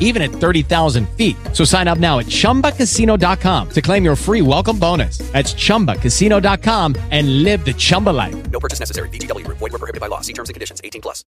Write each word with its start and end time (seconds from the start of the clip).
even 0.00 0.22
at 0.22 0.30
30,000 0.32 1.08
feet. 1.10 1.36
So 1.52 1.64
sign 1.64 1.86
up 1.86 1.98
now 1.98 2.18
at 2.18 2.26
ChumbaCasino.com 2.26 3.68
to 3.70 3.82
claim 3.82 4.04
your 4.04 4.16
free 4.16 4.42
welcome 4.42 4.78
bonus. 4.78 5.18
That's 5.32 5.54
ChumbaCasino.com 5.54 6.96
and 7.12 7.44
live 7.44 7.64
the 7.64 7.74
Chumba 7.74 8.10
life. 8.10 8.34
No 8.50 8.58
purchase 8.58 8.80
necessary. 8.80 9.08
VGW 9.10 9.44
Group. 9.44 9.58
Void 9.58 9.72
were 9.72 9.78
prohibited 9.78 10.00
by 10.00 10.08
law. 10.08 10.22
See 10.22 10.32
terms 10.32 10.48
and 10.48 10.54
conditions. 10.54 10.80
18 10.82 11.02
plus. 11.02 11.24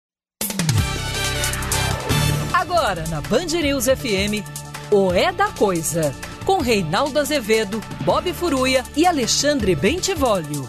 Agora 2.53 3.07
na 3.09 3.21
Band 3.21 3.53
News 3.63 3.87
FM, 3.87 4.43
o 4.91 5.13
É 5.13 5.31
da 5.33 5.49
Coisa, 5.49 6.15
com 6.45 6.59
Reinaldo 6.61 7.19
Azevedo, 7.19 7.81
Bob 8.05 8.33
Furuia 8.33 8.85
e 8.97 9.07
Alexandre 9.07 9.75
Bentivolio. 9.75 10.69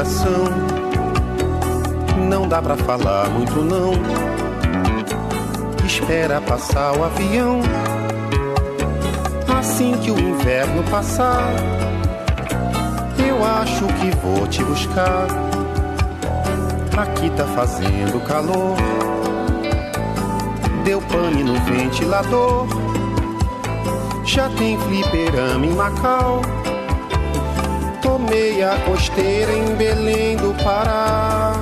Coração. 0.00 0.44
Não 2.28 2.48
dá 2.48 2.62
pra 2.62 2.76
falar 2.76 3.28
muito, 3.28 3.60
não. 3.62 3.92
Espera 5.84 6.40
passar 6.40 6.96
o 6.96 7.04
avião. 7.04 7.60
Assim 9.58 9.92
que 9.98 10.10
o 10.10 10.18
inverno 10.18 10.82
passar, 10.84 11.42
eu 13.18 13.44
acho 13.44 13.86
que 13.86 14.10
vou 14.22 14.46
te 14.46 14.64
buscar. 14.64 15.26
Aqui 16.96 17.28
tá 17.30 17.44
fazendo 17.44 18.24
calor. 18.26 18.76
Deu 20.84 21.02
pane 21.02 21.42
no 21.42 21.54
ventilador. 21.64 22.66
Já 24.24 24.48
tem 24.50 24.78
fliperama 24.78 25.66
em 25.66 25.74
Macau. 25.74 26.40
Tomei 28.02 28.62
a 28.62 28.76
costeira 28.86 29.52
em 29.52 29.74
Belém 29.76 30.36
do 30.36 30.54
Pará. 30.64 31.52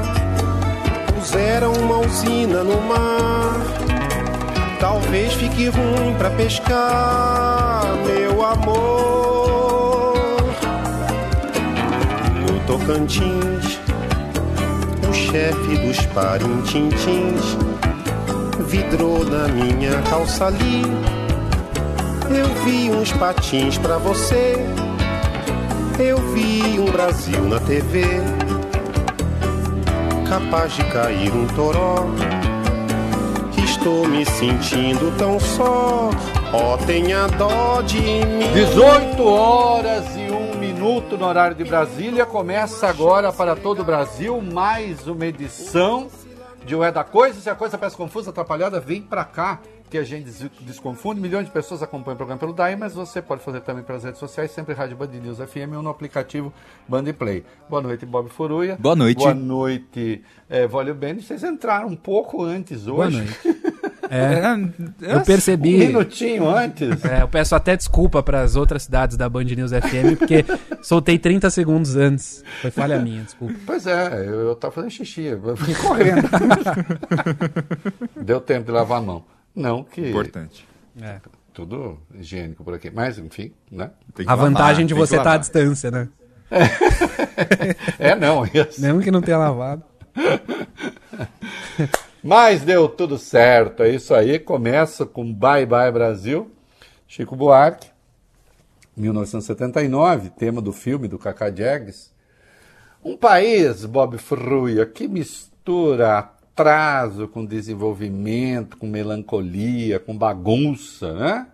Puseram 1.14 1.72
uma 1.72 1.98
usina 1.98 2.62
no 2.62 2.80
mar. 2.82 3.56
Talvez 4.78 5.32
fique 5.34 5.68
ruim 5.68 6.14
pra 6.16 6.30
pescar, 6.30 7.94
meu 8.06 8.44
amor. 8.44 10.14
No 12.46 12.60
Tocantins, 12.66 13.80
o 15.08 15.12
chefe 15.12 15.76
dos 15.78 16.06
parintintins 16.06 17.56
vidrou 18.68 19.24
na 19.24 19.48
minha 19.48 20.00
calça 20.02 20.46
ali. 20.46 20.82
Eu 22.30 22.46
vi 22.64 22.90
uns 22.90 23.12
patins 23.12 23.76
pra 23.78 23.98
você. 23.98 24.54
Eu 25.98 26.16
vi 26.32 26.78
um 26.78 26.84
Brasil 26.84 27.42
na 27.48 27.58
TV, 27.58 28.04
capaz 30.28 30.72
de 30.72 30.84
cair 30.84 31.32
um 31.32 31.44
toró. 31.48 32.06
Estou 33.64 34.06
me 34.06 34.24
sentindo 34.24 35.12
tão 35.18 35.40
só, 35.40 36.10
ó, 36.52 36.76
tenha 36.86 37.26
dó 37.26 37.82
de 37.82 38.00
mim. 38.00 38.52
18 38.54 39.24
horas 39.24 40.04
e 40.14 40.30
1 40.30 40.58
minuto 40.58 41.18
no 41.18 41.26
horário 41.26 41.56
de 41.56 41.64
Brasília. 41.64 42.24
Começa 42.24 42.86
agora 42.86 43.32
para 43.32 43.56
todo 43.56 43.80
o 43.80 43.84
Brasil 43.84 44.40
mais 44.40 45.08
uma 45.08 45.26
edição 45.26 46.06
de 46.64 46.76
O 46.76 46.84
É 46.84 46.92
da 46.92 47.02
Coisa. 47.02 47.40
Se 47.40 47.50
a 47.50 47.56
coisa 47.56 47.76
parece 47.76 47.96
confusa, 47.96 48.30
atrapalhada, 48.30 48.78
vem 48.78 49.02
pra 49.02 49.24
cá 49.24 49.58
que 49.88 49.98
a 49.98 50.04
gente 50.04 50.24
des- 50.24 50.50
desconfunde. 50.60 51.20
Milhões 51.20 51.46
de 51.46 51.52
pessoas 51.52 51.82
acompanham 51.82 52.14
o 52.14 52.16
programa 52.16 52.38
pelo 52.38 52.52
DAI, 52.52 52.76
mas 52.76 52.94
você 52.94 53.20
pode 53.22 53.42
fazer 53.42 53.60
também 53.60 53.82
pelas 53.82 54.04
redes 54.04 54.18
sociais, 54.20 54.50
sempre 54.50 54.74
Rádio 54.74 54.96
Band 54.96 55.08
News 55.08 55.38
FM 55.38 55.74
ou 55.76 55.82
no 55.82 55.90
aplicativo 55.90 56.52
Band 56.88 57.04
Play. 57.18 57.44
Boa 57.68 57.82
noite, 57.82 58.04
Bob 58.06 58.28
Furuia. 58.28 58.76
Boa 58.78 58.96
noite. 58.96 59.18
Boa 59.18 59.34
noite, 59.34 60.22
é, 60.48 60.66
Vólio 60.66 60.94
Bene. 60.94 61.22
Vocês 61.22 61.42
entraram 61.42 61.88
um 61.88 61.96
pouco 61.96 62.42
antes 62.44 62.86
hoje. 62.86 62.90
Boa 62.90 63.10
noite. 63.10 63.58
É, 64.10 64.40
eu 65.02 65.20
percebi. 65.20 65.74
Um 65.74 65.78
minutinho 65.80 66.48
antes. 66.48 67.04
É, 67.04 67.20
eu 67.20 67.28
peço 67.28 67.54
até 67.54 67.76
desculpa 67.76 68.22
para 68.22 68.40
as 68.40 68.56
outras 68.56 68.84
cidades 68.84 69.18
da 69.18 69.28
Band 69.28 69.44
News 69.44 69.70
FM, 69.70 70.16
porque 70.18 70.46
soltei 70.80 71.18
30 71.18 71.50
segundos 71.50 71.94
antes. 71.94 72.42
Foi 72.62 72.70
falha 72.70 72.98
minha, 73.00 73.22
desculpa. 73.22 73.52
Pois 73.66 73.86
é, 73.86 74.20
eu, 74.26 74.48
eu 74.48 74.54
tava 74.56 74.72
fazendo 74.72 74.90
xixi, 74.92 75.24
eu 75.24 75.54
fui 75.58 75.74
correndo. 75.74 76.26
Deu 78.24 78.40
tempo 78.40 78.64
de 78.66 78.72
lavar 78.72 78.96
a 78.98 79.02
mão. 79.02 79.24
Não 79.58 79.84
que. 79.84 80.08
Importante. 80.08 80.66
É. 81.00 81.20
Tudo 81.52 81.98
higiênico 82.14 82.64
por 82.64 82.74
aqui. 82.74 82.90
Mas, 82.90 83.18
enfim, 83.18 83.52
né? 83.70 83.90
Tem 84.14 84.24
que 84.24 84.30
A 84.30 84.34
lavar, 84.34 84.50
vantagem 84.50 84.86
de 84.86 84.94
você 84.94 85.14
estar 85.16 85.22
à 85.22 85.24
lavar. 85.32 85.40
distância, 85.40 85.90
né? 85.90 86.08
É, 87.98 88.14
não. 88.14 88.44
isso. 88.46 88.80
Mesmo 88.80 89.00
que 89.00 89.10
não 89.10 89.20
tenha 89.20 89.38
lavado. 89.38 89.82
Mas 92.22 92.62
deu 92.62 92.88
tudo 92.88 93.18
certo. 93.18 93.82
É 93.82 93.90
isso 93.90 94.14
aí. 94.14 94.38
Começa 94.38 95.06
com 95.06 95.32
Bye 95.32 95.66
Bye 95.66 95.92
Brasil. 95.92 96.50
Chico 97.06 97.34
Buarque, 97.34 97.88
1979, 98.96 100.30
tema 100.30 100.60
do 100.60 100.72
filme 100.72 101.08
do 101.08 101.18
Cacá 101.18 101.48
Diegues. 101.48 102.12
Um 103.02 103.16
país, 103.16 103.84
Bob 103.86 104.18
Fruia, 104.18 104.84
que 104.84 105.08
mistura 105.08 106.28
atraso 106.58 107.28
com 107.28 107.44
desenvolvimento, 107.44 108.76
com 108.76 108.86
melancolia, 108.86 110.00
com 110.00 110.16
bagunça, 110.16 111.12
né? 111.12 111.46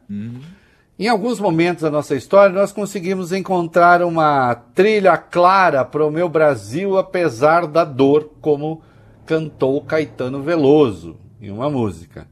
Em 0.98 1.09
alguns 1.09 1.38
momentos 1.38 1.82
da 1.82 1.91
nossa 1.91 2.15
história, 2.15 2.54
nós 2.54 2.72
conseguimos 2.72 3.32
encontrar 3.32 4.00
uma 4.03 4.54
trilha 4.54 5.16
clara 5.19 5.84
para 5.84 6.06
o 6.06 6.10
meu 6.10 6.28
Brasil, 6.28 6.97
apesar 6.97 7.66
da 7.66 7.84
dor, 7.84 8.31
como 8.41 8.81
cantou 9.26 9.82
Caetano 9.82 10.42
Veloso 10.42 11.16
em 11.41 11.50
uma 11.50 11.69
música. 11.69 12.26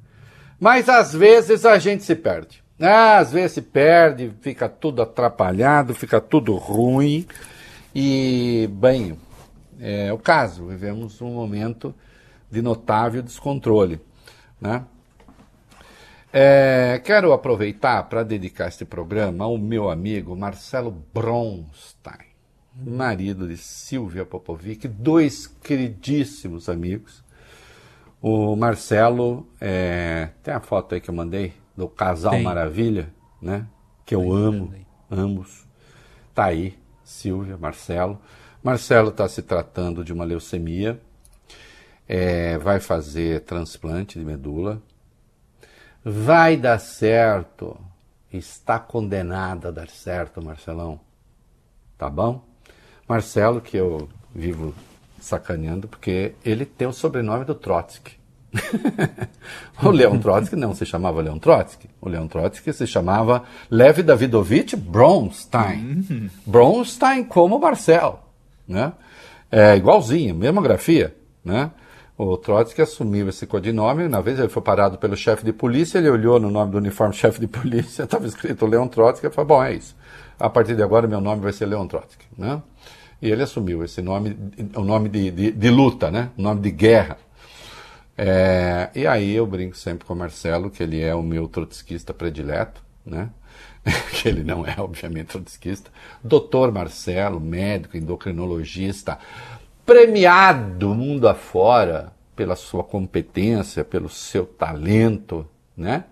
Mas 0.59 0.89
às 0.89 1.12
vezes 1.12 1.66
a 1.66 1.78
gente 1.78 2.04
se 2.04 2.15
perde. 2.15 2.62
Ah, 2.81 3.19
às 3.19 3.33
vezes 3.33 3.53
se 3.53 3.62
perde, 3.62 4.33
fica 4.41 4.69
tudo 4.69 5.03
atrapalhado, 5.03 5.94
fica 5.94 6.21
tudo 6.21 6.54
ruim. 6.54 7.27
E, 7.94 8.69
bem, 8.72 9.19
é 9.81 10.12
o 10.12 10.19
caso. 10.19 10.66
Vivemos 10.66 11.21
um 11.21 11.34
momento 11.34 11.94
de 12.53 12.61
notável 12.61 13.23
descontrole. 13.23 13.99
Né? 14.61 14.85
É, 16.31 17.01
quero 17.03 17.33
aproveitar 17.33 18.03
para 18.05 18.22
dedicar 18.22 18.69
este 18.69 18.84
programa 18.84 19.45
ao 19.47 19.57
meu 19.57 19.91
amigo 19.91 20.37
Marcelo 20.37 20.91
Bronstein, 21.13 22.28
marido 22.75 23.49
de 23.49 23.57
Silvia 23.57 24.25
Popovic, 24.25 24.87
dois 24.87 25.47
queridíssimos 25.47 26.69
amigos. 26.69 27.25
O 28.21 28.55
Marcelo, 28.55 29.48
é, 29.60 30.28
tem 30.43 30.55
a 30.55 30.60
foto 30.60 30.95
aí 30.95 31.01
que 31.01 31.10
eu 31.10 31.15
mandei 31.15 31.55
do 31.77 31.89
casal 31.89 32.33
Tem. 32.33 32.43
Maravilha, 32.43 33.13
né? 33.41 33.66
Que 34.07 34.15
eu 34.15 34.21
Tem, 34.21 34.33
amo, 34.33 34.69
tem. 34.69 34.87
ambos. 35.10 35.66
Tá 36.34 36.45
aí, 36.45 36.78
Silvia, 37.03 37.57
Marcelo. 37.57 38.19
Marcelo 38.63 39.09
está 39.09 39.28
se 39.28 39.43
tratando 39.43 40.05
de 40.05 40.13
uma 40.13 40.25
leucemia, 40.25 41.01
é, 42.09 42.59
vai 42.59 42.81
fazer 42.81 43.41
transplante 43.41 44.19
de 44.19 44.25
medula, 44.25 44.83
vai 46.04 46.57
dar 46.57 46.78
certo, 46.78 47.78
está 48.33 48.78
condenado 48.78 49.69
a 49.69 49.71
dar 49.71 49.89
certo, 49.89 50.43
Marcelão. 50.43 51.01
Tá 51.97 52.10
bom? 52.10 52.45
Marcelo, 53.09 53.60
que 53.60 53.77
eu 53.77 54.09
vivo 54.34 54.75
sacaneando, 55.21 55.87
porque 55.87 56.34
ele 56.45 56.65
tem 56.65 56.89
o 56.89 56.93
sobrenome 56.93 57.45
do 57.45 57.54
Trotsky. 57.54 58.21
o 59.83 59.91
Leon 59.91 60.19
Trotsky 60.19 60.57
não 60.57 60.75
se 60.75 60.84
chamava 60.84 61.22
Leon 61.22 61.39
Trotsky. 61.39 61.89
O 62.01 62.09
Leon 62.09 62.27
Trotsky 62.27 62.72
se 62.72 62.87
chamava 62.87 63.45
Lev 63.71 64.03
Davidovich 64.03 64.77
Bronstein. 64.77 66.31
Bronstein 66.45 67.25
como 67.25 67.59
Marcel. 67.59 68.22
Né? 68.66 68.93
É 69.51 69.77
igualzinho, 69.77 70.34
mesma 70.34 70.60
grafia. 70.60 71.16
Né? 71.45 71.71
O 72.22 72.36
Trotsky 72.36 72.80
assumiu 72.80 73.28
esse 73.28 73.48
codinome. 73.48 74.07
Na 74.07 74.21
vez 74.21 74.39
ele 74.39 74.48
foi 74.48 74.63
parado 74.63 74.97
pelo 74.97 75.16
chefe 75.16 75.45
de 75.45 75.53
polícia, 75.53 75.98
ele 75.98 76.09
olhou 76.09 76.39
no 76.39 76.51
nome 76.51 76.71
do 76.71 76.78
uniforme 76.78 77.13
chefe 77.15 77.41
de 77.41 77.48
polícia, 77.48 78.04
estava 78.04 78.27
escrito 78.27 78.65
Leon 78.65 78.86
Trotsky, 78.86 79.27
e 79.27 79.30
falou: 79.30 79.48
Bom, 79.48 79.65
é 79.65 79.74
isso. 79.74 79.97
A 80.39 80.48
partir 80.48 80.77
de 80.77 80.83
agora, 80.83 81.09
meu 81.09 81.21
nome 81.21 81.42
vai 81.42 81.53
ser 81.53 81.66
Leon 81.66 81.86
Trotsky. 81.86 82.24
Né? 82.39 82.63
E 83.21 83.28
ele 83.28 83.42
assumiu 83.42 83.83
esse 83.84 84.01
nome, 84.01 84.36
o 84.77 84.83
nome 84.83 85.09
de, 85.09 85.30
de, 85.33 85.51
de 85.51 85.71
luta, 85.71 86.10
né? 86.10 86.30
o 86.39 86.42
nome 86.42 86.60
de 86.60 86.71
guerra. 86.71 87.19
É, 88.16 88.91
e 88.95 89.04
aí 89.04 89.34
eu 89.34 89.47
brinco 89.47 89.77
sempre 89.77 90.07
com 90.07 90.15
o 90.15 90.16
Marcelo, 90.16 90.71
que 90.71 90.83
ele 90.83 91.01
é 91.01 91.15
o 91.15 91.22
meu 91.22 91.48
trotskista 91.48 92.15
predileto, 92.15 92.80
né? 93.04 93.30
que 94.13 94.28
ele 94.28 94.45
não 94.45 94.65
é, 94.65 94.77
obviamente, 94.78 95.28
trotskista. 95.28 95.91
Doutor 96.22 96.71
Marcelo, 96.71 97.41
médico, 97.41 97.97
endocrinologista, 97.97 99.19
premiado 99.84 100.95
mundo 100.95 101.29
afora 101.29 102.13
pela 102.34 102.57
sua 102.57 102.83
competência, 102.83 103.84
pelo 103.84 104.09
seu 104.09 104.47
talento, 104.47 105.49
né? 105.77 106.05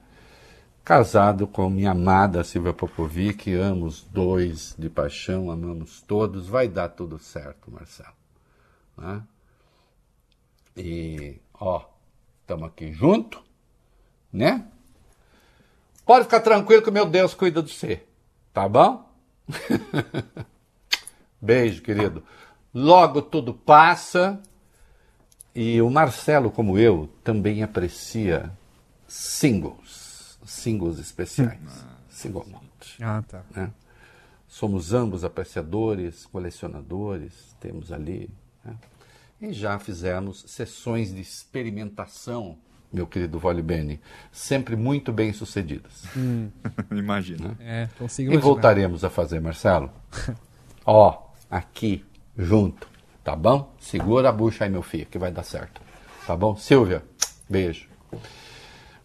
Casado 0.85 1.47
com 1.47 1.71
minha 1.71 1.93
amada 1.93 2.43
Silvia 2.43 2.73
Popovic, 2.73 3.53
amo 3.55 3.87
os 3.87 4.03
dois 4.03 4.75
de 4.79 4.89
paixão, 4.89 5.51
amamos 5.51 6.03
todos, 6.03 6.49
vai 6.49 6.69
dar 6.69 6.89
tudo 6.89 7.19
certo, 7.19 7.71
Marcelo. 7.71 8.15
Né? 8.97 9.23
E, 10.77 11.41
ó, 11.55 11.85
estamos 12.41 12.69
aqui 12.69 12.93
junto, 12.93 13.43
né? 14.33 14.67
Pode 16.05 16.25
ficar 16.25 16.41
tranquilo 16.41 16.83
que 16.83 16.91
meu 16.91 17.07
Deus 17.07 17.35
cuida 17.35 17.63
de 17.63 17.73
você, 17.73 18.03
tá 18.53 18.69
bom? 18.69 19.09
Beijo, 21.41 21.83
querido. 21.83 22.25
Logo 22.73 23.21
tudo 23.23 23.53
passa. 23.55 24.41
E 25.55 25.81
o 25.83 25.91
Marcelo, 25.91 26.51
como 26.51 26.79
eu, 26.79 27.09
também 27.25 27.63
aprecia 27.63 28.51
singles, 29.09 30.39
singles 30.45 30.99
especiais, 30.99 31.85
single 32.09 32.47
malt. 32.51 32.65
Ah, 33.01 33.23
tá. 33.27 33.43
né? 33.55 33.71
Somos 34.47 34.93
ambos 34.93 35.25
apreciadores, 35.25 36.27
colecionadores, 36.27 37.33
temos 37.61 37.93
ali. 37.93 38.31
né? 38.65 38.75
E 39.41 39.53
já 39.53 39.79
fizemos 39.79 40.45
sessões 40.47 41.13
de 41.15 41.21
experimentação, 41.21 42.57
meu 42.93 43.07
querido 43.07 43.39
Vole 43.39 43.63
Bene, 43.63 44.01
sempre 44.31 44.77
muito 44.77 45.13
bem 45.13 45.33
sucedidas. 45.33 46.05
Imagina. 46.91 47.57
É, 47.61 47.89
consigo 47.99 48.31
E 48.31 48.35
imaginar. 48.35 48.41
voltaremos 48.53 49.05
a 49.05 49.11
fazer, 49.11 49.41
Marcelo? 49.41 49.91
Ó, 50.85 51.23
aqui, 51.51 52.05
junto, 52.41 52.89
tá 53.23 53.37
bom? 53.37 53.73
Segura 53.79 54.31
a 54.31 54.33
bucha 54.33 54.65
aí, 54.65 54.71
meu 54.71 54.83
filho, 54.83 55.07
que 55.07 55.19
vai 55.19 55.31
dar 55.31 55.43
certo. 55.43 55.81
Tá 56.27 56.37
bom? 56.37 56.57
Silvia, 56.57 57.03
beijo. 57.49 57.89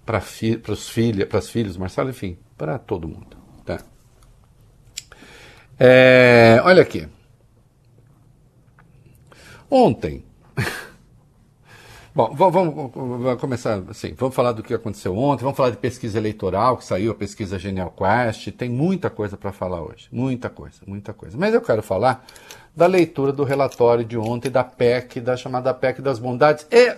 Para 0.06 0.22
fi, 0.22 0.62
os 0.68 0.88
filhos, 0.90 1.28
para 1.28 1.40
os 1.40 1.50
filhos, 1.50 1.78
Marcelo, 1.78 2.10
enfim, 2.10 2.38
para 2.58 2.78
todo 2.80 3.08
mundo. 3.08 3.36
Tá? 3.66 3.80
É, 5.80 6.62
olha 6.64 6.82
aqui. 6.82 7.08
Ontem. 9.70 10.24
Bom, 12.14 12.34
vamos, 12.34 12.92
vamos- 12.94 13.42
começar 13.42 13.82
assim. 13.90 14.14
Vamos 14.14 14.34
falar 14.34 14.54
do 14.54 14.64
que 14.64 14.74
aconteceu 14.74 15.18
ontem. 15.18 15.44
Vamos 15.44 15.58
falar 15.58 15.72
de 15.72 15.78
pesquisa 15.78 16.18
eleitoral 16.18 16.78
que 16.78 16.86
saiu, 16.86 17.12
a 17.12 17.16
pesquisa 17.16 17.60
Genial 17.60 17.92
Quest. 17.92 18.52
Tem 18.52 18.70
muita 18.70 19.10
coisa 19.10 19.36
para 19.36 19.52
falar 19.52 19.82
hoje. 19.82 20.08
Muita 20.14 20.50
coisa, 20.50 20.78
muita 20.88 21.14
coisa. 21.14 21.38
Mas 21.38 21.54
eu 21.54 21.62
quero 21.62 21.84
falar 21.84 22.26
da 22.76 22.86
leitura 22.88 23.32
do 23.32 23.44
relatório 23.44 24.04
de 24.04 24.18
ontem 24.18 24.52
da 24.52 24.64
PEC, 24.64 25.22
da 25.22 25.38
chamada 25.38 25.74
PEC 25.74 26.02
das 26.02 26.20
Bondades. 26.20 26.68
E, 26.70 26.96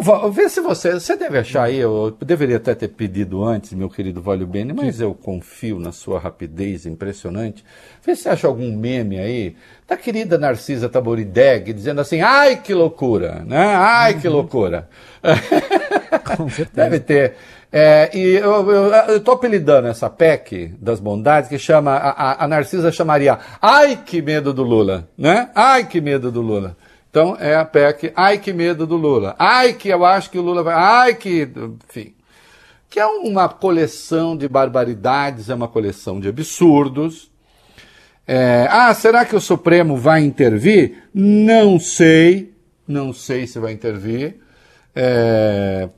Val, 0.00 0.30
vê 0.30 0.48
se 0.48 0.60
você. 0.60 0.92
Você 0.92 1.16
deve 1.16 1.38
achar 1.38 1.64
aí, 1.64 1.78
eu 1.78 2.16
deveria 2.20 2.58
até 2.58 2.74
ter 2.74 2.88
pedido 2.88 3.42
antes, 3.42 3.72
meu 3.72 3.88
querido 3.88 4.20
Valio 4.20 4.46
Bene, 4.46 4.72
mas 4.72 5.00
eu 5.00 5.14
confio 5.14 5.80
na 5.80 5.92
sua 5.92 6.20
rapidez 6.20 6.86
impressionante. 6.86 7.64
Vê 8.04 8.14
se 8.14 8.22
você 8.22 8.28
acha 8.28 8.46
algum 8.46 8.76
meme 8.76 9.18
aí 9.18 9.56
da 9.88 9.96
querida 9.96 10.38
Narcisa 10.38 10.88
Taborideg 10.88 11.72
dizendo 11.72 12.00
assim: 12.02 12.20
ai 12.20 12.60
que 12.60 12.74
loucura, 12.74 13.42
né? 13.46 13.74
Ai 13.74 14.20
que 14.20 14.28
loucura. 14.28 14.88
Com 16.36 16.48
certeza. 16.48 16.70
Deve 16.74 17.00
ter. 17.00 17.34
É, 17.70 18.10
e 18.16 18.36
eu 18.36 19.16
estou 19.16 19.34
apelidando 19.34 19.88
essa 19.88 20.08
PEC 20.08 20.74
das 20.80 21.00
bondades 21.00 21.48
que 21.50 21.58
chama. 21.58 21.92
A, 21.92 22.44
a- 22.44 22.48
Narcisa 22.48 22.90
chamaria 22.90 23.38
Ai 23.60 24.02
que 24.06 24.22
medo 24.22 24.54
do 24.54 24.62
Lula, 24.62 25.06
né? 25.18 25.50
Ai 25.54 25.86
que 25.86 26.00
medo 26.00 26.32
do 26.32 26.40
Lula. 26.40 26.76
Então 27.10 27.36
é 27.38 27.54
a 27.54 27.64
PEC, 27.64 28.12
ai 28.16 28.38
que 28.38 28.52
medo 28.54 28.86
do 28.86 28.96
Lula. 28.96 29.34
Ai 29.38 29.74
que 29.74 29.88
eu 29.90 30.04
acho 30.04 30.30
que 30.30 30.38
o 30.38 30.42
Lula 30.42 30.62
vai. 30.62 30.74
Ai 30.74 31.14
que. 31.14 31.48
Enfim. 31.88 32.14
Que 32.88 32.98
é 32.98 33.06
uma 33.06 33.50
coleção 33.50 34.34
de 34.34 34.48
barbaridades, 34.48 35.50
é 35.50 35.54
uma 35.54 35.68
coleção 35.68 36.18
de 36.18 36.28
absurdos. 36.28 37.30
É, 38.26 38.66
ah, 38.70 38.92
será 38.94 39.24
que 39.26 39.36
o 39.36 39.40
Supremo 39.40 39.94
vai 39.96 40.22
intervir? 40.22 41.02
Não 41.12 41.78
sei. 41.78 42.54
Não 42.86 43.12
sei 43.12 43.46
se 43.46 43.58
vai 43.58 43.72
intervir. 43.72 44.36
É, 44.94 45.88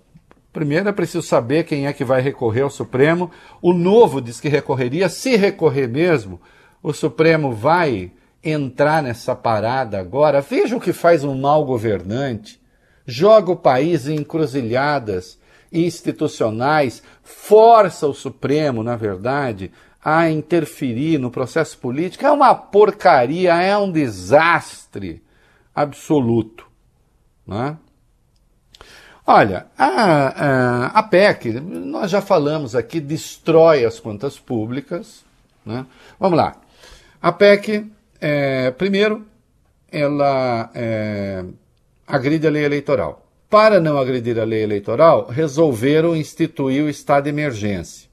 primeiro 0.52 0.88
é 0.88 0.92
preciso 0.92 1.22
saber 1.22 1.64
quem 1.64 1.86
é 1.86 1.92
que 1.92 2.04
vai 2.04 2.20
recorrer 2.20 2.62
ao 2.62 2.70
Supremo. 2.70 3.30
O 3.60 3.72
novo 3.72 4.20
diz 4.20 4.40
que 4.40 4.48
recorreria. 4.48 5.08
Se 5.08 5.36
recorrer 5.36 5.88
mesmo, 5.88 6.40
o 6.82 6.92
Supremo 6.92 7.52
vai 7.52 8.12
entrar 8.42 9.02
nessa 9.02 9.34
parada 9.34 9.98
agora. 9.98 10.40
Veja 10.40 10.76
o 10.76 10.80
que 10.80 10.92
faz 10.92 11.24
um 11.24 11.38
mau 11.38 11.64
governante. 11.64 12.60
Joga 13.06 13.52
o 13.52 13.56
país 13.56 14.06
em 14.06 14.16
encruzilhadas 14.16 15.38
institucionais, 15.72 17.02
força 17.22 18.06
o 18.06 18.14
Supremo, 18.14 18.82
na 18.82 18.96
verdade, 18.96 19.70
a 20.02 20.30
interferir 20.30 21.18
no 21.18 21.30
processo 21.30 21.78
político. 21.78 22.24
É 22.24 22.30
uma 22.30 22.54
porcaria, 22.54 23.54
é 23.54 23.76
um 23.76 23.90
desastre 23.90 25.22
absoluto. 25.74 26.66
Né? 27.46 27.76
Olha, 29.32 29.66
a, 29.78 29.86
a, 29.86 30.86
a 30.86 31.02
PEC, 31.04 31.52
nós 31.60 32.10
já 32.10 32.20
falamos 32.20 32.74
aqui, 32.74 32.98
destrói 32.98 33.84
as 33.84 34.00
contas 34.00 34.40
públicas. 34.40 35.24
Né? 35.64 35.86
Vamos 36.18 36.36
lá. 36.36 36.56
A 37.22 37.30
PEC, 37.30 37.86
é, 38.20 38.72
primeiro, 38.72 39.24
ela 39.88 40.68
é, 40.74 41.44
agride 42.08 42.48
a 42.48 42.50
lei 42.50 42.64
eleitoral. 42.64 43.24
Para 43.48 43.78
não 43.78 43.98
agredir 43.98 44.36
a 44.36 44.42
lei 44.42 44.64
eleitoral, 44.64 45.28
resolveram 45.28 46.16
instituir 46.16 46.82
o 46.82 46.88
estado 46.88 47.24
de 47.24 47.30
emergência. 47.30 48.10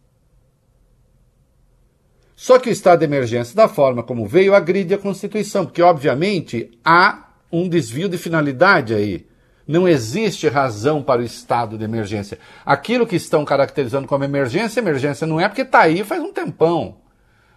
Só 2.36 2.60
que 2.60 2.70
o 2.70 2.72
estado 2.72 3.00
de 3.00 3.06
emergência, 3.06 3.56
da 3.56 3.68
forma 3.68 4.03
como 4.03 4.27
veio, 4.27 4.53
agride 4.53 4.94
a 4.94 5.00
Constituição, 5.00 5.65
porque, 5.65 5.82
obviamente, 5.82 6.77
há 6.86 7.27
um 7.51 7.68
desvio 7.68 8.08
de 8.08 8.20
finalidade 8.20 8.94
aí. 8.94 9.25
Não 9.67 9.88
existe 9.88 10.47
razão 10.47 11.03
para 11.03 11.21
o 11.21 11.25
estado 11.25 11.77
de 11.77 11.83
emergência. 11.83 12.39
Aquilo 12.65 13.05
que 13.05 13.17
estão 13.17 13.43
caracterizando 13.43 14.07
como 14.07 14.24
emergência, 14.24 14.79
emergência 14.79 15.27
não 15.27 15.39
é 15.39 15.47
porque 15.50 15.63
está 15.63 15.81
aí 15.81 16.03
faz 16.03 16.21
um 16.21 16.31
tempão. 16.31 17.00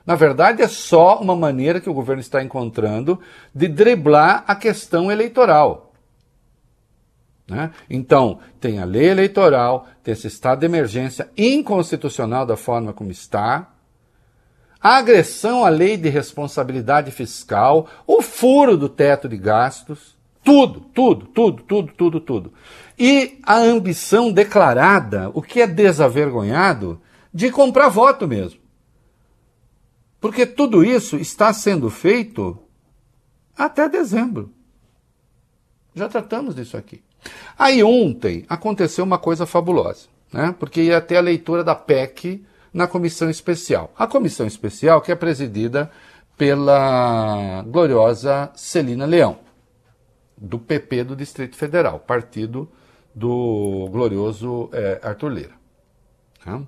Na 0.05 0.17
verdade, 0.17 0.61
é 0.61 0.67
só 0.67 1.21
uma 1.21 1.37
maneira 1.37 1.81
que 1.81 1.89
o 1.89 1.95
governo 1.95 2.21
está 2.21 2.43
encontrando 2.43 3.21
de 3.55 3.69
driblar 3.69 4.45
a 4.47 4.57
questão 4.57 5.13
eleitoral. 5.13 5.93
Né? 7.47 7.71
Então, 7.89 8.41
tem 8.61 8.81
a 8.81 8.85
lei 8.85 9.09
eleitoral, 9.09 9.87
tem 10.03 10.13
esse 10.13 10.27
estado 10.27 10.61
de 10.61 10.67
emergência 10.67 11.31
inconstitucional 11.37 12.45
da 12.45 12.57
forma 12.57 12.93
como 12.93 13.11
está, 13.11 13.71
a 14.81 14.97
agressão 14.97 15.65
à 15.65 15.69
lei 15.69 15.97
de 15.97 16.09
responsabilidade 16.09 17.11
fiscal, 17.11 17.87
o 18.07 18.23
furo 18.23 18.77
do 18.77 18.89
teto 18.89 19.29
de 19.29 19.37
gastos, 19.37 20.17
tudo, 20.43 20.81
tudo, 20.81 21.27
tudo, 21.27 21.63
tudo, 21.63 21.93
tudo, 21.93 22.21
tudo. 22.21 22.53
E 22.99 23.39
a 23.43 23.57
ambição 23.57 24.33
declarada, 24.33 25.31
o 25.35 25.43
que 25.43 25.61
é 25.61 25.67
desavergonhado, 25.67 27.01
de 27.33 27.51
comprar 27.51 27.89
voto 27.89 28.27
mesmo. 28.27 28.61
Porque 30.21 30.45
tudo 30.45 30.85
isso 30.85 31.17
está 31.17 31.53
sendo 31.53 31.89
feito 31.89 32.59
até 33.57 33.89
dezembro. 33.89 34.53
Já 35.95 36.09
tratamos 36.09 36.55
disso 36.55 36.77
aqui. 36.77 37.03
Aí 37.59 37.83
ontem 37.83 38.45
aconteceu 38.49 39.05
uma 39.05 39.19
coisa 39.19 39.47
fabulosa, 39.47 40.09
né? 40.33 40.55
porque 40.59 40.83
ia 40.83 41.01
ter 41.01 41.17
a 41.17 41.23
leitura 41.23 41.63
da 41.63 41.75
PEC 41.75 42.45
na 42.73 42.87
comissão 42.87 43.29
especial. 43.29 43.93
A 43.99 44.07
comissão 44.07 44.47
especial 44.47 45.01
que 45.01 45.13
é 45.13 45.15
presidida 45.15 45.91
pela 46.37 47.63
gloriosa 47.67 48.51
Celina 48.55 49.05
Leão, 49.05 49.39
do 50.41 50.59
PP 50.59 51.05
do 51.05 51.15
Distrito 51.15 51.55
Federal, 51.57 52.01
partido 52.01 52.69
do 53.15 53.89
glorioso 53.91 54.71
é, 54.73 55.01
Arthur 55.03 55.29
Lira. 55.29 55.55
Tá? 56.43 56.63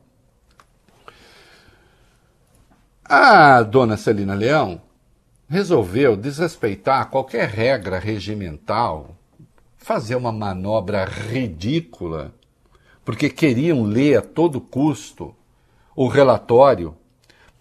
A 3.04 3.62
dona 3.62 3.96
Celina 3.96 4.34
Leão 4.34 4.80
resolveu 5.48 6.16
desrespeitar 6.16 7.10
qualquer 7.10 7.48
regra 7.48 7.98
regimental, 7.98 9.16
fazer 9.76 10.16
uma 10.16 10.32
manobra 10.32 11.04
ridícula, 11.04 12.32
porque 13.04 13.28
queriam 13.28 13.82
ler 13.82 14.18
a 14.18 14.22
todo 14.22 14.60
custo 14.60 15.34
o 15.96 16.06
relatório 16.06 16.96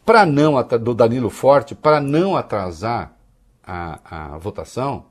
para 0.06 0.26
não 0.26 0.62
do 0.80 0.94
Danilo 0.94 1.30
Forte 1.30 1.76
para 1.76 2.00
não 2.00 2.36
atrasar 2.36 3.14
a, 3.64 4.34
a 4.34 4.38
votação, 4.38 5.06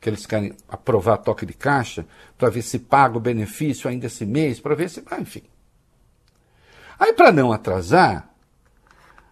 que 0.00 0.08
eles 0.08 0.26
querem 0.26 0.54
aprovar 0.68 1.18
toque 1.18 1.44
de 1.44 1.54
caixa 1.54 2.06
para 2.36 2.50
ver 2.50 2.62
se 2.62 2.78
paga 2.78 3.16
o 3.16 3.20
benefício 3.20 3.88
ainda 3.88 4.06
esse 4.06 4.24
mês, 4.24 4.60
para 4.60 4.74
ver 4.74 4.88
se, 4.88 5.02
ah, 5.10 5.20
enfim. 5.20 5.42
Aí 6.98 7.12
para 7.12 7.32
não 7.32 7.52
atrasar, 7.52 8.28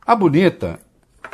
a 0.04 0.14
bonita 0.14 0.78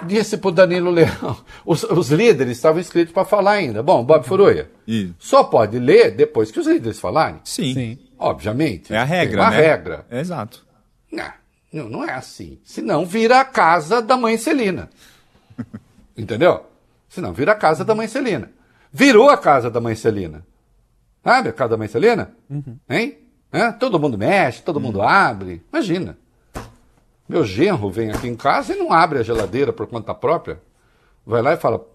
disse 0.07 0.39
para 0.39 0.49
o 0.49 0.53
Danilo 0.53 0.91
Leão, 0.91 1.37
os, 1.65 1.83
os 1.85 2.11
líderes 2.11 2.57
estavam 2.57 2.81
inscritos 2.81 3.13
para 3.13 3.25
falar 3.25 3.53
ainda. 3.53 3.83
Bom, 3.83 4.05
Bob 4.05 4.25
Furuia, 4.25 4.71
Isso. 4.87 5.15
só 5.19 5.45
pode 5.45 5.79
ler 5.79 6.13
depois 6.13 6.51
que 6.51 6.61
os 6.61 6.67
líderes 6.67 6.99
falarem. 6.99 7.41
Sim. 7.45 7.75
Sim. 7.75 7.99
Obviamente. 8.19 8.93
É 8.95 8.99
a 8.99 9.05
regra, 9.05 9.43
uma 9.43 9.51
né? 9.51 9.57
regra. 9.57 10.07
É, 10.11 10.21
exato. 10.21 10.65
Não, 11.11 11.33
não, 11.73 11.89
não 11.89 12.05
é 12.05 12.13
assim. 12.13 12.59
Senão 12.65 13.05
vira 13.05 13.41
a 13.41 13.45
casa 13.45 14.01
da 14.01 14.17
mãe 14.17 14.37
Celina. 14.37 14.89
Entendeu? 16.17 16.65
Senão 17.09 17.33
vira 17.33 17.53
a 17.53 17.57
casa 17.57 17.85
da 17.85 17.95
mãe 17.95 18.07
Celina. 18.07 18.51
Virou 18.93 19.31
a 19.31 19.39
casa 19.39 19.71
da 19.71 19.81
mãe 19.81 19.95
Celina. 19.95 20.47
Sabe 21.25 21.49
a 21.49 21.53
casa 21.53 21.71
da 21.71 21.77
mãe 21.77 21.89
Celina? 21.89 22.35
Hein? 22.89 23.19
Hã? 23.53 23.73
Todo 23.73 23.99
mundo 23.99 24.19
mexe, 24.19 24.63
todo 24.63 24.81
mundo 24.81 25.01
abre. 25.01 25.65
Imagina. 25.73 26.19
Meu 27.29 27.45
genro 27.45 27.91
vem 27.91 28.11
aqui 28.11 28.29
em 28.29 28.37
casa 28.37 28.75
e 28.75 28.77
não 28.77 28.93
abre 28.93 29.19
a 29.19 29.23
geladeira 29.23 29.73
por 29.73 29.87
conta 29.87 30.15
própria. 30.15 30.61
Vai 31.25 31.41
lá 31.41 31.55
e 31.55 31.57
fala: 31.57 31.87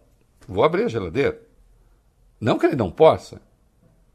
vou 0.48 0.64
abrir 0.64 0.86
a 0.86 0.88
geladeira. 0.88 1.40
Não 2.40 2.58
que 2.58 2.66
ele 2.66 2.76
não 2.76 2.90
possa, 2.90 3.42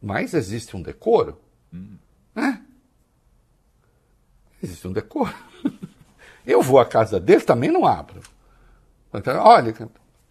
mas 0.00 0.34
existe 0.34 0.76
um 0.76 0.82
decoro. 0.82 1.38
Né? 2.34 2.62
Existe 4.62 4.88
um 4.88 4.92
decoro. 4.92 5.34
Eu 6.46 6.60
vou 6.62 6.80
à 6.80 6.84
casa 6.84 7.20
dele, 7.20 7.42
também 7.42 7.70
não 7.70 7.86
abro. 7.86 8.20
Então, 9.14 9.40
Olha, 9.40 9.72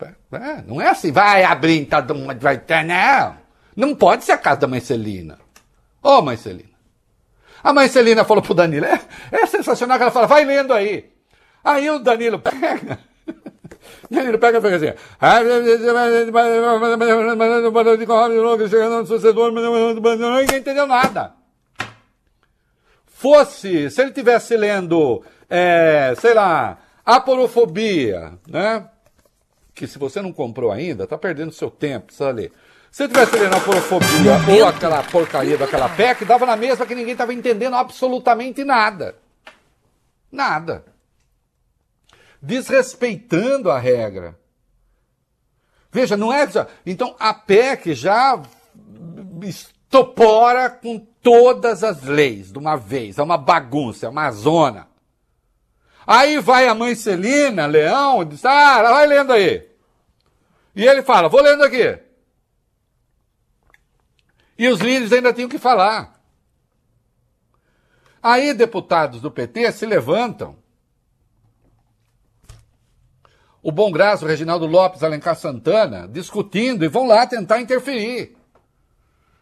é, 0.03 0.63
não 0.67 0.81
é 0.81 0.89
assim, 0.89 1.11
vai 1.11 1.43
abrir, 1.43 1.87
mundo 2.15 2.39
vai 2.39 2.57
ter, 2.57 2.83
não. 2.83 3.37
Não 3.75 3.95
pode 3.95 4.23
ser 4.23 4.33
a 4.33 4.37
casa 4.37 4.61
da 4.61 4.67
mãe 4.67 4.79
Celina. 4.79 5.39
Ô, 6.01 6.21
mãe 6.21 6.37
Celina. 6.37 6.69
A 7.63 7.71
mãe 7.73 7.87
Celina 7.87 8.23
falou 8.23 8.43
pro 8.43 8.53
Danilo, 8.53 8.85
é, 8.85 8.99
é 9.31 9.45
sensacional 9.45 9.97
que 9.97 10.03
ela 10.03 10.11
fala, 10.11 10.27
vai 10.27 10.43
lendo 10.43 10.73
aí. 10.73 11.11
Aí 11.63 11.89
o 11.89 11.99
Danilo 11.99 12.39
pega. 12.39 12.99
Danilo 14.09 14.39
pega 14.39 14.57
e 14.57 14.61
fica 14.61 14.75
assim. 14.75 14.93
Ninguém 20.39 20.59
entendeu 20.59 20.87
nada 20.87 21.41
fosse, 23.21 23.91
se 23.91 24.01
ele 24.01 24.11
tivesse 24.11 24.57
lendo, 24.57 25.23
é, 25.47 26.15
sei 26.19 26.33
lá, 26.33 26.79
aporofobia, 27.05 28.33
né? 28.47 28.89
Que 29.81 29.87
se 29.87 29.97
você 29.97 30.21
não 30.21 30.31
comprou 30.31 30.71
ainda, 30.71 31.07
tá 31.07 31.17
perdendo 31.17 31.51
seu 31.51 31.71
tempo, 31.71 32.05
precisa 32.05 32.29
ler. 32.29 32.53
Se 32.91 33.01
ele 33.01 33.13
tivesse 33.13 33.35
lendo 33.35 33.55
aporofobia 33.55 34.33
ou 34.59 34.67
aquela 34.67 35.01
porcaria 35.01 35.57
daquela 35.57 35.89
PEC, 35.89 36.23
dava 36.23 36.45
na 36.45 36.55
mesma 36.55 36.85
que 36.85 36.93
ninguém 36.93 37.13
estava 37.13 37.33
entendendo 37.33 37.75
absolutamente 37.75 38.63
nada. 38.63 39.15
Nada. 40.31 40.85
Desrespeitando 42.39 43.71
a 43.71 43.79
regra. 43.79 44.37
Veja, 45.91 46.15
não 46.15 46.31
é. 46.31 46.47
Então 46.85 47.15
a 47.19 47.33
PEC 47.33 47.95
já 47.95 48.39
estopora 49.41 50.69
com 50.69 50.99
todas 51.23 51.83
as 51.83 52.03
leis 52.03 52.51
de 52.51 52.59
uma 52.59 52.75
vez. 52.75 53.17
É 53.17 53.23
uma 53.23 53.35
bagunça, 53.35 54.05
é 54.05 54.09
uma 54.09 54.29
zona. 54.29 54.87
Aí 56.05 56.37
vai 56.37 56.67
a 56.67 56.75
mãe 56.75 56.93
Celina, 56.93 57.65
Leão, 57.65 58.21
e 58.21 58.25
diz: 58.25 58.45
Ah, 58.45 58.83
vai 58.83 59.07
lendo 59.07 59.33
aí. 59.33 59.70
E 60.75 60.85
ele 60.85 61.01
fala: 61.01 61.29
Vou 61.29 61.41
lendo 61.41 61.63
aqui. 61.63 61.99
E 64.57 64.67
os 64.67 64.79
líderes 64.79 65.11
ainda 65.11 65.33
tinham 65.33 65.49
que 65.49 65.57
falar. 65.57 66.21
Aí 68.21 68.53
deputados 68.53 69.19
do 69.19 69.31
PT 69.31 69.71
se 69.71 69.85
levantam. 69.85 70.55
O 73.63 73.71
Bom 73.71 73.91
Graço, 73.91 74.25
Reginaldo 74.25 74.65
Lopes, 74.65 75.03
Alencar 75.03 75.35
Santana, 75.35 76.07
discutindo 76.07 76.83
e 76.83 76.87
vão 76.87 77.07
lá 77.07 77.25
tentar 77.27 77.59
interferir. 77.59 78.35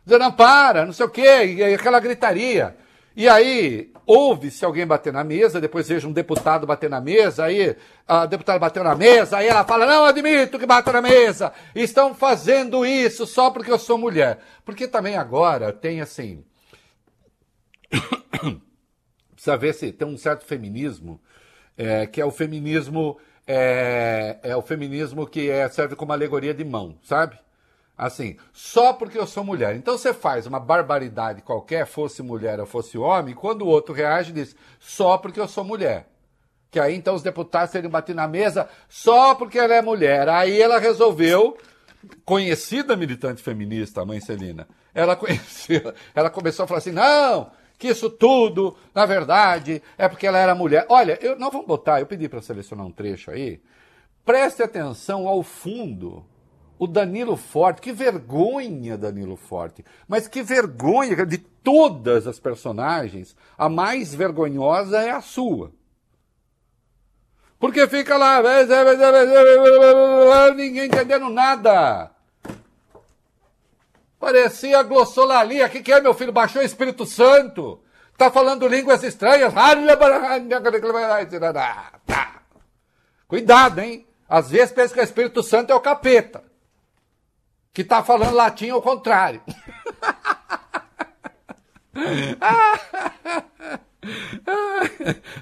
Dizendo, 0.05 0.23
não, 0.23 0.31
para, 0.31 0.85
não 0.85 0.93
sei 0.93 1.05
o 1.05 1.09
quê, 1.09 1.45
e 1.45 1.63
aquela 1.63 1.99
gritaria. 1.99 2.75
E 3.15 3.29
aí, 3.29 3.93
ouve-se 4.09 4.65
alguém 4.65 4.87
bater 4.87 5.13
na 5.13 5.23
mesa, 5.23 5.61
depois 5.61 5.87
veja 5.87 6.07
um 6.07 6.11
deputado 6.11 6.65
bater 6.65 6.89
na 6.89 6.99
mesa, 6.99 7.45
aí 7.45 7.75
a 8.07 8.25
deputada 8.25 8.57
bateu 8.57 8.83
na 8.83 8.95
mesa, 8.95 9.37
aí 9.37 9.47
ela 9.47 9.63
fala, 9.63 9.85
não 9.85 10.03
admito 10.03 10.57
que 10.57 10.65
bata 10.65 10.91
na 10.91 10.99
mesa, 10.99 11.53
estão 11.75 12.15
fazendo 12.15 12.83
isso 12.83 13.27
só 13.27 13.51
porque 13.51 13.71
eu 13.71 13.77
sou 13.77 13.99
mulher. 13.99 14.39
Porque 14.65 14.87
também 14.87 15.15
agora 15.15 15.71
tem 15.71 16.01
assim, 16.01 16.43
precisa 19.31 19.55
ver 19.55 19.75
se 19.75 19.91
tem 19.91 20.07
um 20.07 20.17
certo 20.17 20.43
feminismo, 20.43 21.21
é, 21.77 22.07
que 22.07 22.19
é 22.19 22.25
o 22.25 22.31
feminismo, 22.31 23.19
é, 23.45 24.39
é 24.41 24.55
o 24.55 24.61
feminismo 24.63 25.27
que 25.27 25.51
é, 25.51 25.69
serve 25.69 25.95
como 25.95 26.11
alegoria 26.13 26.53
de 26.53 26.63
mão, 26.63 26.97
sabe? 27.03 27.37
Assim, 27.99 28.37
só 28.53 28.93
porque 28.93 29.17
eu 29.17 29.27
sou 29.27 29.43
mulher. 29.43 29.75
Então 29.75 29.97
você 29.97 30.13
faz 30.13 30.47
uma 30.47 30.57
barbaridade 30.57 31.41
qualquer, 31.41 31.85
fosse 31.85 32.23
mulher 32.23 32.57
ou 32.57 32.65
fosse 32.65 32.97
homem, 32.97 33.35
quando 33.35 33.63
o 33.63 33.67
outro 33.67 33.93
reage 33.93 34.31
diz, 34.31 34.55
só 34.79 35.17
porque 35.17 35.37
eu 35.37 35.49
sou 35.49 35.65
mulher. 35.65 36.07
Que 36.71 36.79
aí 36.79 36.95
então 36.95 37.13
os 37.13 37.21
deputados 37.21 37.73
teriam 37.73 37.91
batido 37.91 38.15
na 38.15 38.25
mesa 38.25 38.69
só 38.87 39.35
porque 39.35 39.59
ela 39.59 39.73
é 39.75 39.81
mulher. 39.81 40.29
Aí 40.29 40.61
ela 40.61 40.79
resolveu, 40.79 41.57
conhecida 42.23 42.95
militante 42.95 43.43
feminista, 43.43 44.01
a 44.01 44.05
mãe 44.05 44.21
Celina, 44.21 44.65
ela 44.95 45.17
conheceu, 45.17 45.93
ela 46.15 46.29
começou 46.29 46.63
a 46.63 46.67
falar 46.67 46.77
assim, 46.77 46.93
não, 46.93 47.51
que 47.77 47.89
isso 47.89 48.09
tudo, 48.09 48.77
na 48.95 49.05
verdade, 49.05 49.83
é 49.97 50.07
porque 50.07 50.25
ela 50.25 50.39
era 50.39 50.55
mulher. 50.55 50.85
Olha, 50.87 51.19
eu, 51.21 51.37
não 51.37 51.51
vamos 51.51 51.67
botar, 51.67 51.99
eu 51.99 52.05
pedi 52.05 52.29
para 52.29 52.41
selecionar 52.41 52.85
um 52.85 52.93
trecho 52.93 53.29
aí. 53.29 53.61
Preste 54.23 54.63
atenção 54.63 55.27
ao 55.27 55.43
fundo 55.43 56.25
o 56.79 56.87
Danilo 56.87 57.35
Forte, 57.35 57.81
que 57.81 57.91
vergonha, 57.91 58.97
Danilo 58.97 59.35
Forte. 59.35 59.83
Mas 60.07 60.29
que 60.29 60.41
vergonha 60.41 61.25
de 61.25 61.37
todas 61.37 62.25
as 62.25 62.39
personagens, 62.39 63.35
a 63.57 63.67
mais 63.67 64.15
vergonhosa 64.15 65.01
é 65.01 65.11
a 65.11 65.19
sua. 65.19 65.73
Porque 67.59 67.85
fica 67.89 68.15
lá, 68.15 68.41
ninguém 70.55 70.85
entendendo 70.85 71.29
nada. 71.29 72.11
Parecia 74.17 74.81
glossolalia. 74.81 75.65
O 75.65 75.69
que, 75.69 75.83
que 75.83 75.91
é, 75.91 75.99
meu 75.99 76.13
filho? 76.13 76.31
Baixou 76.31 76.61
o 76.61 76.65
Espírito 76.65 77.05
Santo. 77.05 77.81
Tá 78.17 78.31
falando 78.31 78.69
línguas 78.69 79.03
estranhas. 79.03 79.53
Cuidado, 83.27 83.79
hein? 83.79 84.07
Às 84.29 84.49
vezes 84.49 84.71
pensa 84.71 84.93
que 84.93 84.99
o 85.01 85.03
Espírito 85.03 85.43
Santo 85.43 85.73
é 85.73 85.75
o 85.75 85.81
capeta 85.81 86.48
que 87.73 87.81
está 87.81 88.03
falando 88.03 88.35
latim 88.35 88.69
ao 88.69 88.81
contrário. 88.81 89.41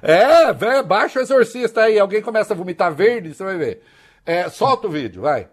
é, 0.02 0.52
velho, 0.54 0.84
baixa 0.84 1.20
o 1.20 1.22
exorcista 1.22 1.84
aí. 1.84 2.00
Alguém 2.00 2.22
começa 2.22 2.54
a 2.54 2.58
vomitar 2.58 2.94
verde, 2.94 3.34
você 3.34 3.44
vai 3.44 3.58
ver. 3.58 3.84
É, 4.26 4.50
solta 4.50 4.88
o 4.88 4.92
vídeo, 4.92 5.22
vai. 5.22 5.48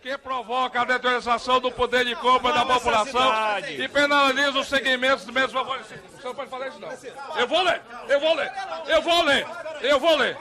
Que 0.00 0.16
provoca 0.16 0.80
a 0.80 0.84
deterioração 0.84 1.60
do 1.60 1.72
poder 1.72 2.04
de 2.04 2.14
compra 2.16 2.52
da 2.52 2.64
população 2.64 3.32
e 3.76 3.88
penaliza 3.88 4.60
os 4.60 4.68
segmentos 4.68 5.24
do 5.24 5.32
mesmo 5.32 5.50
favorecido. 5.50 6.00
Você 6.14 6.28
não 6.28 6.34
pode 6.34 6.48
falar 6.48 6.68
isso, 6.68 6.78
não. 6.78 6.88
Eu 7.36 7.48
vou 7.48 7.62
ler, 7.62 7.82
eu 8.08 8.20
vou 8.20 8.34
ler, 8.34 8.52
eu 8.86 9.02
vou 9.02 9.24
ler, 9.24 9.46
eu 9.82 9.98
vou 9.98 10.16
ler. 10.16 10.38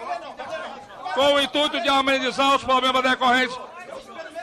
Com 1.15 1.33
o 1.33 1.41
intuito 1.41 1.81
de 1.81 1.89
amenizar 1.89 2.55
os 2.55 2.63
problemas 2.63 3.01
decorrentes 3.01 3.57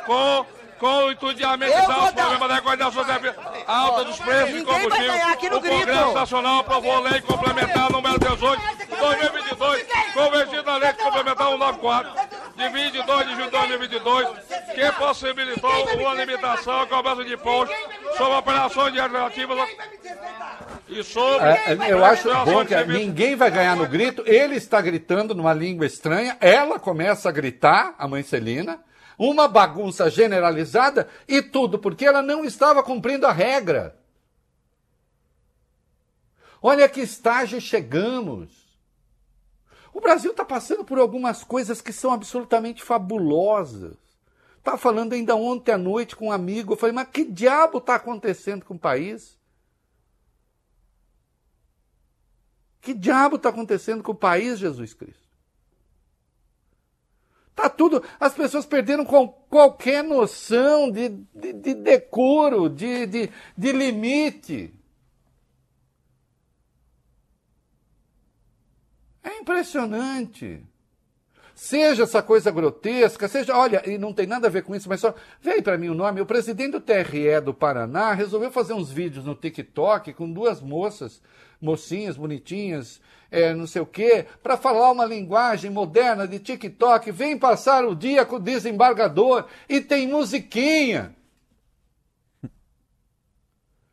com 0.06 0.44
com 0.82 1.04
o 1.04 1.12
intuito 1.12 1.34
de 1.36 1.44
amenizar 1.44 2.06
os 2.06 2.10
problemas 2.10 2.48
da 2.48 2.60
coordenação 2.60 3.04
da 3.06 3.20
alta 3.68 4.04
dos 4.04 4.18
preços 4.18 4.52
de 4.52 4.64
combustível, 4.64 5.14
o 5.56 5.60
Congresso 5.60 6.12
Nacional 6.12 6.58
aprovou 6.58 6.92
a 6.96 7.00
lei 7.08 7.20
complementar 7.20 7.92
número 7.92 8.18
18 8.18 8.60
de 8.78 8.96
2022, 8.96 9.86
convertida 10.12 10.62
na 10.64 10.76
lei 10.78 10.92
complementar 10.94 11.46
194 11.46 12.12
de 12.56 12.68
22 12.68 13.28
de 13.28 13.34
julho 13.36 13.44
de 13.44 13.50
2022, 13.50 14.28
que 14.74 14.92
possibilitou 14.98 15.94
uma 16.00 16.14
limitação 16.14 16.80
à 16.80 16.86
cobrança 16.88 17.24
de 17.24 17.34
impostos 17.34 17.76
sobre 18.18 18.34
operações 18.38 18.92
de 18.92 18.98
alternativas 18.98 19.68
E 20.88 21.04
sobre. 21.04 21.46
É, 21.46 21.76
eu 21.92 22.04
acho 22.04 22.28
bom 22.44 22.66
que 22.66 22.74
ninguém 22.86 23.36
vai 23.36 23.52
ganhar 23.52 23.76
no 23.76 23.86
grito. 23.86 24.24
Ele 24.26 24.56
está 24.56 24.80
gritando 24.80 25.32
numa 25.32 25.54
língua 25.54 25.86
estranha, 25.86 26.36
ela 26.40 26.80
começa 26.80 27.28
a 27.28 27.32
gritar, 27.32 27.94
a 27.96 28.08
mãe 28.08 28.24
Celina, 28.24 28.80
uma 29.30 29.46
bagunça 29.46 30.10
generalizada 30.10 31.08
e 31.28 31.40
tudo 31.40 31.78
porque 31.78 32.04
ela 32.04 32.22
não 32.22 32.44
estava 32.44 32.82
cumprindo 32.82 33.26
a 33.26 33.32
regra. 33.32 33.96
Olha 36.60 36.88
que 36.88 37.00
estágio 37.00 37.60
chegamos. 37.60 38.62
O 39.92 40.00
Brasil 40.00 40.30
está 40.30 40.44
passando 40.44 40.84
por 40.84 40.98
algumas 40.98 41.44
coisas 41.44 41.80
que 41.80 41.92
são 41.92 42.12
absolutamente 42.12 42.82
fabulosas. 42.82 43.96
Estava 44.58 44.78
falando 44.78 45.12
ainda 45.12 45.34
ontem 45.34 45.72
à 45.72 45.78
noite 45.78 46.16
com 46.16 46.28
um 46.28 46.32
amigo, 46.32 46.72
eu 46.72 46.76
falei, 46.76 46.94
mas 46.94 47.08
que 47.08 47.24
diabo 47.24 47.78
está 47.78 47.96
acontecendo 47.96 48.64
com 48.64 48.74
o 48.74 48.78
país? 48.78 49.36
Que 52.80 52.94
diabo 52.94 53.36
está 53.36 53.48
acontecendo 53.48 54.02
com 54.02 54.12
o 54.12 54.16
país, 54.16 54.58
Jesus 54.58 54.94
Cristo? 54.94 55.21
Tá 57.54 57.68
tudo. 57.68 58.02
As 58.18 58.32
pessoas 58.35 58.64
perderam 58.64 59.04
qual- 59.04 59.28
qualquer 59.49 60.02
noção 60.02 60.90
de, 60.90 61.11
de, 61.35 61.52
de 61.52 61.75
decoro, 61.75 62.68
de, 62.68 63.06
de, 63.06 63.30
de 63.56 63.73
limite. 63.73 64.75
É 69.23 69.38
impressionante. 69.38 70.64
Seja 71.54 72.04
essa 72.04 72.23
coisa 72.23 72.50
grotesca, 72.50 73.28
seja, 73.28 73.54
olha, 73.56 73.82
e 73.88 73.99
não 73.99 74.12
tem 74.12 74.26
nada 74.26 74.47
a 74.49 74.50
ver 74.50 74.62
com 74.64 74.75
isso, 74.75 74.88
mas 74.88 75.00
só, 75.00 75.14
aí 75.44 75.61
para 75.61 75.76
mim 75.76 75.90
o 75.90 75.94
nome, 75.94 76.21
o 76.21 76.26
presidente 76.26 76.73
do 76.73 76.80
TRE 76.80 77.40
do 77.44 77.52
Paraná 77.52 78.14
resolveu 78.14 78.50
fazer 78.50 78.73
uns 78.73 78.90
vídeos 78.90 79.25
no 79.25 79.35
TikTok 79.35 80.14
com 80.14 80.32
duas 80.32 80.61
moças, 80.62 81.23
mocinhas 81.62 82.16
bonitinhas, 82.16 83.00
é, 83.31 83.54
não 83.54 83.66
sei 83.66 83.81
o 83.81 83.87
quê, 83.87 84.26
para 84.42 84.59
falar 84.59 84.90
uma 84.90 85.07
linguagem 85.07 85.71
moderna 85.71 86.28
de 86.28 86.38
TikTok, 86.38 87.11
vem 87.11 87.38
passar 87.38 87.85
o 87.87 87.95
dia 87.95 88.26
com 88.26 88.37
o 88.37 88.40
desembargador 88.40 89.47
e 89.69 89.81
tem 89.81 90.09
musiquinha. 90.09 91.14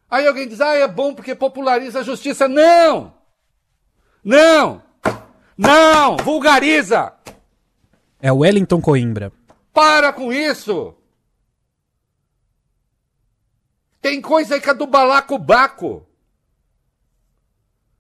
Aí 0.10 0.28
alguém 0.28 0.48
diz, 0.48 0.60
ah, 0.60 0.74
é 0.74 0.88
bom 0.88 1.14
porque 1.14 1.36
populariza 1.36 2.00
a 2.00 2.04
justiça. 2.04 2.48
Não! 2.48 3.14
Não! 4.24 4.82
Não! 5.56 6.18
Vulgariza! 6.18 7.14
É 8.20 8.32
o 8.32 8.40
Wellington 8.40 8.82
Coimbra. 8.82 9.32
Para 9.72 10.12
com 10.12 10.34
isso! 10.34 10.96
Tem 14.02 14.22
coisa 14.22 14.56
aí 14.56 14.62
que 14.62 14.70
é 14.70 14.74
do 14.74 14.88
balacobaco. 14.88 16.09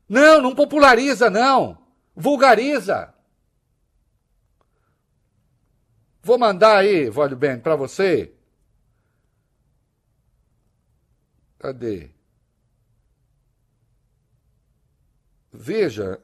Não, 0.10 0.42
não 0.42 0.56
populariza, 0.56 1.30
não. 1.30 1.78
Vulgariza. 2.16 3.13
Vou 6.24 6.38
mandar 6.38 6.78
aí, 6.78 7.10
Vólio 7.10 7.38
Ben, 7.38 7.60
para 7.60 7.75
você. 7.75 8.34
Cadê? 11.60 12.10
Veja 15.51 16.22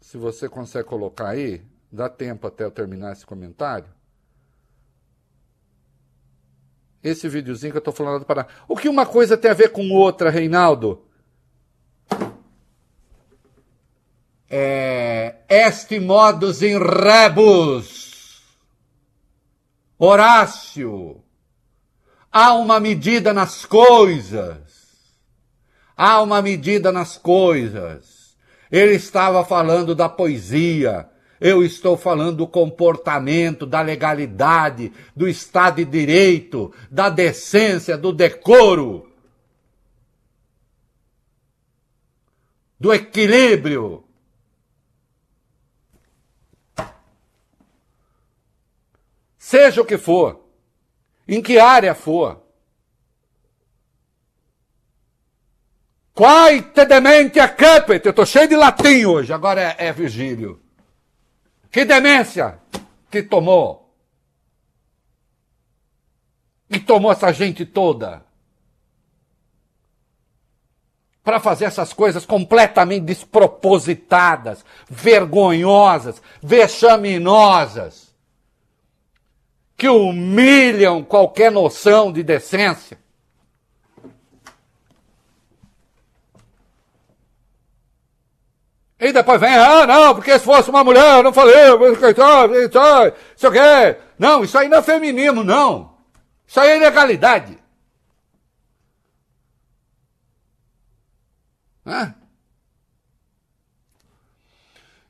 se 0.00 0.16
você 0.16 0.48
consegue 0.48 0.88
colocar 0.88 1.28
aí. 1.28 1.64
Dá 1.92 2.08
tempo 2.08 2.46
até 2.46 2.64
eu 2.64 2.70
terminar 2.70 3.12
esse 3.12 3.26
comentário. 3.26 3.88
Esse 7.02 7.28
videozinho 7.28 7.72
que 7.72 7.78
eu 7.78 7.80
estou 7.80 7.94
falando 7.94 8.20
do 8.20 8.26
Paraná. 8.26 8.48
O 8.68 8.76
que 8.76 8.88
uma 8.88 9.06
coisa 9.06 9.36
tem 9.36 9.50
a 9.50 9.54
ver 9.54 9.70
com 9.70 9.90
outra, 9.90 10.30
Reinaldo? 10.30 11.09
É, 14.50 15.36
est 15.48 15.98
modus 16.00 16.60
in 16.62 16.78
rebus. 16.78 18.42
Horácio. 19.96 21.22
Há 22.32 22.54
uma 22.54 22.80
medida 22.80 23.32
nas 23.32 23.64
coisas. 23.64 24.58
Há 25.96 26.20
uma 26.20 26.42
medida 26.42 26.90
nas 26.90 27.16
coisas. 27.16 28.36
Ele 28.72 28.94
estava 28.94 29.44
falando 29.44 29.94
da 29.94 30.08
poesia. 30.08 31.08
Eu 31.40 31.64
estou 31.64 31.96
falando 31.96 32.38
do 32.38 32.46
comportamento, 32.46 33.64
da 33.64 33.80
legalidade, 33.80 34.92
do 35.16 35.26
Estado 35.26 35.76
de 35.76 35.84
Direito, 35.86 36.72
da 36.90 37.08
decência, 37.08 37.96
do 37.96 38.12
decoro, 38.12 39.10
do 42.78 42.92
equilíbrio. 42.92 44.04
Seja 49.50 49.82
o 49.82 49.84
que 49.84 49.98
for, 49.98 50.48
em 51.26 51.42
que 51.42 51.58
área 51.58 51.92
for. 51.92 52.40
Quai 56.14 56.62
te 56.62 56.86
dementia 56.86 57.48
capet. 57.48 58.06
Eu 58.06 58.10
estou 58.10 58.24
cheio 58.24 58.46
de 58.46 58.54
latim 58.54 59.04
hoje, 59.06 59.32
agora 59.32 59.60
é, 59.60 59.88
é 59.88 59.92
Virgílio. 59.92 60.62
Que 61.68 61.84
demência 61.84 62.60
que 63.10 63.24
tomou. 63.24 63.92
E 66.70 66.78
tomou 66.78 67.10
essa 67.10 67.32
gente 67.32 67.66
toda. 67.66 68.24
Para 71.24 71.40
fazer 71.40 71.64
essas 71.64 71.92
coisas 71.92 72.24
completamente 72.24 73.02
despropositadas, 73.02 74.64
vergonhosas, 74.88 76.22
vexaminosas, 76.40 78.09
que 79.80 79.88
humilham 79.88 81.02
qualquer 81.02 81.50
noção 81.50 82.12
de 82.12 82.22
decência. 82.22 82.98
E 88.98 89.10
depois 89.10 89.40
vem, 89.40 89.54
ah, 89.54 89.86
não, 89.86 90.14
porque 90.14 90.38
se 90.38 90.44
fosse 90.44 90.68
uma 90.68 90.84
mulher, 90.84 91.16
eu 91.16 91.22
não 91.22 91.32
falei, 91.32 91.54
isso 93.34 93.48
o 93.48 93.50
quê? 93.50 93.96
Não, 94.18 94.44
isso 94.44 94.58
aí 94.58 94.68
não 94.68 94.76
é 94.76 94.82
feminismo, 94.82 95.42
não. 95.42 95.96
Isso 96.46 96.60
aí 96.60 96.72
é 96.72 96.76
ilegalidade. 96.76 97.58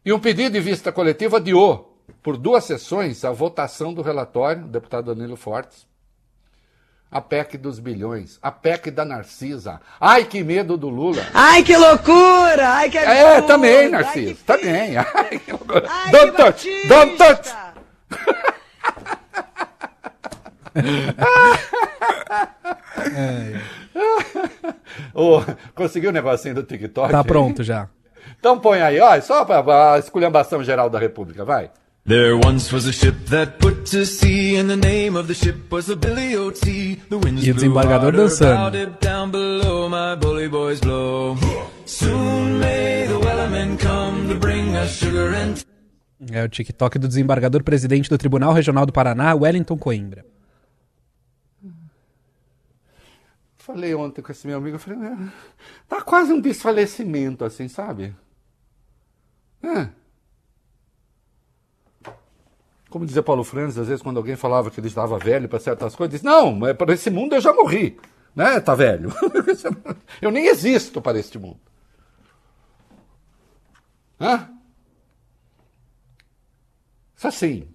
E 0.04 0.12
um 0.12 0.20
pedido 0.20 0.52
de 0.52 0.60
vista 0.60 0.92
coletiva 0.92 1.38
adiou 1.38 1.89
por 2.22 2.36
duas 2.36 2.64
sessões 2.64 3.24
a 3.24 3.30
votação 3.30 3.92
do 3.92 4.02
relatório, 4.02 4.62
do 4.62 4.68
deputado 4.68 5.14
Danilo 5.14 5.36
Fortes, 5.36 5.86
a 7.10 7.20
PEC 7.20 7.58
dos 7.58 7.80
bilhões, 7.80 8.38
a 8.40 8.52
PEC 8.52 8.90
da 8.90 9.04
Narcisa. 9.04 9.80
Ai, 10.00 10.24
que 10.24 10.44
medo 10.44 10.76
do 10.76 10.88
Lula. 10.88 11.26
Ai, 11.34 11.62
que 11.62 11.76
loucura! 11.76 12.68
Ai, 12.68 12.88
que 12.88 12.98
absurdo! 12.98 13.18
É, 13.18 13.42
também, 13.42 13.76
Ai, 13.78 13.88
Narciso, 13.88 14.36
que 14.36 14.44
também. 14.44 14.96
Ai, 14.96 15.38
que 15.38 15.50
loucura. 15.50 15.86
Ai, 15.88 16.10
don't 16.12 16.30
que 16.30 16.36
touch, 16.36 16.88
don't 16.88 17.16
touch. 17.16 17.50
Ô, 25.12 25.40
conseguiu 25.74 26.10
o 26.10 26.12
negocinho 26.12 26.54
do 26.54 26.62
TikTok? 26.62 27.10
Tá 27.10 27.18
aí? 27.18 27.24
pronto 27.24 27.64
já. 27.64 27.88
Então 28.38 28.58
põe 28.58 28.80
aí, 28.80 29.00
ó, 29.00 29.20
só 29.20 29.44
para 29.44 29.94
a 29.94 29.98
esculhambação 29.98 30.62
geral 30.62 30.88
da 30.88 30.98
República, 30.98 31.44
vai. 31.44 31.70
There 32.06 32.36
once 32.36 32.72
was 32.72 32.86
a 32.86 32.92
ship 32.92 33.14
that 33.26 33.58
put 33.60 33.84
to 33.92 34.04
sea, 34.04 34.56
and 34.56 34.68
the 34.68 34.76
name 34.76 35.16
of 35.16 35.28
the 35.28 35.34
ship 35.34 35.70
was 35.70 35.86
the 35.86 35.94
Billy 35.96 36.34
O.T. 36.34 36.96
The 37.08 37.18
winds 37.18 37.46
E 37.46 37.50
o 37.50 37.54
desembargador 37.54 38.12
blew 38.12 38.24
dançando. 38.24 38.98
down 39.00 39.30
below, 39.30 39.88
my 39.88 40.16
bully 40.16 40.48
boys 40.48 40.80
blow. 40.80 41.36
Soon 41.86 42.58
may 42.58 43.06
the 43.06 43.18
wellermen 43.18 43.76
come 43.78 44.28
to 44.28 44.34
bring 44.40 44.74
us 44.76 44.96
sugar 44.98 45.34
and 45.34 45.64
É 46.32 46.42
o 46.44 46.48
TikTok 46.48 46.98
do 46.98 47.06
desembargador 47.08 47.62
presidente 47.62 48.08
do 48.10 48.18
Tribunal 48.18 48.52
Regional 48.54 48.84
do 48.86 48.92
Paraná, 48.92 49.34
Wellington 49.34 49.76
Coimbra. 49.78 50.24
Falei 53.56 53.94
ontem 53.94 54.20
com 54.22 54.32
esse 54.32 54.46
meu 54.46 54.58
amigo, 54.58 54.76
eu 54.76 54.80
falei, 54.80 54.98
"É, 55.00 55.16
tá 55.88 56.02
quase 56.02 56.32
um 56.32 56.40
desfalecimento, 56.40 57.44
assim, 57.44 57.68
sabe? 57.68 58.14
É. 59.62 59.88
Como 62.90 63.06
dizia 63.06 63.22
Paulo 63.22 63.44
Francis, 63.44 63.78
às 63.78 63.88
vezes 63.88 64.02
quando 64.02 64.16
alguém 64.16 64.36
falava 64.36 64.70
que 64.70 64.80
ele 64.80 64.88
estava 64.88 65.18
velho 65.18 65.48
para 65.48 65.60
certas 65.60 65.94
coisas, 65.94 66.22
não, 66.22 66.52
mas 66.52 66.76
para 66.76 66.92
esse 66.92 67.08
mundo 67.08 67.34
eu 67.34 67.40
já 67.40 67.52
morri, 67.52 67.96
né? 68.34 68.58
Tá 68.60 68.74
velho. 68.74 69.10
eu 70.20 70.30
nem 70.30 70.46
existo 70.46 71.00
para 71.00 71.18
este 71.18 71.38
mundo. 71.38 71.60
Hã? 74.20 74.50
Isso 77.16 77.28
assim. 77.28 77.68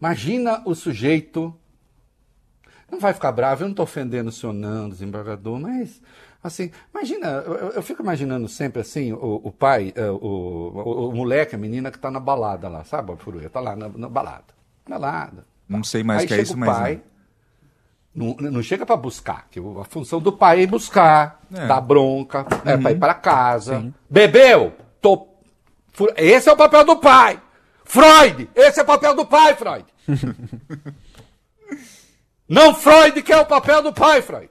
Imagina 0.00 0.62
o 0.64 0.74
sujeito 0.74 1.52
não 2.90 3.00
vai 3.00 3.12
ficar 3.12 3.32
bravo, 3.32 3.62
eu 3.62 3.66
não 3.66 3.72
estou 3.72 3.84
ofendendo 3.84 4.28
o 4.28 4.32
senhor 4.32 4.52
não, 4.52 4.88
desembargador, 4.88 5.58
mas 5.58 6.00
assim, 6.42 6.70
imagina, 6.94 7.28
eu, 7.28 7.70
eu 7.70 7.82
fico 7.82 8.02
imaginando 8.02 8.48
sempre 8.48 8.80
assim, 8.80 9.12
o, 9.12 9.40
o 9.44 9.52
pai, 9.52 9.92
eh, 9.94 10.10
o, 10.10 10.16
o, 10.16 11.08
o, 11.08 11.12
moleque, 11.14 11.54
a 11.54 11.58
menina 11.58 11.90
que 11.90 11.96
está 11.96 12.10
na 12.10 12.20
balada 12.20 12.68
lá, 12.68 12.84
sabe, 12.84 13.12
a 13.12 13.16
furuia, 13.16 13.46
está 13.46 13.60
lá 13.60 13.74
na, 13.76 13.88
na, 13.88 14.08
balada, 14.08 14.44
balada. 14.88 15.44
Não 15.68 15.82
sei 15.82 16.02
mais 16.02 16.24
o 16.24 16.26
que 16.26 16.34
é 16.34 16.40
isso, 16.40 16.56
mas. 16.56 16.76
pai, 16.76 17.00
não, 18.14 18.34
não 18.36 18.62
chega 18.62 18.86
para 18.86 18.96
buscar, 18.96 19.46
que 19.50 19.60
a 19.60 19.84
função 19.84 20.20
do 20.20 20.32
pai 20.32 20.60
é 20.60 20.62
ir 20.62 20.66
buscar, 20.66 21.40
É. 21.52 21.66
dar 21.66 21.80
bronca, 21.80 22.46
é 22.64 22.76
para 22.76 22.92
ir 22.92 22.98
para 22.98 23.14
casa. 23.14 23.80
Sim. 23.80 23.94
Bebeu, 24.08 24.72
tô, 25.00 25.28
esse 26.16 26.48
é 26.48 26.52
o 26.52 26.56
papel 26.56 26.84
do 26.84 26.96
pai. 26.96 27.40
Freud, 27.84 28.48
esse 28.54 28.80
é 28.80 28.82
o 28.82 28.86
papel 28.86 29.14
do 29.14 29.26
pai, 29.26 29.54
Freud. 29.54 29.84
Não 32.48 32.74
Freud 32.74 33.22
que 33.22 33.32
é 33.32 33.36
o 33.36 33.46
papel 33.46 33.82
do 33.82 33.92
pai, 33.92 34.22
Freud. 34.22 34.48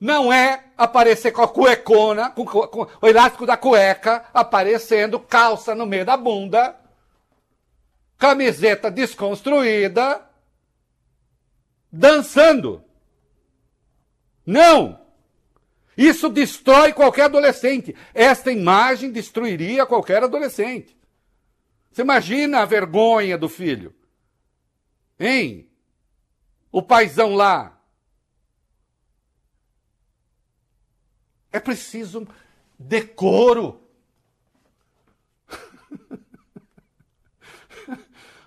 Não 0.00 0.32
é 0.32 0.64
aparecer 0.78 1.30
com 1.30 1.42
a 1.42 1.48
cuecona, 1.48 2.30
com, 2.30 2.44
com- 2.46 2.88
o 3.02 3.06
elástico 3.06 3.44
da 3.44 3.56
cueca 3.56 4.24
aparecendo, 4.32 5.20
calça 5.20 5.74
no 5.74 5.84
meio 5.84 6.06
da 6.06 6.16
bunda, 6.16 6.74
camiseta 8.16 8.90
desconstruída, 8.90 10.26
dançando. 11.92 12.82
Não! 14.46 14.98
Isso 15.96 16.30
destrói 16.30 16.94
qualquer 16.94 17.24
adolescente. 17.24 17.94
Esta 18.14 18.50
imagem 18.50 19.10
destruiria 19.12 19.84
qualquer 19.84 20.22
adolescente. 20.24 20.96
Você 21.92 22.00
imagina 22.00 22.60
a 22.60 22.64
vergonha 22.64 23.36
do 23.36 23.50
filho? 23.50 23.94
Hein? 25.18 25.68
O 26.72 26.82
paizão 26.82 27.34
lá. 27.34 27.78
É 31.52 31.60
preciso 31.60 32.26
decoro. 32.78 33.80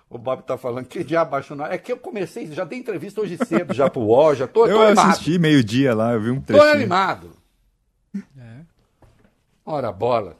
O 0.08 0.18
Bob 0.18 0.42
tá 0.44 0.56
falando 0.56 0.86
que 0.86 1.02
diabo 1.02 1.36
nada. 1.56 1.74
É 1.74 1.78
que 1.78 1.90
eu 1.90 1.96
comecei, 1.96 2.46
já 2.52 2.62
dei 2.62 2.78
entrevista 2.78 3.20
hoje 3.20 3.36
cedo, 3.36 3.74
já 3.74 3.90
pro 3.90 4.02
UOL, 4.02 4.32
já 4.36 4.46
tô, 4.46 4.64
Eu 4.64 4.76
tô 4.76 4.82
animado. 4.82 5.10
assisti 5.10 5.40
meio-dia 5.40 5.92
lá, 5.92 6.12
eu 6.12 6.20
vi 6.20 6.30
um 6.30 6.40
Tô 6.40 6.52
trechinho. 6.52 6.70
animado. 6.72 7.32
Ora, 9.66 9.90
bolas. 9.90 10.36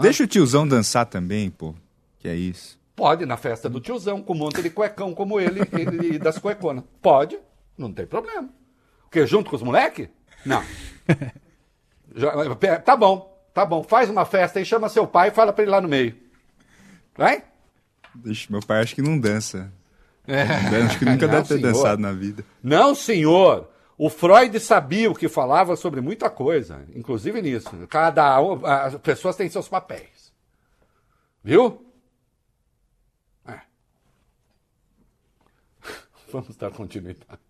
Deixa 0.00 0.22
o 0.22 0.28
tiozão 0.28 0.68
dançar 0.68 1.06
também, 1.06 1.50
pô. 1.50 1.74
Que 2.20 2.28
é 2.28 2.36
isso. 2.36 2.78
Pode, 2.94 3.26
na 3.26 3.36
festa 3.36 3.68
do 3.68 3.80
tiozão, 3.80 4.22
com 4.22 4.32
um 4.34 4.38
monte 4.38 4.62
de 4.62 4.70
cuecão 4.70 5.12
como 5.12 5.40
ele, 5.40 5.62
ele 5.72 6.14
e 6.14 6.18
das 6.18 6.38
cueconas. 6.38 6.84
Pode, 7.02 7.36
não 7.76 7.92
tem 7.92 8.06
problema. 8.06 8.48
O 9.06 9.10
quê? 9.10 9.26
Junto 9.26 9.50
com 9.50 9.56
os 9.56 9.62
moleques? 9.62 10.08
Não. 10.44 10.62
Tá 12.84 12.96
bom, 12.96 13.40
tá 13.54 13.64
bom. 13.64 13.82
Faz 13.82 14.10
uma 14.10 14.24
festa 14.24 14.58
aí, 14.58 14.64
chama 14.64 14.88
seu 14.88 15.06
pai 15.06 15.28
e 15.28 15.32
fala 15.32 15.52
pra 15.52 15.62
ele 15.62 15.70
lá 15.70 15.80
no 15.80 15.88
meio. 15.88 16.16
Vai? 17.16 17.44
Deixa, 18.14 18.46
meu 18.50 18.60
pai 18.60 18.80
acho 18.82 18.94
que 18.94 19.02
não 19.02 19.18
dança. 19.18 19.72
É. 20.26 20.42
Acho 20.86 20.98
que 20.98 21.04
nunca 21.04 21.26
Não, 21.26 21.34
deve 21.34 21.48
ter 21.48 21.58
senhor. 21.58 21.72
dançado 21.72 22.00
na 22.02 22.12
vida. 22.12 22.44
Não, 22.62 22.94
senhor. 22.94 23.68
O 23.96 24.08
Freud 24.08 24.58
sabia 24.60 25.10
o 25.10 25.14
que 25.14 25.28
falava 25.28 25.76
sobre 25.76 26.00
muita 26.00 26.30
coisa, 26.30 26.84
inclusive 26.94 27.42
nisso. 27.42 27.70
Cada 27.88 28.40
um, 28.40 28.64
as 28.64 28.94
pessoas 28.96 29.36
têm 29.36 29.48
seus 29.50 29.68
papéis. 29.68 30.32
Viu? 31.44 31.84
É. 33.46 33.60
Vamos 36.32 36.56
dar 36.56 36.70
continuidade. 36.70 37.40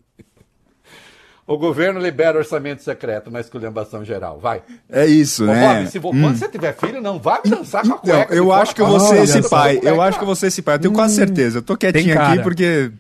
O 1.53 1.59
governo 1.59 1.99
libera 1.99 2.39
orçamento 2.39 2.81
secreto 2.83 3.29
na 3.29 3.41
esculhambação 3.41 4.05
geral. 4.05 4.39
Vai. 4.39 4.63
É 4.89 5.05
isso, 5.05 5.43
Ô, 5.43 5.47
né? 5.49 5.81
Bob, 5.81 5.91
se 5.91 5.99
vo- 5.99 6.11
Hum. 6.11 6.23
quando 6.23 6.37
você 6.39 6.49
tiver 6.49 6.77
filho, 6.77 7.01
não 7.03 7.19
vai 7.19 7.41
me 7.45 7.51
dançar 7.51 7.83
com 7.83 7.93
a 7.95 7.97
Então, 7.97 8.15
cueca. 8.19 8.35
eu 8.35 8.45
fora 8.47 8.63
acho 8.63 8.75
que 8.77 8.81
eu 8.83 8.87
vou 8.87 9.01
ser 9.01 9.23
esse 9.25 9.51
pai. 9.51 9.75
cueca. 9.79 9.89
Eu 9.89 10.01
acho 10.01 10.17
que 10.19 10.23
eu 10.23 10.27
vou 10.27 10.37
ser 10.37 10.47
esse 10.47 10.63
pai. 10.63 10.75
Eu 10.77 10.79
tenho 10.79 10.95
quase 10.95 11.17
certeza. 11.17 11.59
Eu 11.59 11.63
tô 11.63 11.77
quietinho 11.77 12.21
aqui 12.21 12.41
porque. 12.43 12.93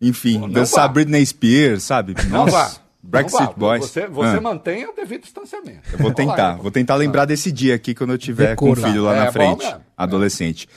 Enfim, 0.00 0.38
Não 0.38 0.48
dançar 0.48 0.86
vá. 0.88 0.94
Britney 0.94 1.24
Spears, 1.26 1.82
sabe? 1.82 2.14
Não 2.30 2.46
vá. 2.46 2.62
Nossa. 2.62 2.80
Não 3.04 3.28
vá. 3.28 3.46
Boys. 3.54 3.84
Você, 3.84 4.06
você 4.06 4.36
Ah, 4.38 4.40
mantenha 4.40 4.88
o 4.88 4.94
devido 4.96 5.22
distanciamento. 5.22 5.80
Eu 5.92 5.98
vou 5.98 6.10
tentar. 6.12 6.54
Vou 6.56 6.70
tentar 6.70 6.94
lembrar 6.94 7.26
desse 7.26 7.52
dia 7.52 7.74
aqui 7.74 7.94
quando 7.94 8.12
eu 8.14 8.18
tiver 8.18 8.56
com 8.56 8.70
o 8.70 8.74
filho 8.74 9.02
lá 9.04 9.14
É, 9.14 9.18
na 9.18 9.24
bom 9.26 9.32
frente. 9.32 9.76
Adolescente. 9.96 10.68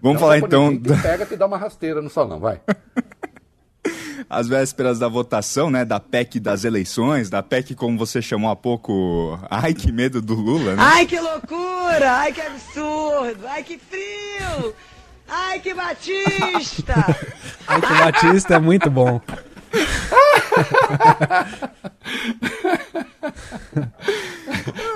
Vamos 0.00 0.14
Não 0.14 0.20
falar 0.20 0.38
então 0.38 0.76
Pega 1.02 1.24
e 1.24 1.26
te 1.26 1.36
dá 1.36 1.46
uma 1.46 1.56
rasteira 1.56 2.00
no 2.00 2.08
salão, 2.10 2.38
vai. 2.38 2.60
às 4.28 4.48
vésperas 4.48 4.98
da 4.98 5.08
votação, 5.08 5.70
né, 5.70 5.84
da 5.84 6.00
PEC 6.00 6.40
das 6.40 6.64
eleições, 6.64 7.30
da 7.30 7.42
PEC 7.42 7.74
como 7.74 7.98
você 7.98 8.20
chamou 8.22 8.50
há 8.50 8.56
pouco, 8.56 9.38
ai 9.50 9.74
que 9.74 9.90
medo 9.92 10.20
do 10.20 10.34
Lula, 10.34 10.74
né? 10.76 10.82
Ai, 10.82 11.06
que 11.06 11.18
loucura! 11.18 12.12
Ai, 12.12 12.32
que 12.32 12.40
absurdo! 12.40 13.46
Ai, 13.46 13.62
que 13.62 13.78
frio! 13.78 14.74
Ai, 15.28 15.60
que 15.60 15.72
batista! 15.74 16.94
Ai, 17.66 17.80
que 17.80 17.94
Batista 17.94 18.54
é 18.56 18.58
muito 18.58 18.90
bom. 18.90 19.20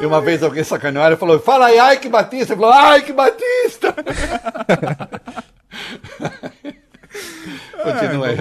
E 0.00 0.06
uma 0.06 0.20
vez 0.20 0.42
alguém 0.42 0.64
sacaneou 0.64 1.10
e 1.10 1.16
falou: 1.16 1.38
Fala 1.40 1.66
aí, 1.66 1.78
ai 1.78 1.98
que 1.98 2.08
Batista. 2.08 2.52
Ele 2.52 2.60
falou: 2.60 2.74
Ai 2.74 3.02
que 3.02 3.12
Batista. 3.12 3.94
Continua 7.82 8.26
aí. 8.28 8.36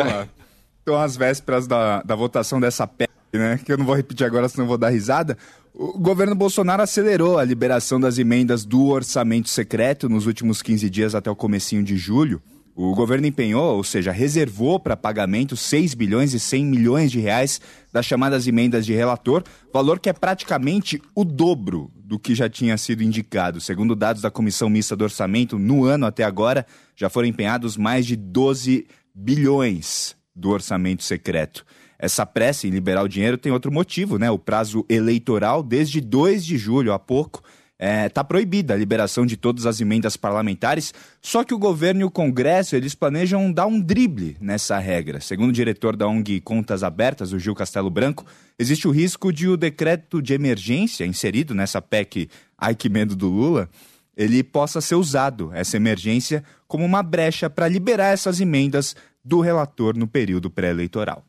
Então, 0.85 1.01
às 1.01 1.17
vésperas 1.17 1.65
da, 1.65 2.03
da 2.03 2.15
votação 2.15 2.59
dessa 2.59 2.85
PEC, 2.85 3.09
né, 3.33 3.59
que 3.65 3.73
eu 3.73 3.77
não 3.77 3.87
vou 3.87 3.95
repetir 3.95 4.23
agora, 4.23 4.47
senão 4.47 4.67
vou 4.67 4.77
dar 4.77 4.89
risada, 4.89 5.35
o 5.73 5.97
governo 5.97 6.35
Bolsonaro 6.35 6.83
acelerou 6.83 7.39
a 7.39 7.43
liberação 7.43 7.99
das 7.99 8.19
emendas 8.19 8.63
do 8.63 8.85
orçamento 8.89 9.49
secreto 9.49 10.07
nos 10.07 10.27
últimos 10.27 10.61
15 10.61 10.87
dias 10.91 11.15
até 11.15 11.27
o 11.27 11.35
comecinho 11.35 11.81
de 11.83 11.97
julho. 11.97 12.39
O 12.75 12.93
governo 12.93 13.25
empenhou, 13.25 13.77
ou 13.77 13.83
seja, 13.83 14.11
reservou 14.11 14.79
para 14.79 14.95
pagamento 14.95 15.57
6 15.57 15.95
bilhões 15.95 16.35
e 16.35 16.39
100 16.39 16.65
milhões 16.65 17.11
de 17.11 17.19
reais 17.19 17.59
das 17.91 18.05
chamadas 18.05 18.45
emendas 18.45 18.85
de 18.85 18.93
relator, 18.93 19.43
valor 19.73 19.99
que 19.99 20.07
é 20.07 20.13
praticamente 20.13 21.01
o 21.15 21.25
dobro 21.25 21.91
do 21.95 22.19
que 22.19 22.35
já 22.35 22.47
tinha 22.47 22.77
sido 22.77 23.01
indicado. 23.01 23.59
Segundo 23.59 23.95
dados 23.95 24.21
da 24.21 24.29
Comissão 24.29 24.69
Mista 24.69 24.95
do 24.95 25.03
Orçamento, 25.03 25.57
no 25.57 25.83
ano 25.83 26.05
até 26.05 26.23
agora, 26.23 26.63
já 26.95 27.09
foram 27.09 27.27
empenhados 27.27 27.75
mais 27.75 28.05
de 28.05 28.15
12 28.15 28.85
bilhões 29.15 30.15
do 30.35 30.49
orçamento 30.49 31.03
secreto. 31.03 31.65
Essa 31.97 32.25
pressa 32.25 32.67
em 32.67 32.71
liberar 32.71 33.03
o 33.03 33.07
dinheiro 33.07 33.37
tem 33.37 33.51
outro 33.51 33.71
motivo, 33.71 34.17
né? 34.19 34.29
O 34.29 34.37
prazo 34.37 34.85
eleitoral, 34.89 35.63
desde 35.63 36.01
2 36.01 36.45
de 36.45 36.57
julho, 36.57 36.91
há 36.91 36.99
pouco, 36.99 37.41
está 37.79 38.23
proibida 38.23 38.73
a 38.73 38.77
liberação 38.77 39.25
de 39.25 39.37
todas 39.37 39.65
as 39.65 39.79
emendas 39.81 40.15
parlamentares, 40.17 40.93
só 41.21 41.43
que 41.43 41.53
o 41.53 41.57
governo 41.59 42.01
e 42.01 42.03
o 42.03 42.11
Congresso 42.11 42.75
eles 42.75 42.95
planejam 42.95 43.51
dar 43.51 43.65
um 43.65 43.79
drible 43.79 44.37
nessa 44.39 44.77
regra. 44.77 45.19
Segundo 45.19 45.49
o 45.49 45.53
diretor 45.53 45.95
da 45.95 46.07
ONG 46.07 46.41
Contas 46.41 46.83
Abertas, 46.83 47.33
o 47.33 47.39
Gil 47.39 47.55
Castelo 47.55 47.89
Branco, 47.89 48.25
existe 48.57 48.87
o 48.87 48.91
risco 48.91 49.31
de 49.31 49.47
o 49.47 49.57
decreto 49.57 50.21
de 50.21 50.33
emergência 50.33 51.05
inserido 51.05 51.53
nessa 51.53 51.81
PEC 51.81 52.29
Ai 52.57 52.75
que 52.75 52.89
medo 52.89 53.15
do 53.15 53.29
Lula, 53.29 53.69
ele 54.15 54.41
possa 54.41 54.79
ser 54.79 54.95
usado, 54.95 55.51
essa 55.53 55.75
emergência, 55.75 56.43
como 56.67 56.85
uma 56.85 57.03
brecha 57.03 57.49
para 57.49 57.67
liberar 57.67 58.13
essas 58.13 58.39
emendas 58.39 58.95
do 59.25 59.41
relator 59.41 59.97
no 59.97 60.07
período 60.07 60.51
pré-eleitoral. 60.51 61.25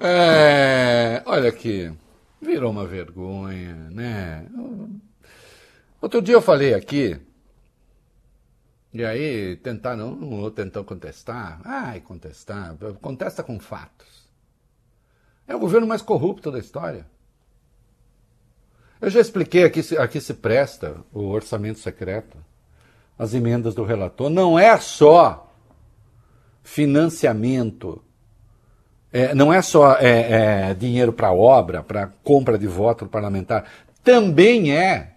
É, 0.00 1.22
olha 1.24 1.48
aqui, 1.48 1.92
virou 2.42 2.72
uma 2.72 2.84
vergonha, 2.84 3.88
né? 3.90 4.44
Outro 6.02 6.20
dia 6.20 6.34
eu 6.34 6.42
falei 6.42 6.74
aqui, 6.74 7.16
e 8.92 9.04
aí 9.04 9.56
tentaram, 9.56 10.12
um 10.12 10.40
outro 10.40 10.64
tentou 10.64 10.84
contestar. 10.84 11.60
Ai, 11.64 12.00
contestar, 12.00 12.76
contesta 13.00 13.42
com 13.42 13.58
fatos. 13.58 14.28
É 15.46 15.54
o 15.54 15.58
governo 15.58 15.86
mais 15.86 16.02
corrupto 16.02 16.50
da 16.50 16.58
história. 16.58 17.06
Eu 19.00 19.10
já 19.10 19.20
expliquei 19.20 19.64
aqui, 19.64 19.80
aqui 19.98 20.20
se 20.20 20.34
presta 20.34 20.96
o 21.12 21.28
orçamento 21.28 21.78
secreto, 21.78 22.38
as 23.18 23.34
emendas 23.34 23.74
do 23.74 23.84
relator. 23.84 24.30
Não 24.30 24.58
é 24.58 24.78
só 24.78 25.43
financiamento 26.64 28.02
é, 29.12 29.32
não 29.32 29.52
é 29.52 29.62
só 29.62 29.92
é, 29.92 30.70
é, 30.70 30.74
dinheiro 30.74 31.12
para 31.12 31.32
obra, 31.32 31.84
para 31.84 32.08
compra 32.24 32.58
de 32.58 32.66
voto 32.66 33.06
parlamentar, 33.06 33.64
também 34.02 34.76
é 34.76 35.14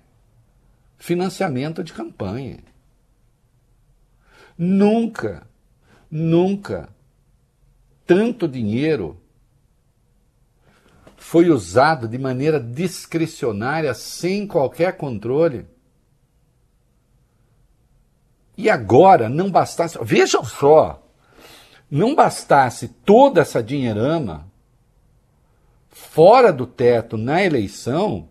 financiamento 0.99 1.83
de 1.83 1.93
campanha. 1.93 2.59
Nunca, 4.55 5.47
nunca 6.11 6.89
tanto 8.05 8.47
dinheiro 8.47 9.19
foi 11.15 11.49
usado 11.49 12.07
de 12.07 12.19
maneira 12.19 12.59
discricionária, 12.59 13.95
sem 13.95 14.45
qualquer 14.45 14.95
controle. 14.95 15.65
E 18.55 18.69
agora 18.69 19.27
não 19.27 19.49
bastasse. 19.49 19.97
Vejam 20.03 20.45
só, 20.45 21.06
não 21.89 22.13
bastasse 22.13 22.87
toda 22.87 23.41
essa 23.41 23.63
dinheirama 23.63 24.47
fora 25.89 26.51
do 26.51 26.67
teto 26.67 27.17
na 27.17 27.43
eleição, 27.43 28.29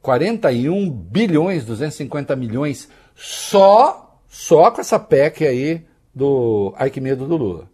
41 0.00 0.90
bilhões, 0.90 1.64
250 1.64 2.34
milhões 2.36 2.88
só 3.14 4.20
só 4.28 4.70
com 4.70 4.80
essa 4.80 4.98
PEC 4.98 5.46
aí 5.46 5.86
do 6.14 6.74
ai 6.76 6.90
que 6.90 7.00
medo 7.00 7.26
do 7.26 7.36
Lula. 7.36 7.70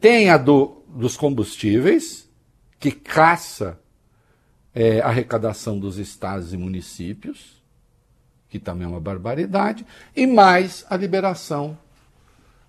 Tem 0.00 0.28
a 0.28 0.36
do, 0.36 0.82
dos 0.88 1.16
combustíveis, 1.16 2.28
que 2.78 2.90
caça 2.90 3.80
é, 4.74 5.00
arrecadação 5.00 5.78
dos 5.78 5.98
estados 5.98 6.52
e 6.52 6.56
municípios, 6.56 7.62
que 8.48 8.58
também 8.58 8.84
é 8.84 8.88
uma 8.88 9.00
barbaridade, 9.00 9.86
e 10.14 10.26
mais 10.26 10.84
a 10.90 10.96
liberação 10.96 11.78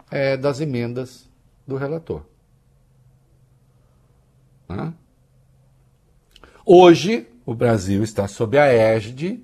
é, 0.10 0.38
das 0.38 0.60
emendas 0.60 1.30
do 1.66 1.76
relator. 1.76 2.24
Né? 4.70 4.94
Hoje, 6.66 7.28
o 7.46 7.54
Brasil 7.54 8.04
está 8.04 8.28
sob 8.28 8.58
a 8.58 8.66
égide 8.66 9.44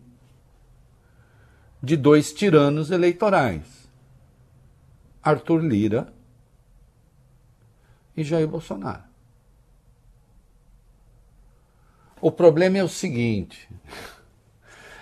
de 1.82 1.96
dois 1.98 2.32
tiranos 2.32 2.92
eleitorais, 2.92 3.90
Arthur 5.22 5.64
Lira 5.64 6.14
e 8.16 8.24
Jair 8.24 8.48
Bolsonaro. 8.48 9.04
O 12.20 12.32
problema 12.32 12.78
é 12.78 12.84
o 12.84 12.90
seguinte: 12.90 13.68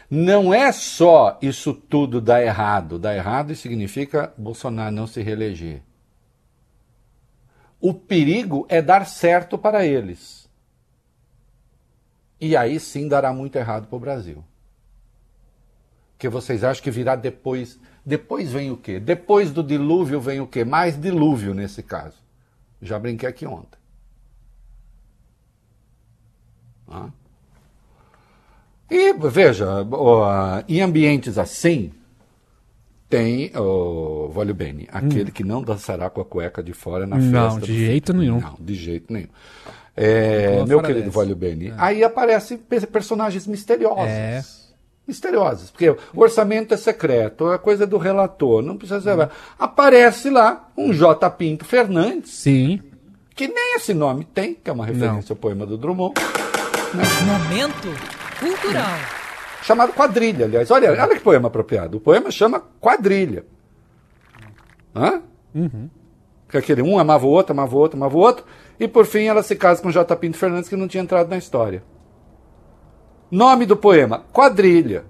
não 0.10 0.52
é 0.52 0.72
só 0.72 1.38
isso 1.42 1.74
tudo 1.74 2.20
dar 2.20 2.42
errado. 2.42 2.98
Dar 2.98 3.16
errado 3.16 3.54
significa 3.56 4.34
Bolsonaro 4.38 4.96
não 4.96 5.06
se 5.06 5.22
reeleger. 5.22 5.84
O 7.80 7.94
perigo 7.94 8.66
é 8.68 8.82
dar 8.82 9.06
certo 9.06 9.58
para 9.58 9.86
eles. 9.86 10.50
E 12.42 12.58
aí 12.58 12.80
sim 12.80 13.08
dará 13.08 13.32
muito 13.32 13.56
errado 13.58 13.88
para 13.88 13.96
o 13.96 14.00
Brasil. 14.00 14.44
Que 16.18 16.28
vocês 16.28 16.64
acham 16.64 16.84
que 16.84 16.92
virá 16.92 17.16
depois. 17.16 17.80
Depois 18.04 18.52
vem 18.52 18.72
o 18.72 18.78
quê? 18.78 19.00
Depois 19.00 19.52
do 19.52 19.64
dilúvio 19.64 20.20
vem 20.20 20.40
o 20.42 20.48
quê? 20.48 20.66
Mais 20.66 21.00
dilúvio 21.00 21.54
nesse 21.54 21.84
caso. 21.84 22.18
Já 22.82 22.98
brinquei 22.98 23.30
aqui 23.30 23.46
ontem. 23.46 23.78
Ah. 26.88 27.10
E 28.90 29.14
veja, 29.14 29.86
em 30.68 30.82
ambientes 30.82 31.38
assim, 31.38 31.92
tem 33.10 33.52
o 33.56 34.30
Vale 34.30 34.54
Bene, 34.54 34.88
aquele 34.92 35.30
hum. 35.30 35.34
que 35.34 35.44
não 35.44 35.62
dançará 35.62 36.10
com 36.10 36.22
a 36.22 36.26
cueca 36.26 36.62
de 36.62 36.74
fora 36.74 37.08
na 37.08 37.18
festa. 37.18 37.32
Não, 37.32 37.60
de 37.60 37.86
jeito 37.86 38.14
nenhum. 38.14 38.40
Não, 38.40 38.56
de 38.60 38.76
jeito 38.76 39.12
nenhum. 39.12 39.28
É, 39.98 40.64
meu 40.66 40.82
querido 40.82 41.12
Vale 41.12 41.34
Bene. 41.36 41.70
É. 41.70 41.74
Aí 41.78 42.04
aparecem 42.04 42.58
personagens 42.58 43.46
misteriosos. 43.48 44.06
É. 44.06 44.44
Misteriosos, 45.08 45.72
porque 45.72 45.90
o 45.90 45.98
orçamento 46.14 46.72
é 46.72 46.78
secreto, 46.78 47.48
a 47.48 47.58
coisa 47.58 47.86
é 47.86 47.88
do 47.88 47.98
relator, 47.98 48.62
não 48.62 48.78
precisa 48.78 49.02
ser. 49.02 49.20
Hum. 49.20 49.28
Aparece 49.58 50.30
lá 50.30 50.70
um 50.78 50.94
J. 50.94 51.30
Pinto 51.32 51.66
Fernandes. 51.66 52.32
Sim. 52.32 52.80
Que 53.36 53.48
nem 53.48 53.76
esse 53.76 53.94
nome 53.94 54.24
tem, 54.24 54.54
que 54.54 54.70
é 54.70 54.74
uma 54.74 54.86
referência 54.86 55.30
não. 55.30 55.32
ao 55.32 55.36
poema 55.36 55.66
do 55.66 55.78
Drummond. 55.78 56.14
Né? 56.94 57.04
Momento 57.26 58.19
cultural 58.40 59.20
chamado 59.64 59.94
Quadrilha, 59.94 60.46
aliás. 60.46 60.72
Olha, 60.72 60.92
olha 60.92 61.16
que 61.16 61.22
poema 61.22 61.48
apropriado. 61.48 61.98
O 61.98 62.02
poema 62.02 62.32
chama 62.32 62.62
Quadrilha. 62.80 63.46
Hã? 64.96 65.22
Uhum. 65.54 65.90
Porque 66.46 66.58
aquele 66.58 66.82
um 66.82 66.98
amava 66.98 67.26
o 67.26 67.30
outro, 67.30 67.54
amava 67.54 67.76
o 67.76 67.80
outro, 67.80 67.98
amava 67.98 68.18
o 68.18 68.20
outro. 68.20 68.46
E 68.80 68.88
por 68.88 69.06
fim 69.06 69.26
ela 69.26 69.44
se 69.44 69.56
casa 69.56 69.82
com 69.82 69.92
J. 69.92 70.16
Pinto 70.16 70.38
Fernandes, 70.38 70.70
que 70.70 70.76
não 70.76 70.88
tinha 70.88 71.04
entrado 71.04 71.30
na 71.30 71.38
história. 71.38 71.84
Nome 73.30 73.66
do 73.66 73.78
poema: 73.78 74.26
Quadrilha. 74.34 75.06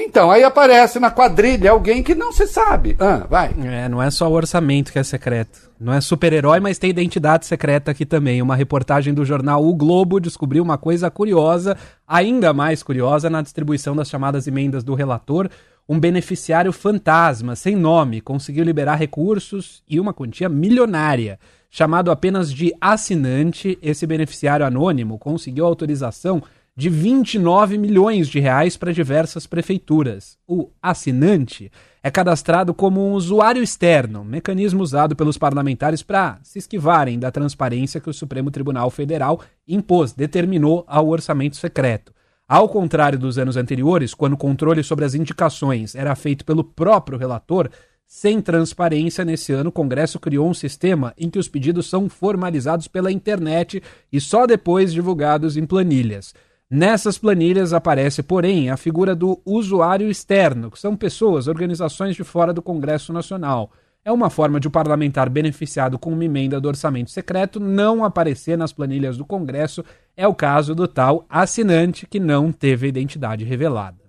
Então, 0.00 0.30
aí 0.30 0.44
aparece 0.44 1.00
na 1.00 1.10
quadrilha 1.10 1.72
alguém 1.72 2.04
que 2.04 2.14
não 2.14 2.32
se 2.32 2.46
sabe. 2.46 2.96
Ah, 3.00 3.26
vai. 3.28 3.52
É, 3.64 3.88
não 3.88 4.00
é 4.00 4.10
só 4.12 4.30
o 4.30 4.32
orçamento 4.32 4.92
que 4.92 4.98
é 4.98 5.02
secreto. 5.02 5.68
Não 5.80 5.92
é 5.92 6.00
super-herói, 6.00 6.60
mas 6.60 6.78
tem 6.78 6.90
identidade 6.90 7.46
secreta 7.46 7.90
aqui 7.90 8.06
também. 8.06 8.40
Uma 8.40 8.54
reportagem 8.54 9.12
do 9.12 9.24
jornal 9.24 9.64
O 9.64 9.74
Globo 9.74 10.20
descobriu 10.20 10.62
uma 10.62 10.78
coisa 10.78 11.10
curiosa, 11.10 11.76
ainda 12.06 12.52
mais 12.52 12.80
curiosa, 12.82 13.28
na 13.28 13.42
distribuição 13.42 13.96
das 13.96 14.08
chamadas 14.08 14.46
emendas 14.46 14.84
do 14.84 14.94
relator. 14.94 15.50
Um 15.88 15.98
beneficiário 15.98 16.72
fantasma, 16.72 17.56
sem 17.56 17.74
nome, 17.74 18.20
conseguiu 18.20 18.62
liberar 18.62 18.96
recursos 18.96 19.82
e 19.88 19.98
uma 19.98 20.14
quantia 20.14 20.48
milionária. 20.48 21.40
Chamado 21.70 22.10
apenas 22.10 22.52
de 22.52 22.72
assinante, 22.80 23.78
esse 23.82 24.06
beneficiário 24.06 24.64
anônimo 24.64 25.18
conseguiu 25.18 25.66
autorização 25.66 26.42
de 26.78 26.88
29 26.88 27.76
milhões 27.76 28.28
de 28.28 28.38
reais 28.38 28.76
para 28.76 28.92
diversas 28.92 29.48
prefeituras. 29.48 30.38
O 30.46 30.70
assinante 30.80 31.72
é 32.00 32.08
cadastrado 32.08 32.72
como 32.72 33.04
um 33.04 33.14
usuário 33.14 33.60
externo, 33.60 34.24
mecanismo 34.24 34.80
usado 34.80 35.16
pelos 35.16 35.36
parlamentares 35.36 36.04
para 36.04 36.38
se 36.44 36.60
esquivarem 36.60 37.18
da 37.18 37.32
transparência 37.32 38.00
que 38.00 38.08
o 38.08 38.14
Supremo 38.14 38.48
Tribunal 38.52 38.90
Federal 38.90 39.40
impôs, 39.66 40.12
determinou 40.12 40.84
ao 40.86 41.08
orçamento 41.08 41.56
secreto. 41.56 42.14
Ao 42.48 42.68
contrário 42.68 43.18
dos 43.18 43.38
anos 43.38 43.56
anteriores, 43.56 44.14
quando 44.14 44.34
o 44.34 44.38
controle 44.38 44.84
sobre 44.84 45.04
as 45.04 45.16
indicações 45.16 45.96
era 45.96 46.14
feito 46.14 46.44
pelo 46.44 46.62
próprio 46.62 47.18
relator, 47.18 47.68
sem 48.06 48.40
transparência, 48.40 49.24
nesse 49.24 49.52
ano 49.52 49.70
o 49.70 49.72
Congresso 49.72 50.20
criou 50.20 50.48
um 50.48 50.54
sistema 50.54 51.12
em 51.18 51.28
que 51.28 51.40
os 51.40 51.48
pedidos 51.48 51.90
são 51.90 52.08
formalizados 52.08 52.86
pela 52.86 53.10
internet 53.10 53.82
e 54.12 54.20
só 54.20 54.46
depois 54.46 54.92
divulgados 54.94 55.56
em 55.56 55.66
planilhas. 55.66 56.32
Nessas 56.70 57.16
planilhas 57.16 57.72
aparece, 57.72 58.22
porém, 58.22 58.68
a 58.68 58.76
figura 58.76 59.16
do 59.16 59.40
usuário 59.42 60.10
externo, 60.10 60.70
que 60.70 60.78
são 60.78 60.94
pessoas, 60.94 61.48
organizações 61.48 62.14
de 62.14 62.22
fora 62.22 62.52
do 62.52 62.60
Congresso 62.60 63.10
Nacional. 63.10 63.72
É 64.04 64.12
uma 64.12 64.28
forma 64.28 64.60
de 64.60 64.66
o 64.66 64.68
um 64.68 64.72
parlamentar 64.72 65.30
beneficiado 65.30 65.98
com 65.98 66.12
uma 66.12 66.24
emenda 66.24 66.60
do 66.60 66.68
orçamento 66.68 67.10
secreto 67.10 67.58
não 67.58 68.04
aparecer 68.04 68.58
nas 68.58 68.70
planilhas 68.70 69.16
do 69.16 69.24
Congresso. 69.24 69.82
É 70.14 70.28
o 70.28 70.34
caso 70.34 70.74
do 70.74 70.86
tal 70.86 71.24
assinante 71.26 72.06
que 72.06 72.20
não 72.20 72.52
teve 72.52 72.84
a 72.84 72.88
identidade 72.90 73.44
revelada. 73.46 74.04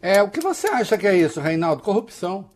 É, 0.00 0.20
o 0.22 0.30
que 0.30 0.40
você 0.40 0.66
acha 0.66 0.98
que 0.98 1.06
é 1.06 1.16
isso, 1.16 1.40
Reinaldo? 1.40 1.82
Corrupção. 1.82 2.55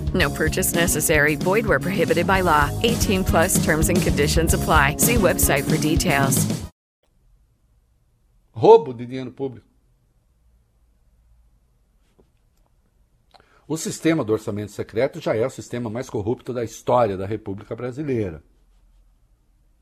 No 0.13 0.29
purchase 0.29 0.73
necessary. 0.73 1.35
Void 1.35 1.65
where 1.65 1.79
prohibited 1.79 2.25
by 2.25 2.41
law. 2.41 2.69
18 2.83 3.23
plus 3.23 3.63
terms 3.63 3.89
and 3.89 4.01
conditions 4.01 4.53
apply. 4.53 4.97
See 4.97 5.15
website 5.15 5.63
for 5.69 5.77
details. 5.77 6.47
Roubo 8.53 8.93
de 8.93 9.05
dinheiro 9.05 9.31
público. 9.31 9.65
O 13.67 13.77
sistema 13.77 14.23
do 14.23 14.33
orçamento 14.33 14.71
secreto 14.73 15.21
já 15.21 15.33
é 15.33 15.45
o 15.45 15.49
sistema 15.49 15.89
mais 15.89 16.09
corrupto 16.09 16.53
da 16.53 16.61
história 16.61 17.15
da 17.15 17.25
República 17.25 17.73
Brasileira. 17.73 18.43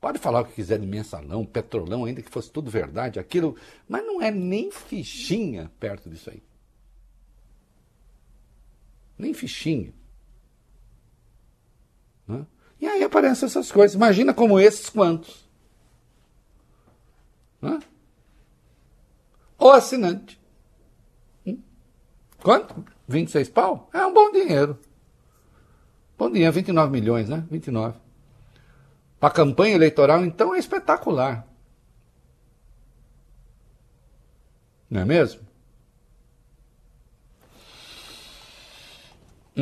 Pode 0.00 0.18
falar 0.18 0.42
o 0.42 0.44
que 0.44 0.54
quiser 0.54 0.78
de 0.78 0.86
mensalão, 0.86 1.44
petrolão, 1.44 2.04
ainda 2.04 2.22
que 2.22 2.30
fosse 2.30 2.50
tudo 2.50 2.70
verdade, 2.70 3.18
aquilo, 3.18 3.56
mas 3.88 4.06
não 4.06 4.22
é 4.22 4.30
nem 4.30 4.70
fichinha 4.70 5.70
perto 5.78 6.08
disso 6.08 6.30
aí. 6.30 6.42
Nem 9.18 9.34
fichinha. 9.34 9.92
E 12.80 12.86
aí 12.86 13.02
aparecem 13.04 13.46
essas 13.46 13.70
coisas. 13.70 13.94
Imagina 13.94 14.32
como 14.32 14.58
esses 14.58 14.88
quantos. 14.88 15.48
Né? 17.60 17.78
O 19.58 19.68
assinante. 19.70 20.40
Hum? 21.46 21.58
Quanto? 22.42 22.84
26 23.06 23.50
pau? 23.50 23.90
É 23.92 24.04
um 24.06 24.14
bom 24.14 24.32
dinheiro. 24.32 24.78
Bom 26.16 26.30
dinheiro, 26.30 26.52
29 26.52 26.90
milhões, 26.90 27.28
né? 27.28 27.44
29. 27.50 27.98
Para 29.18 29.34
campanha 29.34 29.74
eleitoral, 29.74 30.24
então, 30.24 30.54
é 30.54 30.58
espetacular. 30.58 31.46
Não 34.88 35.02
é 35.02 35.04
mesmo? 35.04 35.49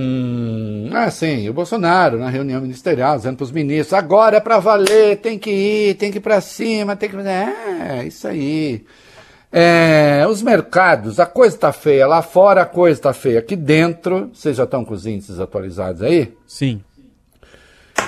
Hum, 0.00 0.90
ah, 0.92 1.10
sim, 1.10 1.48
o 1.48 1.52
Bolsonaro 1.52 2.20
na 2.20 2.30
reunião 2.30 2.60
ministerial 2.60 3.16
dizendo 3.16 3.36
para 3.38 3.44
os 3.44 3.50
ministros: 3.50 3.92
agora 3.92 4.36
é 4.36 4.40
para 4.40 4.60
valer, 4.60 5.16
tem 5.16 5.36
que 5.36 5.50
ir, 5.50 5.94
tem 5.94 6.12
que 6.12 6.18
ir 6.18 6.20
para 6.20 6.40
cima, 6.40 6.94
tem 6.94 7.10
que. 7.10 7.16
É, 7.16 8.04
isso 8.06 8.28
aí. 8.28 8.84
É, 9.50 10.24
os 10.28 10.40
mercados, 10.40 11.18
a 11.18 11.26
coisa 11.26 11.56
está 11.56 11.72
feia. 11.72 12.06
Lá 12.06 12.22
fora 12.22 12.62
a 12.62 12.66
coisa 12.66 12.96
está 12.96 13.12
feia. 13.12 13.40
Aqui 13.40 13.56
dentro, 13.56 14.30
vocês 14.32 14.56
já 14.56 14.64
estão 14.64 14.84
com 14.84 14.94
os 14.94 15.04
índices 15.04 15.40
atualizados 15.40 16.02
aí? 16.02 16.32
Sim. 16.46 16.80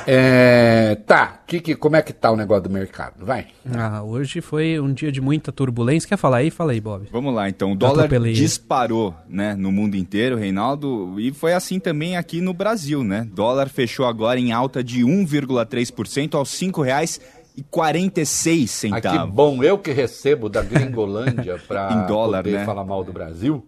É, 0.06 0.96
tá, 1.06 1.40
que, 1.46 1.60
que, 1.60 1.74
como 1.74 1.96
é 1.96 2.02
que 2.02 2.12
tá 2.12 2.30
o 2.30 2.36
negócio 2.36 2.64
do 2.64 2.70
mercado? 2.70 3.24
Vai. 3.24 3.48
Ah, 3.74 4.02
hoje 4.02 4.40
foi 4.40 4.78
um 4.80 4.92
dia 4.92 5.10
de 5.12 5.20
muita 5.20 5.52
turbulência. 5.52 6.08
Quer 6.08 6.16
falar 6.16 6.38
aí? 6.38 6.50
Fala 6.50 6.72
aí, 6.72 6.80
Bob. 6.80 7.08
Vamos 7.10 7.34
lá, 7.34 7.48
então. 7.48 7.72
O 7.72 7.76
dólar 7.76 8.08
disparou, 8.32 9.14
né, 9.28 9.54
no 9.54 9.70
mundo 9.70 9.96
inteiro, 9.96 10.36
Reinaldo, 10.36 11.18
e 11.18 11.32
foi 11.32 11.52
assim 11.52 11.78
também 11.78 12.16
aqui 12.16 12.40
no 12.40 12.52
Brasil, 12.52 13.02
né? 13.04 13.28
Dólar 13.32 13.68
fechou 13.68 14.06
agora 14.06 14.38
em 14.38 14.52
alta 14.52 14.82
de 14.82 15.02
1,3% 15.02 16.34
aos 16.34 16.60
R$ 16.60 16.68
5,46 16.68 18.66
centavos. 18.66 19.20
Ah, 19.20 19.26
que 19.26 19.32
bom, 19.32 19.62
eu 19.62 19.78
que 19.78 19.92
recebo 19.92 20.48
da 20.48 20.62
Gringolândia 20.62 21.58
para 21.66 21.92
Em 21.92 22.06
dólar, 22.06 22.42
poder 22.42 22.58
né? 22.58 22.64
falar 22.64 22.84
mal 22.84 23.04
do 23.04 23.12
Brasil. 23.12 23.66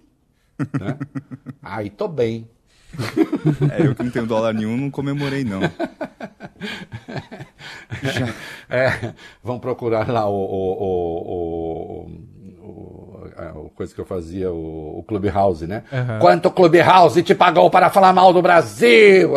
Né? 0.58 0.96
Aí 1.62 1.90
tô 1.90 2.08
bem. 2.08 2.48
É, 3.78 3.86
eu 3.86 3.94
que 3.94 4.02
não 4.02 4.10
tenho 4.10 4.26
dólar 4.26 4.52
nenhum, 4.54 4.76
não 4.76 4.90
comemorei, 4.90 5.44
não. 5.44 5.60
É, 8.68 9.12
vão 9.42 9.58
procurar 9.58 10.08
lá 10.08 10.26
o, 10.28 10.32
o, 10.34 10.72
o, 10.82 12.08
o, 12.60 12.66
o- 12.68 13.30
a- 13.36 13.48
a 13.50 13.70
coisa 13.74 13.94
que 13.94 14.00
eu 14.00 14.04
fazia, 14.06 14.50
o, 14.52 14.98
o 14.98 15.04
Clubhouse, 15.06 15.66
né? 15.66 15.82
Aham. 15.92 16.18
Quanto 16.20 16.46
o 16.46 16.50
Clubhouse 16.50 17.22
te 17.22 17.34
pagou 17.34 17.70
para 17.70 17.90
falar 17.90 18.12
mal 18.12 18.32
do 18.32 18.42
Brasil? 18.42 19.32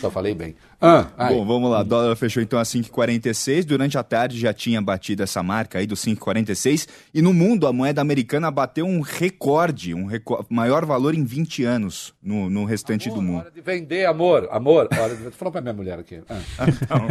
Só 0.00 0.10
falei 0.10 0.34
bem. 0.34 0.56
Ah. 0.80 1.06
Bom, 1.28 1.44
vamos 1.44 1.70
lá. 1.70 1.82
Dólar 1.82 2.14
fechou 2.16 2.42
então 2.42 2.58
a 2.58 2.62
5,46. 2.62 3.64
Durante 3.64 3.98
a 3.98 4.02
tarde 4.02 4.38
já 4.38 4.52
tinha 4.52 4.80
batido 4.80 5.22
essa 5.22 5.42
marca 5.42 5.78
aí 5.78 5.86
do 5.86 5.94
5,46. 5.94 6.88
E 7.12 7.22
no 7.22 7.32
mundo, 7.32 7.66
a 7.66 7.72
moeda 7.72 8.00
americana 8.00 8.50
bateu 8.50 8.86
um 8.86 9.00
recorde, 9.00 9.94
um 9.94 10.08
maior 10.48 10.84
valor 10.84 11.14
em 11.14 11.24
20 11.24 11.64
anos 11.64 12.14
no, 12.22 12.48
no 12.48 12.64
restante 12.64 13.08
do 13.08 13.20
mundo. 13.20 13.40
Hora 13.40 13.50
de 13.50 13.60
vender, 13.60 14.06
amor. 14.06 14.48
Amor, 14.50 14.88
hora 14.96 15.16
de... 15.16 15.30
Falou 15.30 15.52
pra 15.52 15.60
minha 15.60 15.74
mulher 15.74 15.98
aqui. 15.98 16.20
Ah. 16.28 16.38
Então, 16.88 17.06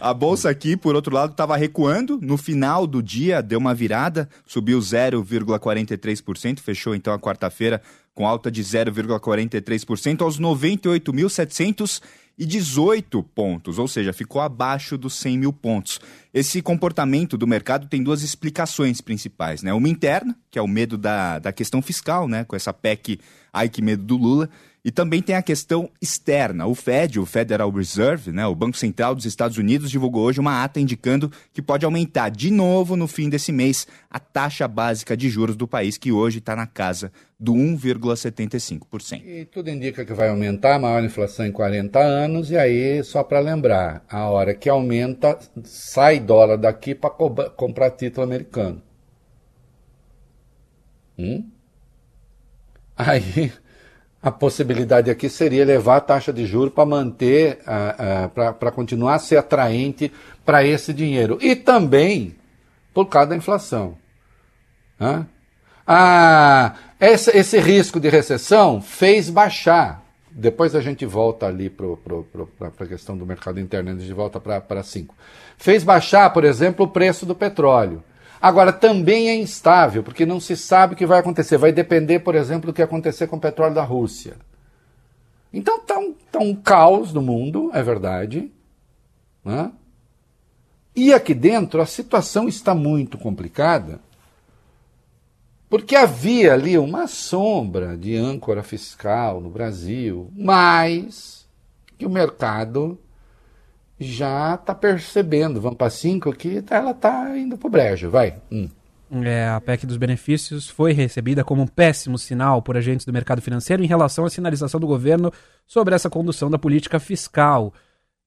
a 0.00 0.14
bolsa 0.14 0.48
aqui, 0.48 0.76
por 0.76 0.94
outro 0.94 1.14
lado, 1.14 1.32
estava 1.32 1.56
recuando. 1.56 2.18
No 2.22 2.36
final 2.36 2.86
do 2.86 3.02
dia, 3.02 3.42
deu 3.42 3.58
uma 3.58 3.74
virada, 3.74 4.28
subiu 4.46 4.78
0,43%, 4.78 6.60
fechou 6.60 6.94
então 6.94 7.12
a 7.12 7.18
quarta-feira 7.18 7.82
com 8.18 8.26
alta 8.26 8.50
de 8.50 8.64
0,43% 8.64 10.22
aos 10.22 10.40
98.718 10.40 13.24
pontos, 13.32 13.78
ou 13.78 13.86
seja, 13.86 14.12
ficou 14.12 14.42
abaixo 14.42 14.98
dos 14.98 15.14
100 15.14 15.38
mil 15.38 15.52
pontos. 15.52 16.00
Esse 16.34 16.60
comportamento 16.60 17.38
do 17.38 17.46
mercado 17.46 17.86
tem 17.86 18.02
duas 18.02 18.24
explicações 18.24 19.00
principais, 19.00 19.62
né? 19.62 19.72
Uma 19.72 19.88
interna, 19.88 20.36
que 20.50 20.58
é 20.58 20.62
o 20.62 20.66
medo 20.66 20.98
da, 20.98 21.38
da 21.38 21.52
questão 21.52 21.80
fiscal, 21.80 22.26
né? 22.26 22.42
Com 22.42 22.56
essa 22.56 22.72
PEC, 22.72 23.20
ai 23.52 23.68
que 23.68 23.80
medo 23.80 24.02
do 24.02 24.16
Lula. 24.16 24.50
E 24.88 24.90
também 24.90 25.20
tem 25.20 25.36
a 25.36 25.42
questão 25.42 25.90
externa. 26.00 26.66
O 26.66 26.74
Fed, 26.74 27.20
o 27.20 27.26
Federal 27.26 27.70
Reserve, 27.70 28.32
né, 28.32 28.46
o 28.46 28.54
Banco 28.54 28.74
Central 28.74 29.14
dos 29.14 29.26
Estados 29.26 29.58
Unidos, 29.58 29.90
divulgou 29.90 30.24
hoje 30.24 30.40
uma 30.40 30.64
ata 30.64 30.80
indicando 30.80 31.30
que 31.52 31.60
pode 31.60 31.84
aumentar 31.84 32.30
de 32.30 32.50
novo 32.50 32.96
no 32.96 33.06
fim 33.06 33.28
desse 33.28 33.52
mês 33.52 33.86
a 34.10 34.18
taxa 34.18 34.66
básica 34.66 35.14
de 35.14 35.28
juros 35.28 35.56
do 35.56 35.68
país, 35.68 35.98
que 35.98 36.10
hoje 36.10 36.38
está 36.38 36.56
na 36.56 36.66
casa 36.66 37.12
do 37.38 37.52
1,75%. 37.52 39.22
E 39.26 39.44
tudo 39.44 39.68
indica 39.68 40.06
que 40.06 40.14
vai 40.14 40.30
aumentar 40.30 40.76
a 40.76 40.78
maior 40.78 41.04
inflação 41.04 41.44
em 41.44 41.52
40 41.52 41.98
anos, 41.98 42.50
e 42.50 42.56
aí, 42.56 43.04
só 43.04 43.22
para 43.22 43.40
lembrar, 43.40 44.02
a 44.08 44.26
hora 44.30 44.54
que 44.54 44.70
aumenta, 44.70 45.38
sai 45.64 46.18
dólar 46.18 46.56
daqui 46.56 46.94
para 46.94 47.10
comprar 47.10 47.90
título 47.90 48.24
americano. 48.24 48.80
Hum? 51.18 51.46
Aí, 52.96 53.52
a 54.22 54.30
possibilidade 54.30 55.10
aqui 55.10 55.28
seria 55.28 55.64
levar 55.64 55.96
a 55.96 56.00
taxa 56.00 56.32
de 56.32 56.44
juros 56.44 56.72
para 56.72 56.84
manter, 56.84 57.60
para 58.34 58.70
continuar 58.72 59.14
a 59.14 59.18
ser 59.18 59.36
atraente 59.36 60.12
para 60.44 60.64
esse 60.64 60.92
dinheiro. 60.92 61.38
E 61.40 61.54
também 61.54 62.34
por 62.92 63.06
causa 63.06 63.30
da 63.30 63.36
inflação. 63.36 63.96
Ah, 65.86 66.74
esse, 67.00 67.36
esse 67.36 67.58
risco 67.60 68.00
de 68.00 68.08
recessão 68.08 68.82
fez 68.82 69.30
baixar. 69.30 70.02
Depois 70.30 70.74
a 70.74 70.80
gente 70.80 71.06
volta 71.06 71.46
ali 71.46 71.70
para 71.70 72.84
a 72.84 72.86
questão 72.86 73.16
do 73.16 73.24
mercado 73.24 73.58
interno, 73.58 73.90
a 73.90 73.94
gente 73.94 74.12
volta 74.12 74.40
para 74.40 74.82
5. 74.82 75.14
Fez 75.56 75.82
baixar, 75.82 76.30
por 76.32 76.44
exemplo, 76.44 76.86
o 76.86 76.88
preço 76.88 77.24
do 77.24 77.34
petróleo. 77.34 78.02
Agora, 78.40 78.72
também 78.72 79.28
é 79.28 79.36
instável, 79.36 80.02
porque 80.02 80.24
não 80.24 80.38
se 80.38 80.56
sabe 80.56 80.94
o 80.94 80.96
que 80.96 81.06
vai 81.06 81.18
acontecer. 81.18 81.58
Vai 81.58 81.72
depender, 81.72 82.20
por 82.20 82.34
exemplo, 82.34 82.68
do 82.68 82.72
que 82.72 82.82
acontecer 82.82 83.26
com 83.26 83.36
o 83.36 83.40
petróleo 83.40 83.74
da 83.74 83.82
Rússia. 83.82 84.36
Então 85.52 85.78
está 85.78 85.98
um, 85.98 86.14
tá 86.30 86.38
um 86.38 86.54
caos 86.54 87.12
no 87.12 87.22
mundo, 87.22 87.70
é 87.72 87.82
verdade. 87.82 88.52
Né? 89.44 89.72
E 90.94 91.12
aqui 91.12 91.34
dentro 91.34 91.80
a 91.80 91.86
situação 91.86 92.48
está 92.48 92.74
muito 92.74 93.16
complicada, 93.16 94.00
porque 95.68 95.94
havia 95.94 96.54
ali 96.54 96.78
uma 96.78 97.06
sombra 97.06 97.96
de 97.96 98.16
âncora 98.16 98.62
fiscal 98.62 99.40
no 99.40 99.50
Brasil, 99.50 100.30
mas 100.34 101.46
que 101.96 102.06
o 102.06 102.10
mercado 102.10 102.98
já 103.98 104.54
está 104.54 104.74
percebendo, 104.74 105.60
vamos 105.60 105.76
para 105.76 105.90
5 105.90 106.32
que 106.34 106.62
ela 106.70 106.92
está 106.92 107.36
indo 107.36 107.56
para 107.58 107.66
o 107.66 107.70
brejo, 107.70 108.10
vai. 108.10 108.36
Hum. 108.50 108.68
É, 109.24 109.48
a 109.48 109.60
PEC 109.60 109.86
dos 109.86 109.96
benefícios 109.96 110.68
foi 110.68 110.92
recebida 110.92 111.42
como 111.42 111.62
um 111.62 111.66
péssimo 111.66 112.18
sinal 112.18 112.60
por 112.60 112.76
agentes 112.76 113.06
do 113.06 113.12
mercado 113.12 113.40
financeiro 113.40 113.82
em 113.82 113.86
relação 113.86 114.24
à 114.26 114.30
sinalização 114.30 114.78
do 114.78 114.86
governo 114.86 115.32
sobre 115.66 115.94
essa 115.94 116.10
condução 116.10 116.50
da 116.50 116.58
política 116.58 117.00
fiscal. 117.00 117.72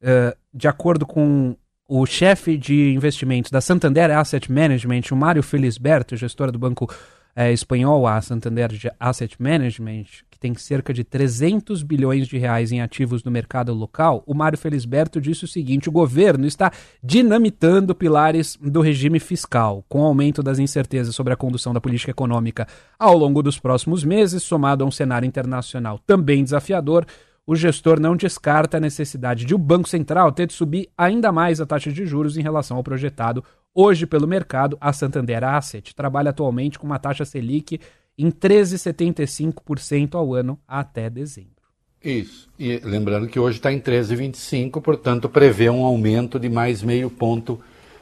Uh, 0.02 0.36
de 0.52 0.68
acordo 0.68 1.06
com 1.06 1.56
o 1.88 2.06
chefe 2.06 2.58
de 2.58 2.94
investimentos 2.94 3.52
da 3.52 3.62
Santander 3.62 4.10
Asset 4.10 4.52
Management, 4.52 5.02
o 5.12 5.16
Mário 5.16 5.44
Felisberto, 5.44 6.16
gestora 6.16 6.52
do 6.52 6.58
banco 6.58 6.92
é, 7.36 7.52
espanhol, 7.52 8.08
a 8.08 8.20
Santander 8.22 8.70
Asset 9.00 9.42
Management, 9.42 10.06
que 10.30 10.40
tem 10.40 10.54
cerca 10.56 10.94
de 10.94 11.04
300 11.04 11.82
bilhões 11.84 12.28
de 12.28 12.38
reais 12.38 12.72
em 12.72 12.82
ativos 12.82 13.24
no 13.24 13.32
mercado 13.32 13.74
local, 13.74 14.24
o 14.26 14.34
Mário 14.34 14.58
Felisberto 14.58 15.22
disse 15.22 15.46
o 15.46 15.48
seguinte: 15.48 15.90
o 15.90 15.92
governo 15.92 16.46
está 16.46 16.72
dinamitando 17.04 17.96
pilares 17.96 18.58
do 18.62 18.82
regime 18.82 19.20
fiscal, 19.20 19.86
com 19.88 20.02
o 20.02 20.06
aumento 20.06 20.44
das 20.44 20.60
incertezas 20.60 21.16
sobre 21.16 21.34
a 21.34 21.38
condução 21.38 21.74
da 21.74 21.82
política 21.82 22.12
econômica 22.12 22.68
ao 23.00 23.18
longo 23.18 23.42
dos 23.42 23.60
próximos 23.60 24.04
meses, 24.04 24.44
somado 24.44 24.84
a 24.84 24.88
um 24.88 24.92
cenário 24.92 25.26
internacional 25.26 26.00
também 26.06 26.44
desafiador. 26.44 27.06
O 27.46 27.56
gestor 27.56 28.00
não 28.00 28.16
descarta 28.16 28.78
a 28.78 28.80
necessidade 28.80 29.46
de 29.46 29.56
o 29.56 29.58
Banco 29.58 29.90
Central 29.90 30.32
ter 30.32 30.46
de 30.46 30.54
subir 30.54 30.90
ainda 30.98 31.32
mais 31.32 31.60
a 31.60 31.66
taxa 31.66 31.92
de 31.92 32.06
juros 32.06 32.38
em 32.38 32.42
relação 32.42 32.78
ao 32.78 32.84
projetado 32.84 33.44
Hoje, 33.74 34.06
pelo 34.06 34.28
mercado, 34.28 34.78
a 34.82 34.92
Santander 34.92 35.44
Asset 35.46 35.96
trabalha 35.96 36.32
atualmente 36.32 36.78
com 36.78 36.86
uma 36.86 37.00
taxa 37.00 37.24
Selic 37.24 37.80
em 38.18 38.30
13,75% 38.30 40.16
ao 40.16 40.34
ano 40.34 40.60
até 40.68 41.10
dezembro. 41.10 41.62
Isso. 42.04 42.50
E 42.60 42.78
lembrando 42.84 43.28
que 43.28 43.40
hoje 43.40 43.60
está 43.60 43.72
em 43.72 43.80
13,25, 43.80 44.82
portanto, 44.82 45.30
prevê 45.30 45.70
um 45.70 45.86
aumento 45.86 46.38
de 46.38 46.50
mais 46.50 46.84
meio 46.84 47.10
ponto 47.10 47.62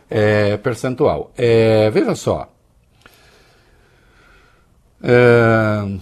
é, 0.09 0.57
percentual. 0.57 1.31
É, 1.37 1.89
veja 1.91 2.15
só. 2.15 2.51
É, 5.03 5.99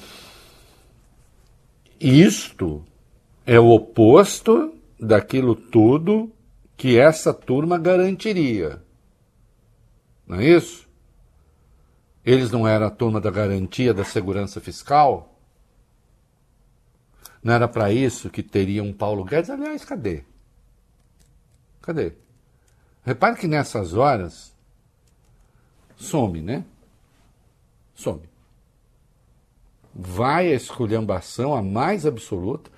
isto 1.99 2.85
é 3.45 3.59
o 3.59 3.69
oposto 3.69 4.73
daquilo 4.99 5.55
tudo 5.55 6.31
que 6.77 6.97
essa 6.97 7.33
turma 7.33 7.77
garantiria. 7.77 8.86
Não 10.27 10.39
é 10.39 10.45
isso? 10.45 10.87
Eles 12.25 12.51
não 12.51 12.67
eram 12.67 12.87
a 12.87 12.91
turma 12.91 13.21
da 13.21 13.31
garantia 13.31 13.93
da 13.93 14.03
segurança 14.03 14.59
fiscal? 14.59 15.33
Não 17.41 17.53
era 17.53 17.67
para 17.67 17.91
isso 17.91 18.29
que 18.29 18.43
teria 18.43 18.83
um 18.83 18.91
Paulo 18.91 19.23
Guedes? 19.23 19.49
Aliás, 19.49 19.85
cadê? 19.85 20.23
Cadê? 21.81 22.13
Repare 23.05 23.37
que 23.37 23.47
nessas 23.47 23.93
horas 23.93 24.53
some, 25.95 26.41
né? 26.41 26.65
Some. 27.95 28.23
Vai 29.95 30.51
a 30.51 30.55
esculhambação 30.55 31.55
a 31.55 31.61
mais 31.61 32.05
absoluta. 32.05 32.69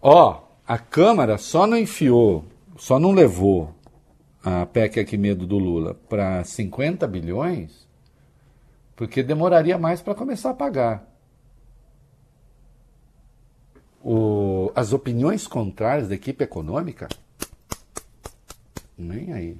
Ó, 0.00 0.44
a 0.64 0.78
Câmara 0.78 1.36
só 1.36 1.66
não 1.66 1.76
enfiou, 1.76 2.44
só 2.76 3.00
não 3.00 3.10
levou 3.10 3.74
a 4.42 4.66
PEC 4.66 5.00
aqui 5.00 5.16
medo 5.16 5.46
do 5.46 5.58
Lula 5.58 5.94
para 6.08 6.42
50 6.42 7.06
bilhões, 7.06 7.86
porque 8.96 9.22
demoraria 9.22 9.78
mais 9.78 10.02
para 10.02 10.14
começar 10.14 10.50
a 10.50 10.54
pagar. 10.54 11.08
O, 14.02 14.72
as 14.74 14.92
opiniões 14.92 15.46
contrárias 15.46 16.08
da 16.08 16.14
equipe 16.14 16.42
econômica, 16.42 17.08
nem 18.98 19.32
aí. 19.32 19.56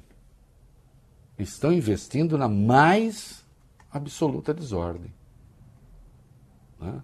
Estão 1.39 1.73
investindo 1.73 2.37
na 2.37 2.49
mais 2.49 3.45
absoluta 3.91 4.53
desordem. 4.53 5.13
Né? 6.81 7.03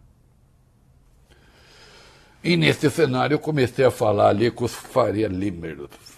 E 2.43 2.57
nesse 2.57 2.91
cenário 2.91 3.35
eu 3.35 3.39
comecei 3.39 3.85
a 3.85 3.91
falar 3.91 4.29
ali 4.29 4.51
com 4.51 4.65
os 4.65 4.75
Faria 4.75 5.29
Limers. 5.29 6.18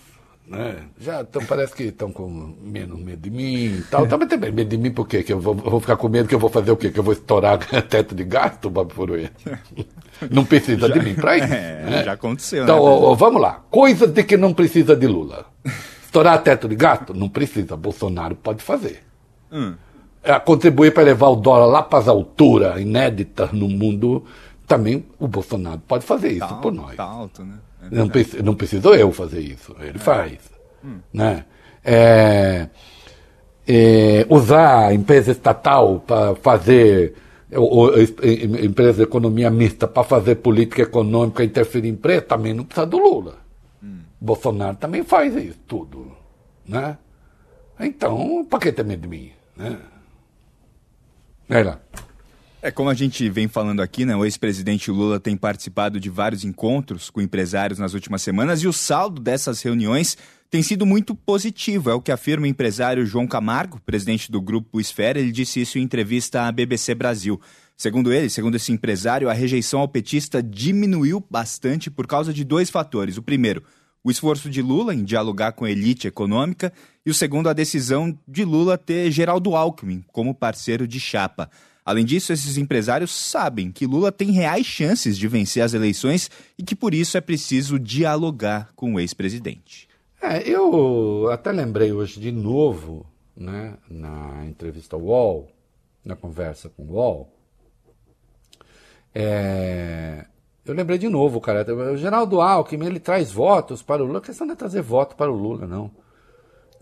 Né? 0.50 0.78
Já 0.98 1.22
tão, 1.22 1.44
parece 1.46 1.72
que 1.72 1.84
estão 1.84 2.10
com 2.10 2.28
menos 2.60 2.98
medo 2.98 3.22
de 3.22 3.30
mim 3.30 3.66
e 3.78 3.84
tal. 3.88 4.04
Também 4.08 4.26
tem 4.26 4.36
medo 4.36 4.64
de 4.64 4.76
mim 4.76 4.90
por 4.90 5.06
quê? 5.06 5.22
Que 5.22 5.32
eu 5.32 5.38
vou, 5.38 5.54
vou 5.54 5.78
ficar 5.78 5.96
com 5.96 6.08
medo 6.08 6.28
que 6.28 6.34
eu 6.34 6.40
vou 6.40 6.50
fazer 6.50 6.72
o 6.72 6.76
quê? 6.76 6.90
Que 6.90 6.98
eu 6.98 7.04
vou 7.04 7.12
estourar 7.12 7.58
teto 7.88 8.16
de 8.16 8.24
gasto, 8.24 8.68
Bob 8.68 8.92
Furuia? 8.92 9.30
Não 10.28 10.44
precisa 10.44 10.88
Já- 10.88 10.94
de 10.94 11.00
mim 11.04 11.14
para 11.14 11.36
isso. 11.38 11.46
É, 11.54 11.84
né? 11.88 12.04
já 12.04 12.12
aconteceu, 12.14 12.64
Então, 12.64 12.76
né, 12.76 12.82
ó, 12.82 13.10
ó, 13.12 13.14
vamos 13.14 13.40
lá. 13.40 13.62
Coisas 13.70 14.10
de 14.10 14.24
que 14.24 14.36
não 14.36 14.52
precisa 14.52 14.96
de 14.96 15.06
Lula. 15.06 15.46
Estourar 16.04 16.42
teto 16.42 16.68
de 16.68 16.74
gasto? 16.74 17.14
Não 17.14 17.28
precisa. 17.28 17.76
Bolsonaro 17.76 18.34
pode 18.34 18.60
fazer. 18.62 19.04
Hum. 19.52 19.74
É, 20.22 20.38
contribuir 20.40 20.92
para 20.92 21.04
levar 21.04 21.28
o 21.28 21.36
dólar 21.36 21.66
lá 21.66 21.82
para 21.82 22.00
as 22.00 22.08
alturas 22.08 22.78
inéditas 22.80 23.52
no 23.52 23.68
mundo, 23.68 24.24
também 24.70 25.04
o 25.18 25.26
Bolsonaro 25.26 25.80
pode 25.80 26.04
fazer 26.04 26.28
isso 26.30 26.54
por 26.62 26.72
nós. 26.72 26.94
Tá 26.96 27.02
alto, 27.04 27.44
né? 27.44 27.58
É 27.82 27.94
Não, 27.94 28.08
preci- 28.08 28.40
não 28.42 28.54
preciso 28.54 28.94
eu 28.94 29.10
fazer 29.10 29.40
isso, 29.40 29.74
ele 29.80 29.98
faz. 29.98 30.38
Hum. 30.84 30.98
Né? 31.12 31.44
É, 31.84 32.68
é, 33.66 34.26
usar 34.30 34.86
a 34.86 34.94
empresa 34.94 35.32
estatal 35.32 35.98
para 36.06 36.36
fazer, 36.36 37.14
ou, 37.52 37.68
ou, 37.68 37.98
es- 38.00 38.14
em- 38.22 38.64
empresa 38.66 38.98
de 38.98 39.02
economia 39.02 39.50
mista 39.50 39.88
para 39.88 40.04
fazer 40.04 40.36
política 40.36 40.82
econômica, 40.82 41.42
interferir 41.42 41.88
em 41.88 41.92
empresa, 41.92 42.22
também 42.22 42.54
não 42.54 42.64
precisa 42.64 42.86
do 42.86 42.98
Lula. 42.98 43.38
Bolsonaro 44.20 44.76
também 44.76 45.02
faz 45.02 45.34
isso 45.34 45.58
tudo. 45.66 46.12
Né? 46.68 46.96
Então, 47.80 48.44
para 48.48 48.58
que 48.60 48.70
ter 48.72 48.84
medo 48.84 49.02
de 49.02 49.08
mim? 49.08 49.32
Né? 49.56 49.78
Vai 51.48 51.64
lá. 51.64 51.80
É 52.62 52.70
como 52.70 52.90
a 52.90 52.94
gente 52.94 53.26
vem 53.30 53.48
falando 53.48 53.80
aqui, 53.80 54.04
né? 54.04 54.14
O 54.14 54.22
ex-presidente 54.22 54.90
Lula 54.90 55.18
tem 55.18 55.34
participado 55.34 55.98
de 55.98 56.10
vários 56.10 56.44
encontros 56.44 57.08
com 57.08 57.22
empresários 57.22 57.78
nas 57.78 57.94
últimas 57.94 58.20
semanas 58.20 58.62
e 58.62 58.68
o 58.68 58.72
saldo 58.72 59.18
dessas 59.18 59.62
reuniões 59.62 60.18
tem 60.50 60.62
sido 60.62 60.84
muito 60.84 61.14
positivo. 61.14 61.88
É 61.88 61.94
o 61.94 62.02
que 62.02 62.12
afirma 62.12 62.44
o 62.44 62.48
empresário 62.48 63.06
João 63.06 63.26
Camargo, 63.26 63.80
presidente 63.80 64.30
do 64.30 64.42
grupo 64.42 64.78
Esfera. 64.78 65.18
Ele 65.18 65.32
disse 65.32 65.62
isso 65.62 65.78
em 65.78 65.82
entrevista 65.82 66.42
à 66.42 66.52
BBC 66.52 66.94
Brasil. 66.94 67.40
Segundo 67.78 68.12
ele, 68.12 68.28
segundo 68.28 68.56
esse 68.56 68.70
empresário, 68.70 69.30
a 69.30 69.32
rejeição 69.32 69.80
ao 69.80 69.88
petista 69.88 70.42
diminuiu 70.42 71.24
bastante 71.30 71.90
por 71.90 72.06
causa 72.06 72.30
de 72.30 72.44
dois 72.44 72.68
fatores. 72.68 73.16
O 73.16 73.22
primeiro, 73.22 73.62
o 74.04 74.10
esforço 74.10 74.50
de 74.50 74.60
Lula 74.60 74.94
em 74.94 75.02
dialogar 75.02 75.52
com 75.52 75.64
a 75.64 75.70
elite 75.70 76.06
econômica, 76.06 76.70
e 77.06 77.10
o 77.10 77.14
segundo, 77.14 77.48
a 77.48 77.54
decisão 77.54 78.18
de 78.28 78.44
Lula 78.44 78.76
ter 78.76 79.10
Geraldo 79.10 79.56
Alckmin 79.56 80.04
como 80.12 80.34
parceiro 80.34 80.86
de 80.86 81.00
chapa. 81.00 81.50
Além 81.90 82.04
disso, 82.04 82.32
esses 82.32 82.56
empresários 82.56 83.10
sabem 83.10 83.72
que 83.72 83.84
Lula 83.84 84.12
tem 84.12 84.30
reais 84.30 84.64
chances 84.64 85.18
de 85.18 85.26
vencer 85.26 85.60
as 85.60 85.74
eleições 85.74 86.30
e 86.56 86.62
que 86.62 86.76
por 86.76 86.94
isso 86.94 87.18
é 87.18 87.20
preciso 87.20 87.80
dialogar 87.80 88.70
com 88.76 88.94
o 88.94 89.00
ex-presidente. 89.00 89.88
É, 90.22 90.48
eu 90.48 91.28
até 91.32 91.50
lembrei 91.50 91.90
hoje 91.90 92.20
de 92.20 92.30
novo, 92.30 93.04
né, 93.36 93.74
na 93.90 94.46
entrevista 94.46 94.94
ao 94.94 95.02
UOL, 95.02 95.50
na 96.04 96.14
conversa 96.14 96.68
com 96.68 96.84
o 96.84 96.92
UOL, 96.92 97.28
é, 99.12 100.26
eu 100.64 100.72
lembrei 100.72 100.96
de 100.96 101.08
novo, 101.08 101.40
cara, 101.40 101.66
o 101.92 101.96
Geraldo 101.96 102.40
Alckmin, 102.40 102.86
ele 102.86 103.00
traz 103.00 103.32
votos 103.32 103.82
para 103.82 104.00
o 104.00 104.06
Lula, 104.06 104.20
a 104.20 104.22
questão 104.22 104.46
não 104.46 104.54
é 104.54 104.56
trazer 104.56 104.80
voto 104.80 105.16
para 105.16 105.28
o 105.28 105.34
Lula, 105.34 105.66
não. 105.66 105.90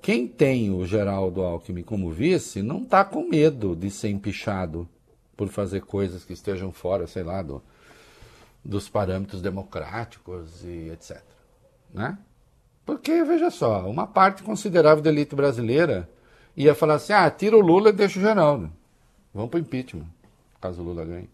Quem 0.02 0.28
tem 0.28 0.70
o 0.70 0.84
Geraldo 0.84 1.40
Alckmin 1.40 1.82
como 1.82 2.11
vice 2.11 2.61
não 2.61 2.82
está 2.82 3.06
com 3.06 3.26
medo 3.26 3.74
de 3.74 3.90
ser 3.90 4.11
empichado 4.11 4.86
por 5.39 5.49
fazer 5.49 5.82
coisas 5.82 6.24
que 6.24 6.32
estejam 6.32 6.72
fora, 6.72 7.07
sei 7.07 7.22
lá, 7.22 7.41
do, 7.43 7.62
dos 8.64 8.89
parâmetros 8.89 9.41
democráticos 9.41 10.64
e 10.64 10.91
etc. 10.91 11.22
Né? 11.95 12.18
Porque, 12.84 13.22
veja 13.22 13.49
só, 13.49 13.89
uma 13.89 14.05
parte 14.05 14.43
considerável 14.43 15.01
da 15.01 15.11
elite 15.11 15.36
brasileira 15.36 16.11
ia 16.57 16.74
falar 16.74 16.95
assim: 16.95 17.12
ah, 17.12 17.30
tira 17.30 17.57
o 17.57 17.61
Lula 17.61 17.91
e 17.91 17.93
deixa 17.93 18.18
o 18.18 18.22
Geraldo. 18.22 18.72
Vamos 19.32 19.49
para 19.49 19.59
o 19.59 19.61
impeachment, 19.61 20.09
caso 20.61 20.82
o 20.82 20.84
Lula 20.84 21.05
ganhe. 21.05 21.30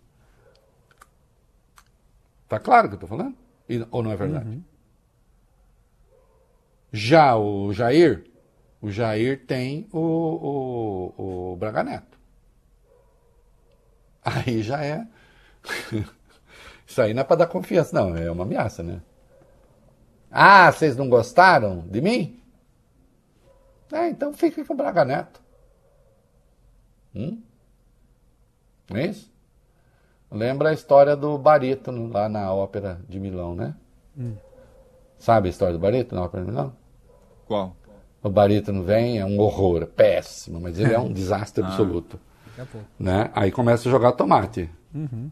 Tá 2.46 2.60
claro 2.60 2.86
o 2.86 2.90
que 2.90 2.94
eu 2.96 3.02
estou 3.02 3.08
falando? 3.08 3.34
E- 3.66 3.86
ou 3.90 4.02
não 4.02 4.10
é 4.12 4.16
verdade? 4.16 4.46
Já 6.92 7.34
o 7.36 7.72
Jair, 7.72 8.26
o 8.82 8.90
Jair 8.90 9.46
tem 9.46 9.88
o, 9.90 11.12
o, 11.16 11.52
o 11.52 11.56
Braga 11.56 11.82
Neto. 11.82 12.13
Aí 14.24 14.62
já 14.62 14.82
é. 14.84 15.06
Isso 16.86 17.00
aí 17.00 17.14
não 17.14 17.22
é 17.22 17.24
para 17.24 17.36
dar 17.36 17.46
confiança, 17.46 17.94
não, 17.98 18.16
é 18.16 18.30
uma 18.30 18.44
ameaça, 18.44 18.82
né? 18.82 19.00
Ah, 20.30 20.70
vocês 20.70 20.96
não 20.96 21.08
gostaram 21.08 21.80
de 21.88 22.00
mim? 22.00 22.40
É, 23.92 24.08
então 24.08 24.32
fique 24.32 24.64
com 24.64 24.74
o 24.74 24.76
Braga 24.76 25.04
Neto. 25.04 25.40
Hum? 27.14 27.40
Não 28.90 28.96
é 28.98 29.06
isso? 29.06 29.32
Lembra 30.30 30.70
a 30.70 30.72
história 30.72 31.14
do 31.16 31.38
barítono 31.38 32.08
lá 32.08 32.28
na 32.28 32.52
ópera 32.52 33.00
de 33.08 33.20
Milão, 33.20 33.54
né? 33.54 33.74
Hum. 34.18 34.34
Sabe 35.18 35.48
a 35.48 35.50
história 35.50 35.74
do 35.74 35.78
barítono 35.80 36.20
na 36.20 36.26
ópera 36.26 36.44
de 36.44 36.50
Milão? 36.50 36.76
Qual? 37.46 37.76
O 38.22 38.28
barítono 38.28 38.82
vem, 38.82 39.18
é 39.18 39.24
um 39.24 39.38
horror, 39.38 39.82
é 39.82 39.86
péssimo, 39.86 40.60
mas 40.60 40.78
ele 40.78 40.92
é 40.92 40.98
um 40.98 41.12
desastre 41.12 41.62
Ah. 41.62 41.68
absoluto. 41.68 42.18
Daqui 42.18 42.18
a 42.18 42.18
pouco. 42.18 42.33
Né? 42.98 43.30
Aí 43.34 43.50
começa 43.50 43.88
a 43.88 43.92
jogar 43.92 44.12
tomate. 44.12 44.70
Uhum. 44.94 45.30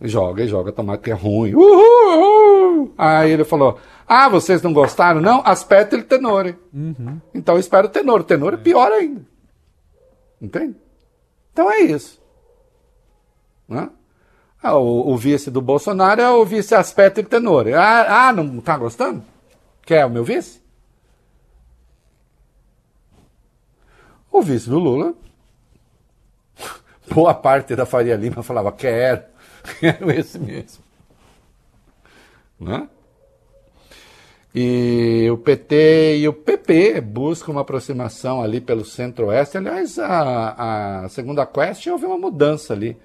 Joga 0.00 0.42
e 0.42 0.48
joga 0.48 0.72
tomate 0.72 1.04
que 1.04 1.10
é 1.10 1.14
ruim. 1.14 1.54
Uhul, 1.54 2.18
uhul. 2.18 2.94
Aí 2.98 3.30
ele 3.30 3.44
falou: 3.44 3.78
Ah, 4.06 4.28
vocês 4.28 4.60
não 4.62 4.72
gostaram? 4.72 5.20
Não? 5.20 5.40
Aspetta 5.44 5.96
il 5.96 6.04
tenore. 6.04 6.56
Uhum. 6.72 7.20
Então 7.34 7.54
eu 7.54 7.60
espero 7.60 7.86
o 7.86 7.90
tenor. 7.90 8.20
O 8.20 8.24
tenor 8.24 8.54
é 8.54 8.58
pior 8.58 8.92
ainda. 8.92 9.22
Entende? 10.40 10.76
Então 11.52 11.70
é 11.70 11.80
isso. 11.80 12.20
Né? 13.66 13.88
Ah, 14.62 14.76
o, 14.76 15.12
o 15.12 15.16
vice 15.16 15.50
do 15.50 15.62
Bolsonaro 15.62 16.20
é 16.20 16.30
o 16.30 16.44
vice 16.44 16.74
aspetta 16.74 17.20
il 17.20 17.26
tenore. 17.26 17.72
Ah, 17.72 18.28
ah, 18.28 18.32
não 18.32 18.60
tá 18.60 18.76
gostando? 18.76 19.24
Quer 19.82 20.04
o 20.04 20.10
meu 20.10 20.24
vice? 20.24 20.60
O 24.30 24.42
vice 24.42 24.68
do 24.68 24.78
Lula, 24.78 25.14
boa 27.10 27.34
parte 27.34 27.74
da 27.76 27.86
Faria 27.86 28.16
Lima 28.16 28.42
falava: 28.42 28.72
quero, 28.72 29.22
quero 29.80 30.10
esse 30.10 30.38
mesmo. 30.38 30.84
Né? 32.58 32.88
E 34.54 35.28
o 35.30 35.36
PT 35.36 36.16
e 36.18 36.28
o 36.28 36.32
PP 36.32 37.02
buscam 37.02 37.52
uma 37.52 37.60
aproximação 37.60 38.42
ali 38.42 38.58
pelo 38.60 38.84
centro-oeste. 38.86 39.58
Aliás, 39.58 39.98
a, 39.98 41.02
a 41.04 41.08
segunda 41.10 41.44
Quest 41.44 41.86
houve 41.88 42.06
uma 42.06 42.16
mudança 42.16 42.72
ali 42.72 42.96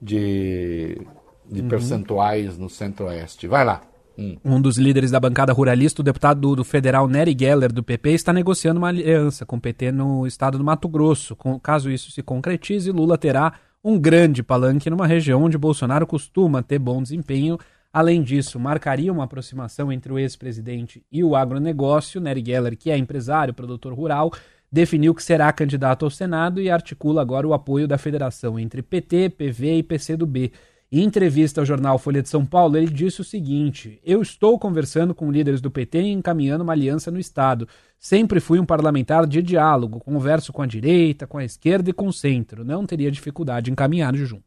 de, 0.00 1.00
de 1.44 1.62
Uhum. 1.62 1.68
percentuais 1.68 2.56
no 2.56 2.70
centro-oeste. 2.70 3.48
Vai 3.48 3.64
lá. 3.64 3.82
Hum. 4.18 4.36
Um 4.44 4.60
dos 4.60 4.78
líderes 4.78 5.10
da 5.10 5.18
bancada 5.18 5.52
ruralista, 5.52 6.00
o 6.00 6.04
deputado 6.04 6.40
do, 6.40 6.56
do 6.56 6.64
federal 6.64 7.08
Nery 7.08 7.36
Geller, 7.38 7.72
do 7.72 7.82
PP, 7.82 8.10
está 8.10 8.32
negociando 8.32 8.78
uma 8.78 8.88
aliança 8.88 9.44
com 9.44 9.56
o 9.56 9.60
PT 9.60 9.90
no 9.92 10.26
estado 10.26 10.56
do 10.58 10.64
Mato 10.64 10.88
Grosso. 10.88 11.34
Com- 11.34 11.58
caso 11.58 11.90
isso 11.90 12.10
se 12.10 12.22
concretize, 12.22 12.90
Lula 12.90 13.18
terá 13.18 13.54
um 13.82 13.98
grande 13.98 14.42
palanque 14.42 14.88
numa 14.88 15.06
região 15.06 15.42
onde 15.42 15.58
Bolsonaro 15.58 16.06
costuma 16.06 16.62
ter 16.62 16.78
bom 16.78 17.02
desempenho. 17.02 17.58
Além 17.92 18.22
disso, 18.22 18.58
marcaria 18.58 19.12
uma 19.12 19.24
aproximação 19.24 19.92
entre 19.92 20.12
o 20.12 20.18
ex-presidente 20.18 21.02
e 21.12 21.22
o 21.22 21.36
agronegócio. 21.36 22.20
Nery 22.20 22.42
Geller, 22.44 22.76
que 22.76 22.90
é 22.90 22.96
empresário, 22.96 23.54
produtor 23.54 23.92
rural, 23.92 24.32
definiu 24.72 25.14
que 25.14 25.22
será 25.22 25.52
candidato 25.52 26.04
ao 26.04 26.10
Senado 26.10 26.60
e 26.60 26.68
articula 26.68 27.22
agora 27.22 27.46
o 27.46 27.54
apoio 27.54 27.86
da 27.86 27.96
federação 27.96 28.58
entre 28.58 28.82
PT, 28.82 29.30
PV 29.30 29.76
e 29.76 29.82
PCdoB. 29.82 30.52
Em 30.96 31.02
entrevista 31.02 31.60
ao 31.60 31.66
jornal 31.66 31.98
Folha 31.98 32.22
de 32.22 32.28
São 32.28 32.46
Paulo, 32.46 32.76
ele 32.76 32.86
disse 32.86 33.20
o 33.20 33.24
seguinte: 33.24 34.00
Eu 34.04 34.22
estou 34.22 34.56
conversando 34.56 35.12
com 35.12 35.28
líderes 35.28 35.60
do 35.60 35.68
PT 35.68 36.02
e 36.02 36.12
encaminhando 36.12 36.62
uma 36.62 36.72
aliança 36.72 37.10
no 37.10 37.18
Estado. 37.18 37.66
Sempre 37.98 38.38
fui 38.38 38.60
um 38.60 38.64
parlamentar 38.64 39.26
de 39.26 39.42
diálogo, 39.42 39.98
converso 39.98 40.52
com 40.52 40.62
a 40.62 40.66
direita, 40.66 41.26
com 41.26 41.36
a 41.36 41.44
esquerda 41.44 41.90
e 41.90 41.92
com 41.92 42.06
o 42.06 42.12
centro. 42.12 42.64
Não 42.64 42.86
teria 42.86 43.10
dificuldade 43.10 43.72
em 43.72 43.74
caminhar 43.74 44.14
junto. 44.14 44.44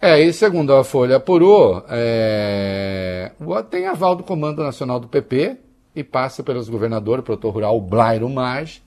É, 0.00 0.18
e 0.18 0.32
segundo 0.32 0.72
a 0.72 0.82
Folha 0.82 1.16
apurou, 1.16 1.84
é... 1.90 3.30
tem 3.70 3.86
aval 3.86 4.16
do 4.16 4.24
Comando 4.24 4.62
Nacional 4.62 4.98
do 4.98 5.06
PP 5.06 5.58
e 5.94 6.02
passa 6.02 6.42
pelos 6.42 6.70
governadores, 6.70 7.22
produtor 7.22 7.52
rural 7.52 7.78
Blairo 7.78 8.30
Maggi, 8.30 8.80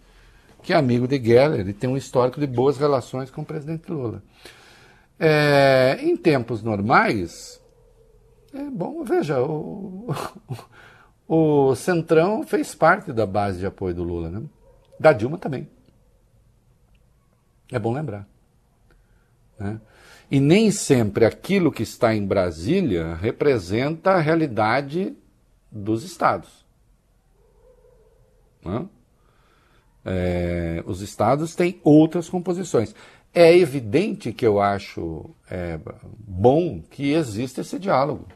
que 0.63 0.73
é 0.73 0.75
amigo 0.75 1.07
de 1.07 1.23
Geller 1.23 1.69
e 1.69 1.73
tem 1.73 1.87
um 1.87 1.95
histórico 1.95 2.39
de 2.39 2.47
boas 2.47 2.79
relações 2.79 3.29
com 3.29 3.43
o 3.43 3.45
presidente 3.45 3.91
Lula. 3.91 4.23
É, 5.19 5.97
em 6.01 6.15
tempos 6.15 6.63
normais, 6.63 7.61
é 8.53 8.63
bom, 8.63 9.03
veja, 9.03 9.41
o, 9.43 10.13
o, 11.27 11.75
Centrão 11.75 12.43
fez 12.43 12.73
parte 12.73 13.11
da 13.11 13.25
base 13.25 13.59
de 13.59 13.65
apoio 13.65 13.93
do 13.93 14.03
Lula, 14.03 14.29
né? 14.29 14.41
Da 14.99 15.11
Dilma 15.11 15.37
também. 15.37 15.69
É 17.71 17.77
bom 17.77 17.93
lembrar. 17.93 18.27
Né? 19.59 19.79
E 20.31 20.39
nem 20.39 20.71
sempre 20.71 21.25
aquilo 21.25 21.71
que 21.71 21.83
está 21.83 22.15
em 22.15 22.25
Brasília 22.25 23.15
representa 23.15 24.11
a 24.11 24.19
realidade 24.19 25.15
dos 25.71 26.03
estados. 26.03 26.65
Né? 28.63 28.87
É, 30.05 30.83
os 30.85 31.01
estados 31.01 31.55
têm 31.55 31.79
outras 31.83 32.29
composições. 32.29 32.95
É 33.33 33.55
evidente 33.55 34.33
que 34.33 34.45
eu 34.45 34.59
acho 34.59 35.29
é, 35.49 35.79
bom 36.17 36.81
que 36.81 37.11
exista 37.11 37.61
esse 37.61 37.77
diálogo. 37.77 38.27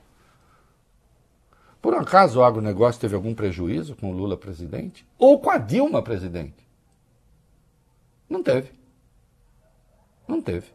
Por 1.82 1.94
acaso 1.96 2.40
o 2.40 2.44
agronegócio 2.44 3.02
teve 3.02 3.16
algum 3.16 3.34
prejuízo 3.34 3.96
com 3.96 4.12
o 4.12 4.14
Lula 4.14 4.38
presidente? 4.38 5.06
Ou 5.18 5.40
com 5.40 5.50
a 5.50 5.58
Dilma 5.58 6.02
presidente? 6.02 6.66
Não 8.30 8.42
teve. 8.42 8.72
Não 10.28 10.42
teve. 10.42 10.68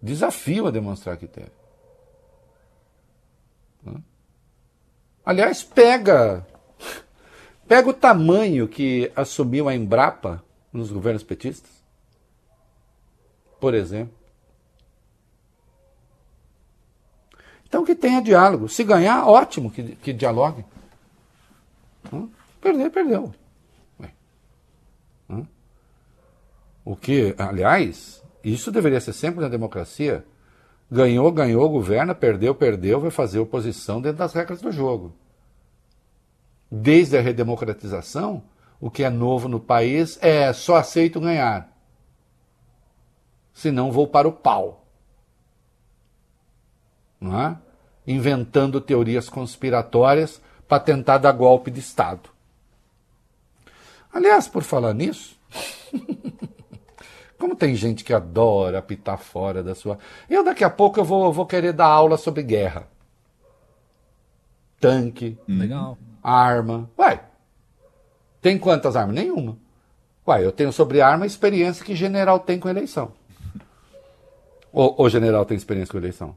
Desafio 0.00 0.66
a 0.66 0.70
demonstrar 0.70 1.16
que 1.16 1.26
teve. 1.26 1.52
Aliás, 5.24 5.62
pega 5.62 6.46
pega 7.66 7.88
o 7.88 7.94
tamanho 7.94 8.66
que 8.66 9.10
assumiu 9.14 9.68
a 9.68 9.74
Embrapa 9.74 10.42
nos 10.72 10.90
governos 10.90 11.22
petistas. 11.22 11.81
Por 13.62 13.74
exemplo. 13.74 14.12
Então 17.64 17.84
que 17.84 17.94
tenha 17.94 18.20
diálogo. 18.20 18.68
Se 18.68 18.82
ganhar, 18.82 19.24
ótimo 19.24 19.70
que, 19.70 19.94
que 19.94 20.12
dialogue. 20.12 20.64
Hum? 22.12 22.28
Perder, 22.60 22.90
perdeu. 22.90 23.32
Hum? 25.30 25.46
O 26.84 26.96
que, 26.96 27.36
aliás, 27.38 28.20
isso 28.42 28.72
deveria 28.72 29.00
ser 29.00 29.12
sempre 29.12 29.40
na 29.40 29.48
democracia. 29.48 30.26
Ganhou, 30.90 31.30
ganhou, 31.30 31.70
governa, 31.70 32.16
perdeu, 32.16 32.56
perdeu, 32.56 33.00
vai 33.00 33.12
fazer 33.12 33.38
oposição 33.38 34.02
dentro 34.02 34.18
das 34.18 34.32
regras 34.32 34.60
do 34.60 34.72
jogo. 34.72 35.14
Desde 36.68 37.16
a 37.16 37.20
redemocratização, 37.20 38.42
o 38.80 38.90
que 38.90 39.04
é 39.04 39.08
novo 39.08 39.48
no 39.48 39.60
país 39.60 40.18
é 40.20 40.52
só 40.52 40.74
aceito 40.74 41.20
ganhar. 41.20 41.71
Senão 43.52 43.92
vou 43.92 44.06
para 44.06 44.28
o 44.28 44.32
pau. 44.32 44.84
Não 47.20 47.40
é? 47.40 47.58
Inventando 48.06 48.80
teorias 48.80 49.28
conspiratórias 49.28 50.40
para 50.66 50.80
tentar 50.80 51.18
dar 51.18 51.32
golpe 51.32 51.70
de 51.70 51.80
Estado. 51.80 52.30
Aliás, 54.12 54.48
por 54.48 54.62
falar 54.62 54.92
nisso, 54.92 55.38
Como 57.42 57.56
tem 57.56 57.74
gente 57.74 58.04
que 58.04 58.14
adora 58.14 58.78
apitar 58.78 59.18
fora 59.18 59.64
da 59.64 59.74
sua. 59.74 59.98
Eu 60.30 60.44
daqui 60.44 60.62
a 60.62 60.70
pouco 60.70 61.00
eu 61.00 61.04
vou, 61.04 61.32
vou 61.32 61.44
querer 61.44 61.72
dar 61.72 61.86
aula 61.86 62.16
sobre 62.16 62.40
guerra. 62.40 62.86
Tanque. 64.78 65.36
Legal. 65.48 65.98
Arma. 66.22 66.88
Uai. 66.96 67.20
Tem 68.40 68.56
quantas 68.56 68.94
armas? 68.94 69.16
Nenhuma. 69.16 69.58
Uai, 70.24 70.44
eu 70.44 70.52
tenho 70.52 70.72
sobre 70.72 71.00
arma 71.00 71.24
a 71.24 71.26
experiência 71.26 71.84
que 71.84 71.96
general 71.96 72.38
tem 72.38 72.60
com 72.60 72.68
eleição. 72.68 73.10
O, 74.72 75.04
o 75.04 75.08
general 75.08 75.44
tem 75.44 75.56
experiência 75.56 75.92
com 75.92 75.98
eleição? 75.98 76.34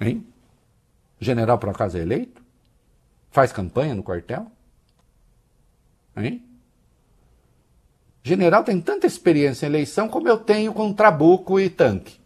Hein? 0.00 0.26
General 1.18 1.58
por 1.58 1.70
acaso 1.70 1.96
é 1.96 2.00
eleito? 2.00 2.42
Faz 3.30 3.52
campanha 3.52 3.94
no 3.94 4.02
quartel? 4.02 4.50
Hein? 6.16 6.44
General 8.22 8.62
tem 8.62 8.80
tanta 8.80 9.06
experiência 9.06 9.66
em 9.66 9.70
eleição 9.70 10.08
como 10.08 10.28
eu 10.28 10.38
tenho 10.38 10.74
com 10.74 10.92
trabuco 10.92 11.58
e 11.58 11.70
tanque. 11.70 12.20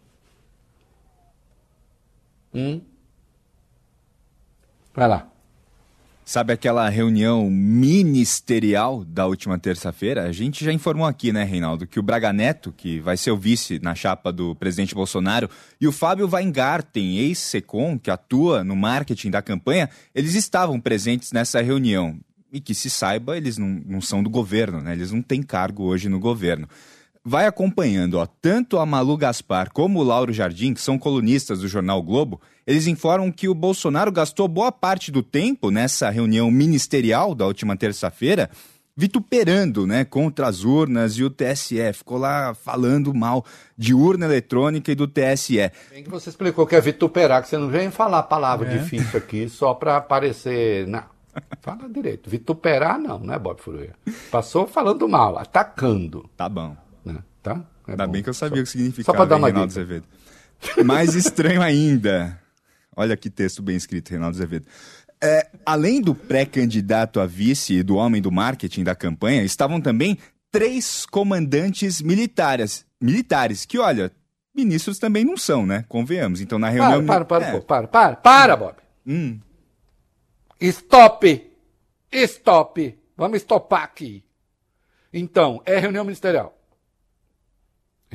Hum? 2.53 2.81
Vai 4.93 5.07
lá. 5.07 5.34
Sabe 6.27 6.51
aquela 6.51 6.89
reunião 6.89 7.51
ministerial 7.51 9.05
da 9.05 9.27
última 9.27 9.59
terça-feira? 9.59 10.23
A 10.23 10.31
gente 10.31 10.65
já 10.65 10.73
informou 10.73 11.05
aqui, 11.05 11.31
né, 11.31 11.43
Reinaldo, 11.43 11.85
que 11.85 11.99
o 11.99 12.03
Braga 12.03 12.33
Neto, 12.33 12.73
que 12.75 12.99
vai 12.99 13.15
ser 13.15 13.29
o 13.29 13.37
vice 13.37 13.77
na 13.79 13.93
chapa 13.93 14.33
do 14.33 14.55
presidente 14.55 14.95
Bolsonaro, 14.95 15.47
e 15.79 15.87
o 15.87 15.91
Fábio 15.91 16.27
Weingarten, 16.27 17.19
ex-SECOM, 17.19 17.99
que 17.99 18.09
atua 18.09 18.63
no 18.63 18.75
marketing 18.75 19.29
da 19.29 19.39
campanha, 19.39 19.87
eles 20.15 20.33
estavam 20.33 20.79
presentes 20.79 21.31
nessa 21.31 21.61
reunião 21.61 22.19
e 22.51 22.59
que 22.59 22.73
se 22.73 22.89
saiba, 22.89 23.37
eles 23.37 23.59
não, 23.59 23.67
não 23.85 24.01
são 24.01 24.23
do 24.23 24.29
governo, 24.29 24.81
né? 24.81 24.93
Eles 24.93 25.11
não 25.11 25.21
têm 25.21 25.43
cargo 25.43 25.83
hoje 25.83 26.09
no 26.09 26.19
governo. 26.19 26.67
Vai 27.27 27.47
acompanhando, 27.47 28.19
ó, 28.19 28.27
tanto 28.39 28.77
a 28.77 28.85
Malu 28.85 29.17
Gaspar 29.17 29.71
como 29.73 29.99
o 29.99 30.03
Lauro 30.03 30.31
Jardim, 30.31 30.75
que 30.75 30.79
são 30.81 30.95
colunistas 30.99 31.59
do 31.61 31.67
jornal 31.67 31.99
Globo, 32.03 32.39
eles 32.67 32.85
informam 32.85 33.31
que 33.31 33.49
o 33.49 33.55
Bolsonaro 33.55 34.11
gastou 34.11 34.47
boa 34.47 34.71
parte 34.71 35.11
do 35.11 35.23
tempo 35.23 35.71
nessa 35.71 36.11
reunião 36.11 36.51
ministerial 36.51 37.33
da 37.33 37.47
última 37.47 37.75
terça-feira 37.75 38.47
vituperando, 38.97 39.85
né, 39.85 40.05
contra 40.05 40.47
as 40.47 40.63
urnas 40.63 41.13
e 41.17 41.23
o 41.23 41.29
TSE. 41.29 41.91
Ficou 41.93 42.17
lá 42.17 42.53
falando 42.53 43.13
mal 43.13 43.43
de 43.77 43.93
urna 43.93 44.25
eletrônica 44.25 44.91
e 44.91 44.95
do 44.95 45.07
TSE. 45.07 45.57
Bem 45.91 46.03
que 46.03 46.09
você 46.09 46.29
explicou 46.29 46.65
que 46.65 46.75
é 46.75 46.79
vituperar, 46.81 47.41
que 47.41 47.49
você 47.49 47.57
não 47.57 47.67
vem 47.69 47.89
falar 47.91 48.19
a 48.19 48.23
palavra 48.23 48.69
É. 48.71 48.77
difícil 48.77 49.17
aqui 49.17 49.49
só 49.49 49.73
para 49.73 49.97
aparecer. 49.97 50.87
Não. 50.87 51.03
Fala 51.61 51.89
direito. 51.89 52.29
Vituperar 52.29 52.97
não, 52.97 53.19
né, 53.19 53.37
Bob 53.37 53.59
Furuia? 53.61 53.93
Passou 54.31 54.65
falando 54.65 55.09
mal, 55.09 55.37
atacando. 55.37 56.29
Tá 56.37 56.47
bom. 56.47 56.77
Tá? 57.45 57.63
É 57.87 57.91
Ainda 57.91 58.07
bom. 58.07 58.11
bem 58.13 58.23
que 58.23 58.29
eu 58.29 58.33
sabia 58.33 58.57
Só- 58.57 58.61
o 58.61 58.63
que 58.65 58.69
significava, 58.71 59.05
Só 59.05 59.13
para 59.13 59.29
dar 59.29 59.35
uma 59.35 59.47
Reinaldo 59.47 59.69
dica. 59.69 59.81
Azevedo. 59.81 60.05
Mais 60.83 61.13
estranho 61.13 61.61
ainda. 61.61 62.41
Olha 62.95 63.15
que 63.15 63.29
texto 63.29 63.61
bem 63.61 63.75
escrito, 63.75 64.09
Reinaldo 64.09 64.35
Azevedo. 64.35 64.65
É, 65.21 65.47
além 65.63 66.01
do 66.01 66.15
pré-candidato 66.15 67.19
a 67.19 67.25
vice 67.27 67.75
e 67.75 67.83
do 67.83 67.97
homem 67.97 68.19
do 68.21 68.31
marketing 68.31 68.83
da 68.83 68.95
campanha, 68.95 69.43
estavam 69.43 69.79
também 69.79 70.17
três 70.51 71.05
comandantes 71.05 72.01
militares, 72.01 72.83
militares 72.99 73.63
que, 73.63 73.77
olha, 73.77 74.11
ministros 74.55 74.97
também 74.97 75.23
não 75.23 75.37
são, 75.37 75.65
né? 75.67 75.85
Convenhamos. 75.87 76.41
Então, 76.41 76.57
na 76.57 76.69
reunião... 76.69 77.05
Para, 77.05 77.25
para, 77.25 77.39
para, 77.41 77.45
É. 77.45 77.51
pô, 77.51 77.61
para, 77.61 77.87
para, 77.87 78.15
para, 78.15 78.57
Bob. 78.57 78.75
Hum. 79.05 79.39
Stop! 80.59 81.51
Stop! 82.11 82.97
Vamos 83.15 83.37
estopar 83.37 83.83
aqui. 83.83 84.23
Então, 85.13 85.61
é 85.65 85.77
reunião 85.77 86.03
ministerial. 86.03 86.57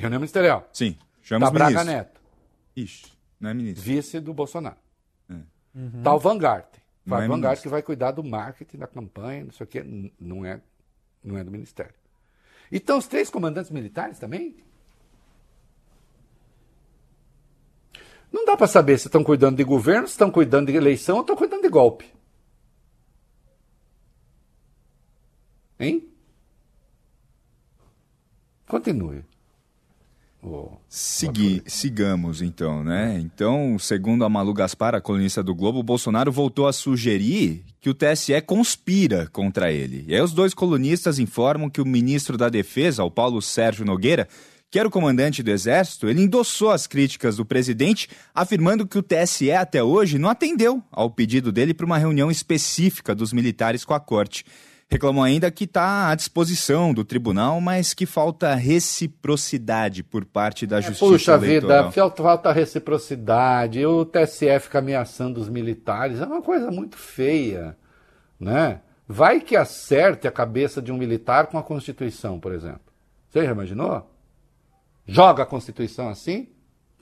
Reunião 0.01 0.21
ministerial. 0.21 0.69
Sim, 0.73 0.97
chama 1.23 1.47
Tá 1.47 1.53
Braga. 1.53 1.85
Neto, 1.85 2.21
Ixi, 2.77 3.07
não 3.39 3.51
é 3.51 3.55
ministro. 3.55 3.85
vice 3.85 4.21
do 4.21 4.35
Bolsonaro. 4.35 4.77
Uhum. 5.75 6.03
Tá 6.03 6.15
o 6.15 6.19
Vanguard. 6.19 6.67
Vai 7.07 7.25
é 7.25 7.29
Vanguard 7.29 7.43
ministro. 7.45 7.63
que 7.63 7.69
vai 7.69 7.83
cuidar 7.83 8.11
do 8.13 8.25
marketing, 8.25 8.77
da 8.79 8.87
campanha, 8.87 9.45
não 9.45 9.53
sei 9.53 9.65
o 9.65 9.67
quê. 9.69 9.85
Não 10.19 10.45
é, 10.45 10.61
não 11.23 11.39
é 11.39 11.45
do 11.45 11.51
Ministério. 11.51 11.95
Então, 12.73 12.99
os 12.99 13.07
três 13.07 13.31
comandantes 13.31 13.71
militares 13.71 14.19
também? 14.19 14.57
Não 18.33 18.45
dá 18.45 18.57
para 18.57 18.69
saber 18.69 18.99
se 18.99 19.09
estão 19.09 19.25
cuidando 19.25 19.57
de 19.57 19.65
governo, 19.65 20.07
se 20.07 20.13
estão 20.13 20.31
cuidando 20.31 20.71
de 20.71 20.77
eleição 20.77 21.17
ou 21.17 21.23
estão 21.23 21.35
cuidando 21.35 21.63
de 21.63 21.69
golpe. 21.69 22.13
Hein? 25.79 26.09
Continue. 28.69 29.25
Segui, 30.89 31.63
sigamos 31.67 32.41
então, 32.41 32.83
né? 32.83 33.21
Então, 33.21 33.79
segundo 33.79 34.25
a 34.25 34.29
Malu 34.29 34.55
Gaspar, 34.55 34.95
a 34.95 35.01
colunista 35.01 35.43
do 35.43 35.55
Globo, 35.55 35.81
o 35.81 35.83
Bolsonaro 35.83 36.33
voltou 36.33 36.67
a 36.67 36.73
sugerir 36.73 37.63
que 37.81 37.91
o 37.91 37.95
TSE 37.95 38.41
conspira 38.43 39.29
contra 39.33 39.71
ele. 39.71 40.05
E 40.09 40.15
aí 40.15 40.21
os 40.21 40.33
dois 40.33 40.55
colunistas 40.55 41.19
informam 41.19 41.69
que 41.69 41.81
o 41.81 41.87
ministro 41.87 42.37
da 42.37 42.49
Defesa, 42.49 43.05
o 43.05 43.11
Paulo 43.11 43.43
Sérgio 43.43 43.85
Nogueira, 43.85 44.27
que 44.71 44.79
era 44.79 44.87
o 44.87 44.91
comandante 44.91 45.43
do 45.43 45.51
Exército, 45.51 46.09
ele 46.09 46.23
endossou 46.23 46.71
as 46.71 46.87
críticas 46.87 47.37
do 47.37 47.45
presidente, 47.45 48.09
afirmando 48.35 48.87
que 48.87 48.99
o 48.99 49.03
TSE 49.03 49.51
até 49.51 49.83
hoje 49.83 50.19
não 50.19 50.29
atendeu 50.29 50.83
ao 50.93 51.11
pedido 51.11 51.51
dele 51.51 51.75
para 51.75 51.87
uma 51.87 51.99
reunião 51.99 52.31
específica 52.31 53.15
dos 53.15 53.33
militares 53.33 53.85
com 53.85 53.95
a 53.95 54.01
corte. 54.01 54.45
Reclamou 54.93 55.23
ainda 55.23 55.49
que 55.53 55.65
está 55.65 56.11
à 56.11 56.15
disposição 56.17 56.93
do 56.93 57.05
tribunal, 57.05 57.61
mas 57.61 57.95
que 57.95 58.05
falta 58.05 58.57
reciprocidade 58.57 60.03
por 60.03 60.25
parte 60.25 60.67
da 60.67 60.81
justiça 60.81 61.07
Puxa 61.07 61.35
eleitoral. 61.35 61.83
vida, 61.85 61.93
falta, 61.93 62.23
falta 62.23 62.53
reciprocidade, 62.53 63.87
o 63.87 64.05
TSE 64.05 64.59
fica 64.59 64.81
ameaçando 64.81 65.41
os 65.41 65.49
militares, 65.49 66.21
é 66.21 66.27
uma 66.27 66.43
coisa 66.43 66.73
muito 66.73 66.97
feia, 66.97 67.79
né? 68.39 68.81
Vai 69.07 69.41
que 69.41 69.55
acerte 69.55 70.27
a 70.27 70.33
cabeça 70.33 70.83
de 70.83 70.91
um 70.91 70.97
militar 70.97 71.47
com 71.47 71.57
a 71.57 71.63
Constituição, 71.63 72.41
por 72.41 72.53
exemplo. 72.53 72.93
Você 73.29 73.45
já 73.45 73.53
imaginou? 73.53 74.11
Joga 75.07 75.45
a 75.45 75.47
Constituição 75.47 76.09
assim, 76.09 76.49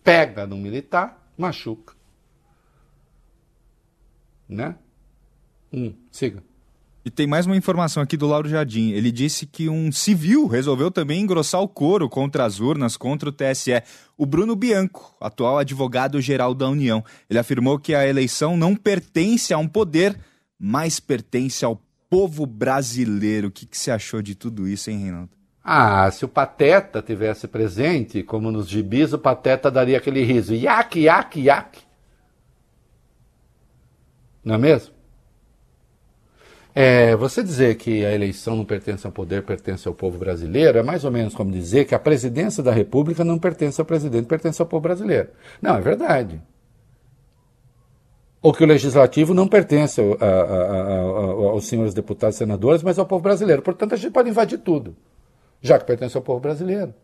pega 0.05 0.47
no 0.47 0.59
militar, 0.59 1.31
machuca. 1.39 1.95
Né? 4.47 4.75
Hum, 5.73 5.95
siga. 6.11 6.43
E 7.09 7.11
tem 7.11 7.27
mais 7.27 7.47
uma 7.47 7.57
informação 7.57 8.03
aqui 8.03 8.19
do 8.19 8.27
Lauro 8.27 8.51
Jardim. 8.51 8.91
Ele 8.91 9.11
disse 9.11 9.47
que 9.47 9.67
um 9.67 9.91
civil 9.91 10.47
resolveu 10.47 10.91
também 10.91 11.23
engrossar 11.23 11.63
o 11.63 11.67
coro 11.67 12.07
contra 12.07 12.45
as 12.45 12.61
urnas, 12.61 12.99
contra 12.99 13.31
o 13.31 13.33
TSE. 13.33 13.83
O 14.15 14.27
Bruno 14.27 14.55
Bianco, 14.55 15.17
atual 15.19 15.57
advogado-geral 15.57 16.53
da 16.53 16.69
União. 16.69 17.03
Ele 17.31 17.39
afirmou 17.39 17.79
que 17.79 17.95
a 17.95 18.07
eleição 18.07 18.59
não 18.59 18.77
pertence 18.77 19.55
a 19.55 19.59
um 19.59 19.67
poder, 19.67 20.21
mas 20.59 21.01
pertence 21.01 21.65
ao 21.65 21.81
povo 22.11 22.45
brasileiro. 22.45 23.49
O 23.49 23.51
que, 23.51 23.65
que 23.65 23.79
você 23.79 23.91
achou 23.91 24.21
de 24.21 24.35
tudo 24.35 24.69
isso, 24.69 24.91
hein, 24.91 24.99
Reinaldo? 24.99 25.31
Ah, 25.65 26.11
se 26.11 26.27
o 26.27 26.29
Pateta 26.29 27.01
tivesse 27.01 27.49
presente, 27.49 28.23
como 28.23 28.51
nos 28.51 28.69
gibis, 28.69 29.15
o 29.15 29.19
Pateta 29.19 29.71
daria 29.71 29.97
aquele 29.97 30.23
riso. 30.25 30.55
Iac, 30.55 31.01
iac, 31.01 31.41
iac. 31.41 31.79
Não 34.45 34.57
é 34.57 34.59
mesmo? 34.59 34.98
É, 36.81 37.17
você 37.17 37.43
dizer 37.43 37.75
que 37.75 38.05
a 38.07 38.15
eleição 38.15 38.55
não 38.55 38.65
pertence 38.65 39.05
ao 39.05 39.13
poder, 39.13 39.43
pertence 39.43 39.89
ao 39.89 39.93
povo 39.95 40.17
brasileiro, 40.17 40.79
é 40.79 40.83
mais 40.85 41.05
ou 41.05 41.11
menos 41.11 41.35
como 41.35 41.51
dizer 41.51 41.87
que 41.87 41.93
a 41.93 41.99
presidência 41.99 42.63
da 42.63 42.71
República 42.71 43.25
não 43.25 43.37
pertence 43.37 43.81
ao 43.81 43.85
presidente, 43.85 44.27
pertence 44.29 44.63
ao 44.63 44.69
povo 44.69 44.83
brasileiro. 44.83 45.29
Não, 45.61 45.75
é 45.75 45.81
verdade. 45.81 46.41
Ou 48.41 48.53
que 48.53 48.63
o 48.63 48.67
legislativo 48.69 49.35
não 49.35 49.49
pertence 49.49 50.01
a- 50.01 50.25
a- 50.25 50.29
a- 50.29 51.51
aos 51.51 51.67
senhores 51.67 51.95
deputados 51.95 52.37
e 52.37 52.39
senadores, 52.39 52.85
mas 52.85 52.97
ao 52.97 53.07
povo 53.07 53.25
brasileiro. 53.25 53.61
Portanto, 53.61 53.95
a 53.95 53.97
gente 53.97 54.13
pode 54.13 54.31
invadir 54.31 54.59
tudo, 54.59 54.95
já 55.61 55.81
que 55.81 55.85
pertence 55.85 56.17
ao 56.17 56.23
povo 56.23 56.39
brasileiro. 56.39 56.95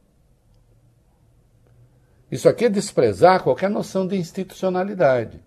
Isso 2.31 2.49
aqui 2.49 2.67
é 2.67 2.69
desprezar 2.69 3.43
qualquer 3.43 3.69
noção 3.69 4.07
de 4.07 4.17
institucionalidade. 4.17 5.41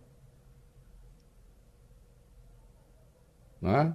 Não 3.62 3.72
é? 3.74 3.94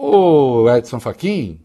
O 0.00 0.70
Edson 0.70 1.00
Fachin, 1.00 1.60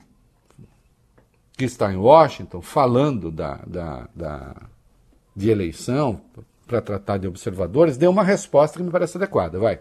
que 1.55 1.65
está 1.65 1.93
em 1.93 1.97
Washington, 1.97 2.61
falando 2.61 3.29
da, 3.31 3.57
da, 3.67 4.09
da- 4.15 4.55
de 5.35 5.49
eleição 5.51 6.19
para 6.65 6.81
tratar 6.81 7.17
de 7.19 7.27
observadores, 7.27 7.95
deu 7.95 8.09
uma 8.09 8.23
resposta 8.23 8.77
que 8.77 8.83
me 8.83 8.89
parece 8.91 9.17
adequada. 9.17 9.59
Vai. 9.59 9.79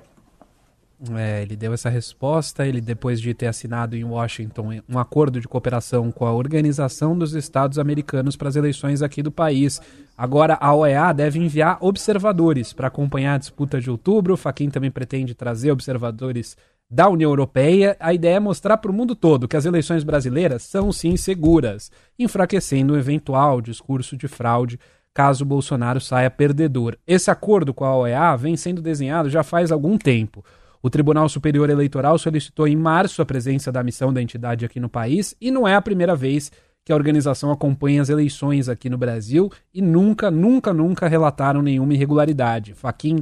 É, 1.16 1.42
ele 1.42 1.56
deu 1.56 1.72
essa 1.72 1.88
resposta, 1.88 2.64
ele 2.64 2.80
depois 2.80 3.20
de 3.20 3.34
ter 3.34 3.46
assinado 3.48 3.96
em 3.96 4.04
Washington 4.04 4.80
um 4.88 4.98
acordo 4.98 5.40
de 5.40 5.48
cooperação 5.48 6.12
com 6.12 6.24
a 6.24 6.32
Organização 6.32 7.18
dos 7.18 7.32
Estados 7.34 7.76
Americanos 7.78 8.36
para 8.36 8.48
as 8.48 8.54
eleições 8.54 9.02
aqui 9.02 9.20
do 9.20 9.32
país. 9.32 9.80
Agora 10.16 10.56
a 10.60 10.72
OEA 10.72 11.12
deve 11.12 11.40
enviar 11.40 11.76
observadores 11.80 12.72
para 12.72 12.86
acompanhar 12.86 13.34
a 13.34 13.38
disputa 13.38 13.80
de 13.80 13.90
outubro. 13.90 14.34
O 14.34 14.36
Fachin 14.36 14.70
também 14.70 14.92
pretende 14.92 15.34
trazer 15.34 15.72
observadores 15.72 16.56
da 16.92 17.08
União 17.08 17.30
Europeia. 17.30 17.96
A 17.98 18.12
ideia 18.12 18.36
é 18.36 18.40
mostrar 18.40 18.76
para 18.76 18.90
o 18.90 18.94
mundo 18.94 19.16
todo 19.16 19.48
que 19.48 19.56
as 19.56 19.64
eleições 19.64 20.04
brasileiras 20.04 20.62
são 20.62 20.92
sim 20.92 21.16
seguras, 21.16 21.90
enfraquecendo 22.18 22.92
um 22.92 22.96
eventual 22.98 23.62
discurso 23.62 24.14
de 24.14 24.28
fraude 24.28 24.78
caso 25.14 25.44
Bolsonaro 25.44 26.00
saia 26.00 26.30
perdedor. 26.30 26.96
Esse 27.06 27.30
acordo 27.30 27.72
com 27.72 27.84
a 27.84 27.96
OEA 27.96 28.36
vem 28.36 28.56
sendo 28.56 28.82
desenhado 28.82 29.30
já 29.30 29.42
faz 29.42 29.72
algum 29.72 29.96
tempo. 29.96 30.44
O 30.82 30.90
Tribunal 30.90 31.28
Superior 31.28 31.70
Eleitoral 31.70 32.18
solicitou 32.18 32.66
em 32.66 32.76
março 32.76 33.22
a 33.22 33.26
presença 33.26 33.70
da 33.70 33.82
missão 33.82 34.12
da 34.12 34.20
entidade 34.20 34.64
aqui 34.64 34.80
no 34.80 34.88
país 34.88 35.34
e 35.40 35.50
não 35.50 35.66
é 35.66 35.74
a 35.74 35.82
primeira 35.82 36.16
vez 36.16 36.50
que 36.84 36.92
a 36.92 36.96
organização 36.96 37.50
acompanha 37.50 38.02
as 38.02 38.08
eleições 38.08 38.68
aqui 38.68 38.90
no 38.90 38.98
Brasil 38.98 39.50
e 39.72 39.80
nunca, 39.80 40.30
nunca, 40.30 40.72
nunca 40.72 41.08
relataram 41.08 41.62
nenhuma 41.62 41.94
irregularidade. 41.94 42.74
Faquin 42.74 43.20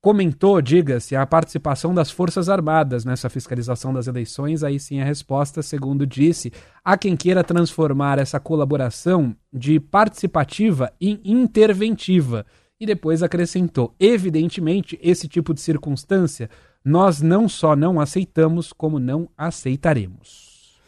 comentou, 0.00 0.60
diga-se, 0.62 1.14
a 1.14 1.26
participação 1.26 1.94
das 1.94 2.10
Forças 2.10 2.48
Armadas 2.48 3.04
nessa 3.04 3.28
fiscalização 3.28 3.92
das 3.92 4.06
eleições. 4.06 4.64
Aí 4.64 4.80
sim 4.80 5.00
a 5.00 5.04
resposta, 5.04 5.62
segundo 5.62 6.06
disse, 6.06 6.52
há 6.84 6.96
quem 6.96 7.16
queira 7.16 7.44
transformar 7.44 8.18
essa 8.18 8.40
colaboração 8.40 9.36
de 9.52 9.78
participativa 9.78 10.92
em 11.00 11.20
interventiva. 11.24 12.46
E 12.80 12.86
depois 12.86 13.22
acrescentou: 13.22 13.94
evidentemente, 14.00 14.98
esse 15.02 15.28
tipo 15.28 15.52
de 15.52 15.60
circunstância 15.60 16.48
nós 16.84 17.20
não 17.20 17.46
só 17.46 17.76
não 17.76 18.00
aceitamos, 18.00 18.72
como 18.72 18.98
não 18.98 19.28
aceitaremos. 19.36 20.80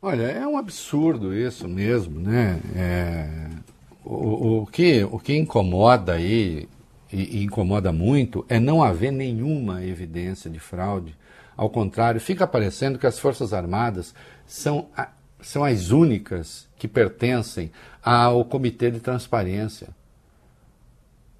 Olha, 0.00 0.22
é 0.22 0.46
um 0.46 0.56
absurdo 0.56 1.34
isso 1.34 1.68
mesmo, 1.68 2.20
né? 2.20 2.60
É, 2.74 3.48
o, 4.04 4.62
o, 4.62 4.66
que, 4.66 5.04
o 5.04 5.18
que 5.18 5.36
incomoda 5.36 6.12
aí, 6.14 6.68
e, 7.12 7.38
e 7.38 7.44
incomoda 7.44 7.92
muito, 7.92 8.44
é 8.48 8.58
não 8.60 8.82
haver 8.82 9.12
nenhuma 9.12 9.84
evidência 9.84 10.50
de 10.50 10.58
fraude. 10.58 11.16
Ao 11.56 11.68
contrário, 11.68 12.20
fica 12.20 12.46
parecendo 12.46 12.98
que 12.98 13.06
as 13.06 13.18
Forças 13.18 13.52
Armadas 13.52 14.14
são, 14.46 14.88
a- 14.96 15.08
são 15.40 15.64
as 15.64 15.90
únicas 15.90 16.68
que 16.76 16.86
pertencem 16.86 17.70
ao 18.02 18.44
Comitê 18.44 18.90
de 18.90 19.00
Transparência. 19.00 19.88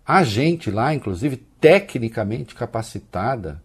Há 0.06 0.24
gente 0.24 0.70
lá, 0.70 0.94
inclusive, 0.94 1.36
tecnicamente 1.36 2.54
capacitada, 2.54 3.62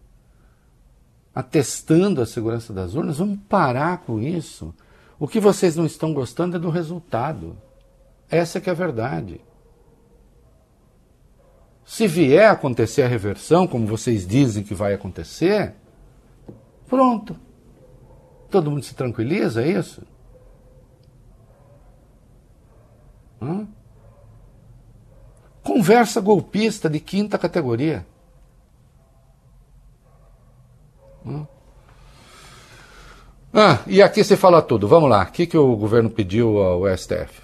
atestando 1.34 2.20
a 2.20 2.26
segurança 2.26 2.72
das 2.72 2.94
urnas. 2.94 3.18
Vamos 3.18 3.38
parar 3.48 3.98
com 3.98 4.20
isso. 4.20 4.74
O 5.18 5.26
que 5.26 5.40
vocês 5.40 5.74
não 5.74 5.86
estão 5.86 6.12
gostando 6.12 6.56
é 6.56 6.60
do 6.60 6.70
resultado. 6.70 7.56
Essa 8.30 8.60
que 8.60 8.68
é 8.68 8.72
a 8.72 8.76
verdade. 8.76 9.40
Se 11.84 12.06
vier 12.06 12.50
acontecer 12.50 13.02
a 13.02 13.08
reversão, 13.08 13.66
como 13.66 13.86
vocês 13.86 14.26
dizem 14.26 14.62
que 14.62 14.74
vai 14.74 14.94
acontecer, 14.94 15.74
pronto. 16.88 17.36
Todo 18.50 18.70
mundo 18.70 18.84
se 18.84 18.94
tranquiliza, 18.94 19.62
é 19.62 19.68
isso? 19.68 20.02
Hã? 23.40 23.66
Conversa 25.62 26.20
golpista 26.20 26.88
de 26.88 27.00
quinta 27.00 27.38
categoria. 27.38 28.06
Ah, 33.52 33.80
e 33.86 34.02
aqui 34.02 34.22
você 34.22 34.36
fala 34.36 34.60
tudo. 34.60 34.88
Vamos 34.88 35.08
lá. 35.08 35.22
O 35.22 35.32
que, 35.32 35.46
que 35.46 35.56
o 35.56 35.76
governo 35.76 36.10
pediu 36.10 36.58
ao 36.58 36.84
STF? 36.96 37.42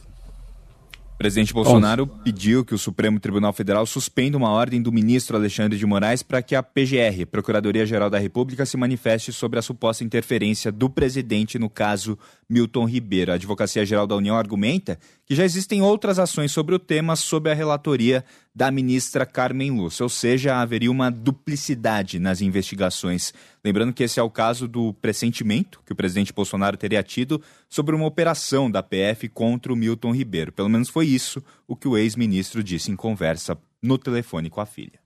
O 1.20 1.22
presidente 1.22 1.52
Bolsonaro 1.52 2.06
pediu 2.06 2.64
que 2.64 2.74
o 2.74 2.78
Supremo 2.78 3.20
Tribunal 3.20 3.52
Federal 3.52 3.84
suspenda 3.84 4.38
uma 4.38 4.48
ordem 4.48 4.80
do 4.80 4.90
ministro 4.90 5.36
Alexandre 5.36 5.78
de 5.78 5.84
Moraes 5.84 6.22
para 6.22 6.40
que 6.40 6.54
a 6.54 6.62
PGR, 6.62 7.26
Procuradoria-Geral 7.30 8.08
da 8.08 8.18
República, 8.18 8.64
se 8.64 8.78
manifeste 8.78 9.30
sobre 9.30 9.58
a 9.58 9.62
suposta 9.62 10.02
interferência 10.02 10.72
do 10.72 10.88
presidente 10.88 11.58
no 11.58 11.68
caso 11.68 12.18
Milton 12.48 12.86
Ribeiro. 12.86 13.32
A 13.32 13.34
Advocacia 13.34 13.84
Geral 13.84 14.06
da 14.06 14.16
União 14.16 14.34
argumenta 14.34 14.98
que 15.26 15.34
já 15.34 15.44
existem 15.44 15.82
outras 15.82 16.18
ações 16.18 16.52
sobre 16.52 16.74
o 16.74 16.78
tema 16.78 17.14
sob 17.14 17.50
a 17.50 17.54
relatoria 17.54 18.24
da 18.54 18.70
ministra 18.70 19.24
Carmen 19.24 19.70
Lúcia, 19.70 20.02
ou 20.02 20.08
seja, 20.08 20.56
haveria 20.56 20.90
uma 20.90 21.10
duplicidade 21.10 22.18
nas 22.18 22.40
investigações. 22.40 23.32
Lembrando 23.64 23.92
que 23.92 24.02
esse 24.02 24.18
é 24.18 24.22
o 24.22 24.30
caso 24.30 24.66
do 24.66 24.92
pressentimento 24.94 25.80
que 25.86 25.92
o 25.92 25.96
presidente 25.96 26.32
Bolsonaro 26.32 26.76
teria 26.76 27.02
tido 27.02 27.40
sobre 27.68 27.94
uma 27.94 28.06
operação 28.06 28.70
da 28.70 28.82
PF 28.82 29.28
contra 29.28 29.72
o 29.72 29.76
Milton 29.76 30.12
Ribeiro. 30.12 30.52
Pelo 30.52 30.68
menos 30.68 30.88
foi 30.88 31.06
isso 31.06 31.42
o 31.66 31.76
que 31.76 31.86
o 31.86 31.96
ex-ministro 31.96 32.62
disse 32.62 32.90
em 32.90 32.96
conversa 32.96 33.56
no 33.82 33.96
telefone 33.96 34.50
com 34.50 34.60
a 34.60 34.66
filha. 34.66 34.98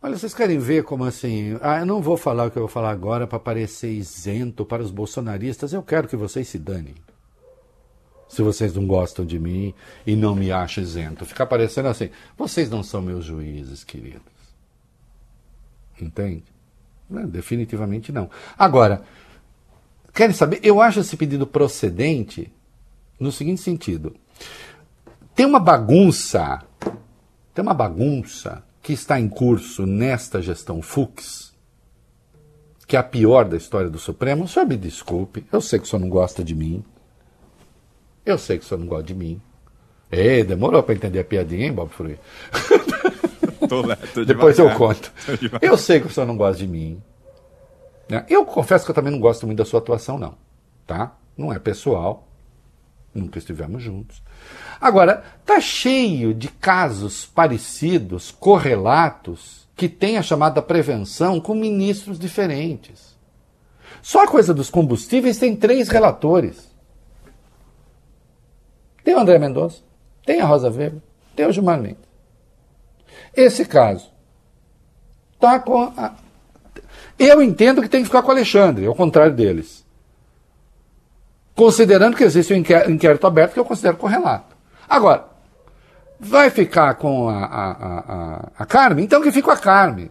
Olha, 0.00 0.18
vocês 0.18 0.34
querem 0.34 0.58
ver 0.58 0.82
como 0.82 1.04
assim? 1.04 1.56
Ah, 1.60 1.78
eu 1.78 1.86
não 1.86 2.02
vou 2.02 2.16
falar 2.16 2.46
o 2.46 2.50
que 2.50 2.56
eu 2.56 2.62
vou 2.62 2.68
falar 2.68 2.90
agora 2.90 3.24
para 3.24 3.38
parecer 3.38 3.92
isento 3.92 4.64
para 4.64 4.82
os 4.82 4.90
bolsonaristas. 4.90 5.72
Eu 5.72 5.82
quero 5.82 6.08
que 6.08 6.16
vocês 6.16 6.48
se 6.48 6.58
danem. 6.58 6.94
Se 8.32 8.40
vocês 8.40 8.74
não 8.74 8.86
gostam 8.86 9.26
de 9.26 9.38
mim 9.38 9.74
e 10.06 10.16
não 10.16 10.34
me 10.34 10.50
acham 10.50 10.82
isento. 10.82 11.26
Ficar 11.26 11.44
parecendo 11.44 11.88
assim. 11.88 12.08
Vocês 12.34 12.70
não 12.70 12.82
são 12.82 13.02
meus 13.02 13.26
juízes, 13.26 13.84
queridos. 13.84 14.22
Entende? 16.00 16.44
Não, 17.10 17.28
definitivamente 17.28 18.10
não. 18.10 18.30
Agora, 18.56 19.02
querem 20.14 20.34
saber? 20.34 20.60
Eu 20.62 20.80
acho 20.80 21.00
esse 21.00 21.14
pedido 21.14 21.46
procedente 21.46 22.50
no 23.20 23.30
seguinte 23.30 23.60
sentido: 23.60 24.16
tem 25.34 25.44
uma 25.44 25.60
bagunça, 25.60 26.62
tem 27.52 27.62
uma 27.62 27.74
bagunça 27.74 28.64
que 28.82 28.94
está 28.94 29.20
em 29.20 29.28
curso 29.28 29.84
nesta 29.84 30.40
gestão 30.40 30.80
Fux, 30.80 31.52
que 32.86 32.96
é 32.96 32.98
a 32.98 33.02
pior 33.04 33.44
da 33.44 33.58
história 33.58 33.90
do 33.90 33.98
Supremo. 33.98 34.44
O 34.44 34.48
senhor 34.48 34.64
me 34.64 34.78
desculpe, 34.78 35.44
eu 35.52 35.60
sei 35.60 35.78
que 35.78 35.84
o 35.84 35.88
senhor 35.88 36.00
não 36.00 36.08
gosta 36.08 36.42
de 36.42 36.54
mim. 36.54 36.82
Eu 38.24 38.38
sei 38.38 38.58
que 38.58 38.64
o 38.64 38.68
senhor 38.68 38.80
não 38.80 38.86
gosta 38.86 39.04
de 39.04 39.14
mim. 39.14 39.40
Ei, 40.10 40.44
demorou 40.44 40.82
para 40.82 40.94
entender 40.94 41.20
a 41.20 41.24
piadinha, 41.24 41.66
hein, 41.66 41.72
Bob 41.72 41.90
Frui? 41.90 42.18
Tô 43.68 43.80
lá, 43.80 43.96
tô 44.12 44.24
Depois 44.24 44.58
eu 44.58 44.70
conto. 44.74 45.12
Eu 45.60 45.78
sei 45.78 46.00
que 46.00 46.06
o 46.06 46.10
senhor 46.10 46.26
não 46.26 46.36
gosta 46.36 46.58
de 46.58 46.66
mim. 46.68 47.00
né? 48.08 48.26
Eu 48.28 48.44
confesso 48.44 48.84
que 48.84 48.90
eu 48.90 48.94
também 48.94 49.12
não 49.12 49.20
gosto 49.20 49.46
muito 49.46 49.58
da 49.58 49.64
sua 49.64 49.78
atuação, 49.78 50.18
não. 50.18 50.34
Tá? 50.86 51.16
Não 51.36 51.52
é 51.52 51.58
pessoal. 51.58 52.28
Nunca 53.14 53.38
estivemos 53.38 53.82
juntos. 53.82 54.22
Agora, 54.80 55.22
tá 55.46 55.60
cheio 55.60 56.34
de 56.34 56.48
casos 56.48 57.24
parecidos, 57.24 58.30
correlatos, 58.30 59.68
que 59.76 59.88
tem 59.88 60.18
a 60.18 60.22
chamada 60.22 60.60
prevenção 60.60 61.40
com 61.40 61.54
ministros 61.54 62.18
diferentes. 62.18 63.16
Só 64.02 64.24
a 64.24 64.28
coisa 64.28 64.52
dos 64.52 64.68
combustíveis 64.68 65.38
tem 65.38 65.54
três 65.54 65.88
relatores. 65.88 66.71
Tem 69.04 69.14
o 69.14 69.18
André 69.18 69.38
Mendonça, 69.38 69.80
tem 70.24 70.40
a 70.40 70.44
Rosa 70.44 70.68
Weber, 70.70 71.00
tem 71.34 71.46
o 71.46 71.52
Gilmar 71.52 71.80
Mendes. 71.80 72.04
Esse 73.34 73.64
caso 73.64 74.10
tá 75.40 75.58
com 75.58 75.82
a... 75.82 76.14
Eu 77.18 77.42
entendo 77.42 77.82
que 77.82 77.88
tem 77.88 78.00
que 78.00 78.06
ficar 78.06 78.22
com 78.22 78.28
o 78.28 78.32
Alexandre, 78.32 78.86
ao 78.86 78.94
contrário 78.94 79.34
deles. 79.34 79.84
Considerando 81.54 82.16
que 82.16 82.24
existe 82.24 82.52
um 82.54 82.56
inqué- 82.56 82.90
inquérito 82.90 83.26
aberto 83.26 83.52
que 83.52 83.60
eu 83.60 83.64
considero 83.64 83.96
correlato. 83.96 84.56
Agora, 84.88 85.26
vai 86.18 86.50
ficar 86.50 86.94
com 86.94 87.28
a, 87.28 87.44
a, 87.44 87.70
a, 87.70 88.48
a, 88.58 88.66
Carmen? 88.66 89.04
Então 89.04 89.20
que 89.20 89.30
fique 89.30 89.44
com 89.44 89.50
a 89.50 89.56
Carmen. 89.56 90.10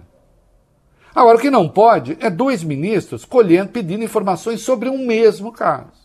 Agora, 1.13 1.37
o 1.37 1.41
que 1.41 1.49
não 1.49 1.67
pode 1.67 2.17
é 2.19 2.29
dois 2.29 2.63
ministros 2.63 3.25
colhendo, 3.25 3.71
pedindo 3.71 4.03
informações 4.03 4.61
sobre 4.61 4.89
um 4.89 5.05
mesmo 5.05 5.51
caso. 5.51 6.00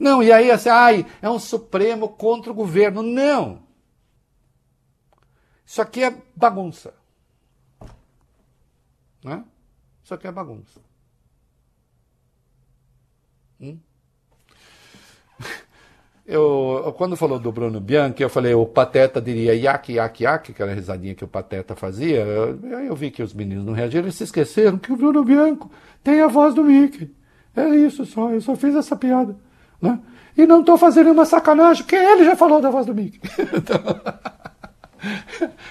Não, 0.00 0.22
e 0.22 0.32
aí 0.32 0.50
assim, 0.50 0.70
ai, 0.70 1.06
é 1.20 1.28
um 1.28 1.38
Supremo 1.38 2.08
contra 2.08 2.50
o 2.50 2.54
governo. 2.54 3.02
Não! 3.02 3.62
Isso 5.66 5.82
aqui 5.82 6.02
é 6.02 6.16
bagunça. 6.34 6.94
Né? 9.22 9.44
Isso 10.02 10.14
aqui 10.14 10.26
é 10.26 10.32
bagunça. 10.32 10.80
Hum? 13.60 13.78
Eu, 16.26 16.94
quando 16.96 17.16
falou 17.16 17.38
do 17.40 17.50
Bruno 17.50 17.80
Bianchi, 17.80 18.22
eu 18.22 18.30
falei, 18.30 18.54
o 18.54 18.64
Pateta 18.64 19.20
diria 19.20 19.52
iac, 19.52 19.92
iac, 19.92 20.22
iac, 20.22 20.52
aquela 20.52 20.72
risadinha 20.72 21.12
que 21.12 21.24
o 21.24 21.28
Pateta 21.28 21.74
fazia. 21.74 22.24
Aí 22.78 22.86
eu 22.86 22.94
vi 22.94 23.10
que 23.10 23.20
os 23.20 23.34
meninos 23.34 23.64
não 23.64 23.72
reagiram, 23.72 24.04
eles 24.04 24.14
se 24.14 24.22
esqueceram 24.22 24.78
que 24.78 24.92
o 24.92 24.96
Bruno 24.96 25.24
Bianco 25.24 25.68
tem 26.04 26.20
a 26.20 26.28
voz 26.28 26.54
do 26.54 26.62
Mickey. 26.62 27.12
É 27.56 27.68
isso 27.70 28.06
só, 28.06 28.30
eu 28.30 28.40
só 28.40 28.54
fiz 28.54 28.76
essa 28.76 28.94
piada. 28.94 29.36
Né? 29.80 29.98
E 30.36 30.46
não 30.46 30.60
estou 30.60 30.78
fazendo 30.78 31.04
nenhuma 31.04 31.24
sacanagem, 31.24 31.82
porque 31.82 31.96
ele 31.96 32.24
já 32.24 32.36
falou 32.36 32.60
da 32.60 32.70
voz 32.70 32.86
do 32.86 32.94
Mickey. 32.94 33.20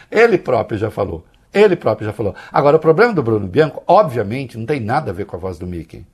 Ele 0.10 0.38
próprio 0.38 0.78
já 0.78 0.90
falou. 0.90 1.24
Ele 1.54 1.76
próprio 1.76 2.08
já 2.08 2.14
falou. 2.14 2.36
Agora, 2.52 2.78
o 2.78 2.80
problema 2.80 3.14
do 3.14 3.24
Bruno 3.24 3.48
Bianco, 3.48 3.84
obviamente, 3.88 4.58
não 4.58 4.66
tem 4.66 4.80
nada 4.80 5.12
a 5.12 5.14
ver 5.14 5.26
com 5.26 5.36
a 5.36 5.40
voz 5.40 5.58
do 5.58 5.68
Mickey. 5.68 6.06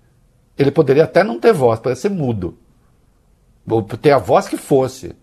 Ele 0.57 0.71
poderia 0.71 1.03
até 1.03 1.23
não 1.23 1.39
ter 1.39 1.53
voz, 1.53 1.79
poderia 1.79 2.01
ser 2.01 2.09
mudo. 2.09 2.57
Ou 3.69 3.83
ter 3.83 4.11
a 4.11 4.17
voz 4.17 4.47
que 4.47 4.57
fosse. 4.57 5.15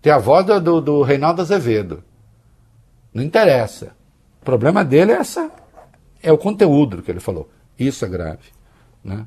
Ter 0.00 0.10
a 0.10 0.18
voz 0.18 0.46
do, 0.46 0.60
do, 0.60 0.80
do 0.80 1.02
Reinaldo 1.02 1.42
Azevedo. 1.42 2.02
Não 3.12 3.22
interessa. 3.22 3.94
O 4.40 4.44
problema 4.44 4.84
dele 4.84 5.12
é 5.12 5.16
essa. 5.16 5.50
É 6.22 6.32
o 6.32 6.38
conteúdo 6.38 7.02
que 7.02 7.10
ele 7.10 7.20
falou. 7.20 7.50
Isso 7.78 8.04
é 8.04 8.08
grave. 8.08 8.50
Né? 9.04 9.26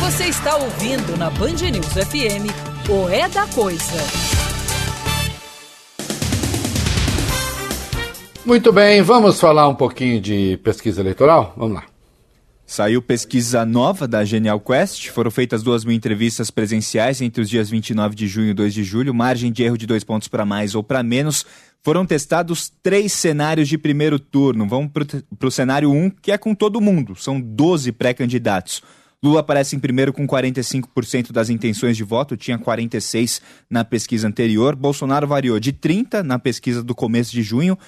Você 0.00 0.24
está 0.24 0.56
ouvindo 0.56 1.14
na 1.18 1.28
Band 1.28 1.70
News 1.70 1.92
FM 1.92 2.48
o 2.88 3.06
É 3.10 3.28
da 3.28 3.46
Coisa. 3.48 3.98
Muito 8.46 8.72
bem, 8.72 9.02
vamos 9.02 9.38
falar 9.38 9.68
um 9.68 9.74
pouquinho 9.74 10.18
de 10.18 10.56
pesquisa 10.64 11.02
eleitoral? 11.02 11.52
Vamos 11.54 11.74
lá. 11.74 11.84
Saiu 12.64 13.02
pesquisa 13.02 13.66
nova 13.66 14.08
da 14.08 14.24
Genial 14.24 14.58
Quest. 14.58 15.08
Foram 15.10 15.30
feitas 15.30 15.62
duas 15.62 15.84
mil 15.84 15.94
entrevistas 15.94 16.50
presenciais 16.50 17.20
entre 17.20 17.42
os 17.42 17.50
dias 17.50 17.68
29 17.68 18.14
de 18.14 18.26
junho 18.26 18.50
e 18.50 18.54
2 18.54 18.72
de 18.72 18.82
julho. 18.82 19.12
Margem 19.12 19.52
de 19.52 19.62
erro 19.62 19.76
de 19.76 19.86
dois 19.86 20.02
pontos 20.02 20.28
para 20.28 20.46
mais 20.46 20.74
ou 20.74 20.82
para 20.82 21.02
menos. 21.02 21.44
Foram 21.82 22.06
testados 22.06 22.72
três 22.82 23.12
cenários 23.12 23.68
de 23.68 23.76
primeiro 23.76 24.18
turno. 24.18 24.66
Vamos 24.66 24.90
para 24.92 25.48
o 25.48 25.50
cenário 25.50 25.90
1, 25.90 26.10
que 26.22 26.32
é 26.32 26.38
com 26.38 26.54
todo 26.54 26.80
mundo. 26.80 27.14
São 27.16 27.38
12 27.38 27.92
pré-candidatos. 27.92 28.82
Lula 29.22 29.40
aparece 29.40 29.76
em 29.76 29.78
primeiro 29.78 30.12
com 30.12 30.26
45% 30.26 31.30
das 31.30 31.50
intenções 31.50 31.96
de 31.96 32.02
voto, 32.02 32.36
tinha 32.36 32.58
46% 32.58 33.42
na 33.68 33.84
pesquisa 33.84 34.26
anterior. 34.26 34.74
Bolsonaro 34.74 35.26
variou 35.26 35.60
de 35.60 35.72
30% 35.72 36.22
na 36.22 36.38
pesquisa 36.38 36.82
do 36.82 36.94
começo 36.94 37.30
de 37.30 37.42
junho 37.42 37.78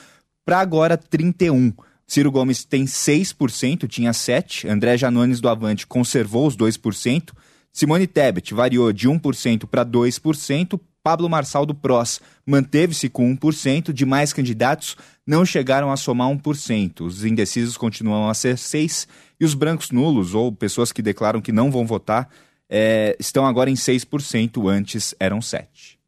para 0.44 0.60
agora 0.60 0.98
31%. 0.98 1.74
Ciro 2.06 2.30
Gomes 2.30 2.64
tem 2.64 2.84
6%, 2.84 3.88
tinha 3.88 4.10
7%. 4.10 4.68
André 4.68 4.98
Janones 4.98 5.40
do 5.40 5.48
Avante 5.48 5.86
conservou 5.86 6.46
os 6.46 6.54
2%. 6.54 7.30
Simone 7.72 8.06
Tebet 8.06 8.52
variou 8.52 8.92
de 8.92 9.08
1% 9.08 9.66
para 9.66 9.86
2%. 9.86 10.78
Pablo 11.02 11.28
Marçal 11.28 11.66
do 11.66 11.74
PROS 11.74 12.20
manteve-se 12.46 13.08
com 13.08 13.36
1%. 13.36 13.92
Demais 13.92 14.32
candidatos 14.32 14.96
não 15.26 15.44
chegaram 15.44 15.90
a 15.90 15.96
somar 15.96 16.28
1%. 16.28 17.00
Os 17.00 17.24
indecisos 17.24 17.76
continuam 17.76 18.28
a 18.28 18.34
ser 18.34 18.56
6%. 18.56 19.08
E 19.40 19.44
os 19.44 19.54
brancos 19.54 19.90
nulos, 19.90 20.34
ou 20.34 20.52
pessoas 20.52 20.92
que 20.92 21.02
declaram 21.02 21.40
que 21.40 21.50
não 21.50 21.70
vão 21.70 21.84
votar, 21.84 22.28
eh, 22.70 23.16
estão 23.18 23.44
agora 23.44 23.68
em 23.68 23.74
6%. 23.74 24.68
Antes 24.68 25.14
eram 25.18 25.40
7%. 25.40 25.98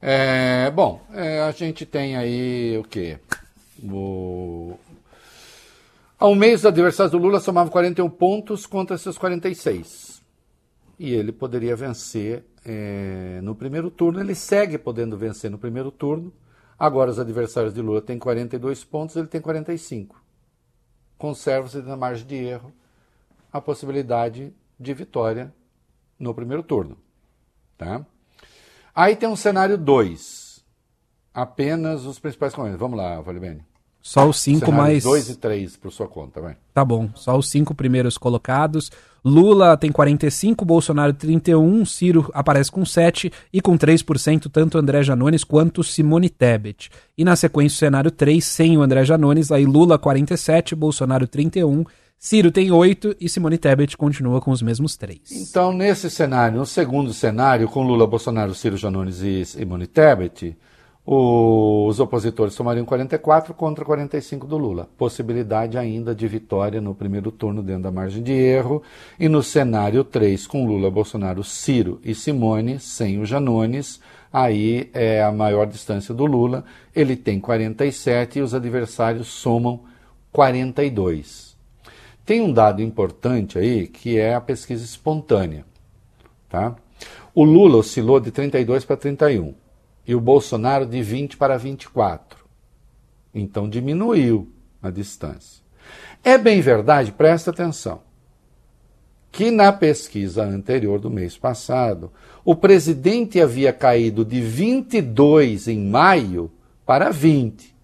É, 0.00 0.70
bom, 0.70 1.04
é, 1.12 1.40
a 1.40 1.50
gente 1.50 1.84
tem 1.84 2.16
aí 2.16 2.78
o 2.78 2.84
quê? 2.84 3.18
O... 3.82 4.78
Há 6.18 6.26
um 6.28 6.34
mês, 6.34 6.60
os 6.60 6.66
adversários 6.66 7.12
do 7.12 7.18
Lula 7.18 7.40
somavam 7.40 7.70
41 7.70 8.08
pontos 8.08 8.64
contra 8.64 8.96
seus 8.96 9.18
46. 9.18 10.07
E 10.98 11.12
ele 11.14 11.30
poderia 11.30 11.76
vencer 11.76 12.44
é, 12.64 13.40
no 13.42 13.54
primeiro 13.54 13.90
turno. 13.90 14.20
Ele 14.20 14.34
segue 14.34 14.76
podendo 14.76 15.16
vencer 15.16 15.50
no 15.50 15.58
primeiro 15.58 15.90
turno. 15.90 16.32
Agora, 16.78 17.10
os 17.10 17.18
adversários 17.18 17.74
de 17.74 17.80
Lula 17.80 18.00
têm 18.00 18.18
42 18.18 18.84
pontos, 18.84 19.16
ele 19.16 19.26
tem 19.26 19.40
45. 19.40 20.20
Conserva-se 21.16 21.78
na 21.78 21.96
margem 21.96 22.26
de 22.26 22.36
erro 22.36 22.72
a 23.52 23.60
possibilidade 23.60 24.52
de 24.78 24.94
vitória 24.94 25.52
no 26.18 26.34
primeiro 26.34 26.62
turno. 26.62 26.96
Tá? 27.76 28.04
Aí 28.94 29.16
tem 29.16 29.28
um 29.28 29.36
cenário 29.36 29.78
2. 29.78 30.64
Apenas 31.32 32.04
os 32.04 32.18
principais 32.18 32.54
concorrentes. 32.54 32.80
Vamos 32.80 32.98
lá, 32.98 33.20
Valibene. 33.20 33.64
Só 34.08 34.26
os 34.26 34.40
cinco 34.40 34.72
mais. 34.72 35.04
2 35.04 35.28
e 35.28 35.36
3 35.36 35.76
por 35.76 35.92
sua 35.92 36.08
conta, 36.08 36.40
vai. 36.40 36.56
Tá 36.72 36.82
bom, 36.82 37.10
só 37.14 37.36
os 37.36 37.46
cinco 37.50 37.74
primeiros 37.74 38.16
colocados. 38.16 38.90
Lula 39.22 39.76
tem 39.76 39.92
45, 39.92 40.64
Bolsonaro 40.64 41.12
31, 41.12 41.84
Ciro 41.84 42.30
aparece 42.32 42.72
com 42.72 42.86
7 42.86 43.30
e 43.52 43.60
com 43.60 43.76
3% 43.76 44.48
tanto 44.50 44.78
André 44.78 45.02
Janones 45.02 45.44
quanto 45.44 45.84
Simone 45.84 46.30
Tebet. 46.30 46.88
E 47.18 47.24
na 47.24 47.36
sequência 47.36 47.76
o 47.76 47.78
cenário 47.80 48.10
3, 48.10 48.42
sem 48.42 48.78
o 48.78 48.82
André 48.82 49.04
Janones, 49.04 49.52
aí 49.52 49.66
Lula 49.66 49.98
47, 49.98 50.74
Bolsonaro 50.74 51.28
31, 51.28 51.84
Ciro 52.18 52.50
tem 52.50 52.70
8 52.72 53.16
e 53.20 53.28
Simone 53.28 53.58
Tebet 53.58 53.94
continua 53.94 54.40
com 54.40 54.52
os 54.52 54.62
mesmos 54.62 54.96
3. 54.96 55.20
Então, 55.32 55.70
nesse 55.70 56.08
cenário, 56.08 56.60
no 56.60 56.64
segundo 56.64 57.12
cenário, 57.12 57.68
com 57.68 57.82
Lula, 57.82 58.06
Bolsonaro, 58.06 58.54
Ciro 58.54 58.78
Janones 58.78 59.20
e 59.20 59.44
Simone 59.44 59.86
Tebet, 59.86 60.56
os 61.10 61.98
opositores 62.00 62.52
somariam 62.52 62.84
44 62.84 63.54
contra 63.54 63.82
45 63.82 64.46
do 64.46 64.58
Lula. 64.58 64.90
Possibilidade 64.98 65.78
ainda 65.78 66.14
de 66.14 66.28
vitória 66.28 66.82
no 66.82 66.94
primeiro 66.94 67.32
turno 67.32 67.62
dentro 67.62 67.84
da 67.84 67.90
margem 67.90 68.22
de 68.22 68.32
erro. 68.32 68.82
E 69.18 69.26
no 69.26 69.42
cenário 69.42 70.04
3, 70.04 70.46
com 70.46 70.66
Lula, 70.66 70.90
Bolsonaro, 70.90 71.42
Ciro 71.42 71.98
e 72.04 72.14
Simone, 72.14 72.78
sem 72.78 73.18
o 73.18 73.24
Janones, 73.24 74.02
aí 74.30 74.90
é 74.92 75.22
a 75.22 75.32
maior 75.32 75.66
distância 75.66 76.12
do 76.12 76.26
Lula. 76.26 76.62
Ele 76.94 77.16
tem 77.16 77.40
47 77.40 78.40
e 78.40 78.42
os 78.42 78.52
adversários 78.52 79.28
somam 79.28 79.84
42. 80.30 81.56
Tem 82.22 82.42
um 82.42 82.52
dado 82.52 82.82
importante 82.82 83.58
aí 83.58 83.86
que 83.86 84.18
é 84.18 84.34
a 84.34 84.42
pesquisa 84.42 84.84
espontânea. 84.84 85.64
Tá? 86.50 86.76
O 87.34 87.44
Lula 87.44 87.78
oscilou 87.78 88.20
de 88.20 88.30
32 88.30 88.84
para 88.84 88.98
31 88.98 89.54
e 90.08 90.14
o 90.14 90.20
Bolsonaro 90.20 90.86
de 90.86 91.02
20 91.02 91.36
para 91.36 91.58
24. 91.58 92.38
Então 93.34 93.68
diminuiu 93.68 94.50
a 94.82 94.88
distância. 94.90 95.62
É 96.24 96.38
bem 96.38 96.62
verdade, 96.62 97.12
presta 97.12 97.50
atenção. 97.50 98.00
que 99.30 99.50
na 99.50 99.70
pesquisa 99.70 100.42
anterior 100.42 100.98
do 100.98 101.10
mês 101.10 101.36
passado, 101.36 102.10
o 102.42 102.56
presidente 102.56 103.38
havia 103.38 103.74
caído 103.74 104.24
de 104.24 104.40
22 104.40 105.68
em 105.68 105.78
maio 105.78 106.50
para 106.86 107.10
20. 107.10 107.76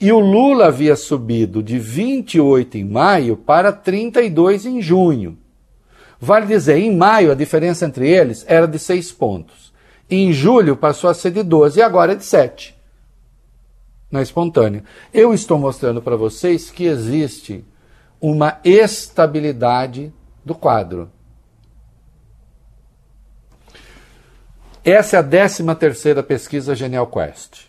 E 0.00 0.10
o 0.10 0.18
Lula 0.18 0.66
havia 0.66 0.96
subido 0.96 1.62
de 1.62 1.78
28 1.78 2.78
em 2.78 2.84
maio 2.84 3.36
para 3.36 3.72
32 3.72 4.66
em 4.66 4.82
junho. 4.82 5.38
Vale 6.20 6.46
dizer, 6.46 6.78
em 6.78 6.94
maio 6.94 7.30
a 7.30 7.34
diferença 7.34 7.86
entre 7.86 8.10
eles 8.10 8.44
era 8.48 8.66
de 8.66 8.78
6 8.78 9.12
pontos. 9.12 9.67
Em 10.10 10.32
julho 10.32 10.76
passou 10.76 11.10
a 11.10 11.14
ser 11.14 11.30
de 11.30 11.42
12 11.42 11.78
e 11.78 11.82
agora 11.82 12.12
é 12.12 12.14
de 12.14 12.24
7. 12.24 12.76
Na 14.10 14.22
espontânea. 14.22 14.82
Eu 15.12 15.34
estou 15.34 15.58
mostrando 15.58 16.00
para 16.00 16.16
vocês 16.16 16.70
que 16.70 16.84
existe 16.84 17.64
uma 18.20 18.58
estabilidade 18.64 20.12
do 20.44 20.54
quadro. 20.54 21.10
Essa 24.82 25.16
é 25.16 25.20
a 25.20 25.22
13 25.22 25.74
terceira 25.74 26.22
pesquisa 26.22 26.74
Genial 26.74 27.06
Quest. 27.06 27.66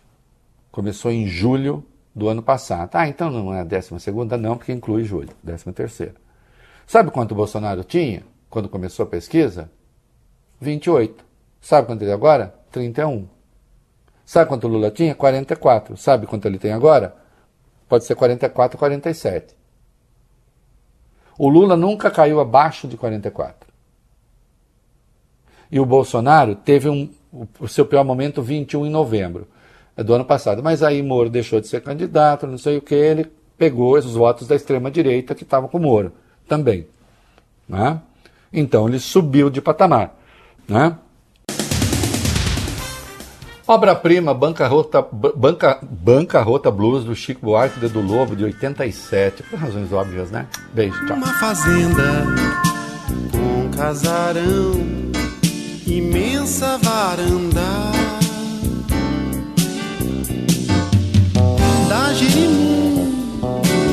Começou 0.71 1.11
em 1.11 1.27
julho 1.27 1.83
do 2.15 2.29
ano 2.29 2.41
passado. 2.41 2.91
Ah, 2.93 3.07
então 3.07 3.29
não 3.29 3.53
é 3.53 3.59
a 3.59 3.63
12 3.65 3.99
segunda, 3.99 4.37
não, 4.37 4.55
porque 4.55 4.71
inclui 4.71 5.03
julho, 5.03 5.29
13 5.45 5.73
terceira. 5.73 6.15
Sabe 6.87 7.11
quanto 7.11 7.33
o 7.33 7.35
Bolsonaro 7.35 7.83
tinha 7.83 8.23
quando 8.49 8.69
começou 8.69 9.03
a 9.03 9.09
pesquisa? 9.09 9.69
28. 10.61 11.28
Sabe 11.61 11.87
quanto 11.87 12.01
ele 12.01 12.11
é 12.11 12.13
agora? 12.13 12.53
31. 12.71 13.27
Sabe 14.25 14.49
quanto 14.49 14.65
o 14.65 14.69
Lula 14.69 14.91
tinha? 14.91 15.15
44. 15.15 15.97
Sabe 15.97 16.27
quanto 16.27 16.47
ele 16.47 16.59
tem 16.59 16.71
agora? 16.71 17.15
Pode 17.87 18.05
ser 18.05 18.15
44, 18.15 18.77
47. 18.77 19.55
O 21.37 21.49
Lula 21.49 21.75
nunca 21.75 22.11
caiu 22.11 22.39
abaixo 22.39 22.87
de 22.87 22.95
44. 22.95 23.69
E 25.71 25.79
o 25.79 25.85
Bolsonaro 25.85 26.55
teve 26.55 26.89
um, 26.89 27.09
o 27.59 27.67
seu 27.67 27.85
pior 27.85 28.03
momento 28.03 28.41
21 28.41 28.85
em 28.85 28.89
novembro 28.89 29.47
é 29.95 30.03
do 30.03 30.13
ano 30.13 30.25
passado. 30.25 30.63
Mas 30.63 30.81
aí 30.81 31.01
Moro 31.01 31.29
deixou 31.29 31.59
de 31.59 31.67
ser 31.67 31.81
candidato, 31.81 32.47
não 32.47 32.57
sei 32.57 32.77
o 32.77 32.81
que, 32.81 32.95
ele 32.95 33.31
pegou 33.57 33.97
os 33.97 34.13
votos 34.13 34.47
da 34.47 34.55
extrema-direita 34.55 35.35
que 35.35 35.43
estavam 35.43 35.67
com 35.69 35.79
Moro 35.79 36.13
também. 36.47 36.87
Né? 37.67 38.01
Então 38.51 38.87
ele 38.87 38.99
subiu 38.99 39.49
de 39.49 39.61
patamar. 39.61 40.17
Né? 40.67 40.97
Obra-prima, 43.69 44.33
Bancarrota, 44.33 44.99
Banca, 45.35 45.77
Bancarrota 45.83 46.71
Blues 46.71 47.03
do 47.03 47.15
Chico 47.15 47.45
Buarque 47.45 47.79
do 47.87 48.01
Lobo, 48.01 48.35
de 48.35 48.43
87. 48.43 49.43
Por 49.43 49.59
razões 49.59 49.93
óbvias, 49.93 50.31
né? 50.31 50.47
Beijo, 50.73 51.05
tchau. 51.05 51.15
Uma 51.15 51.27
fazenda 51.39 52.25
com 53.31 53.69
casarão, 53.77 54.73
imensa 55.85 56.79
varanda. 56.79 57.61
Dá 61.87 62.11
girimum, 62.15 63.13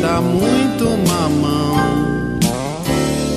dá 0.01 0.23
muito 0.23 0.85
mamão, 1.07 1.77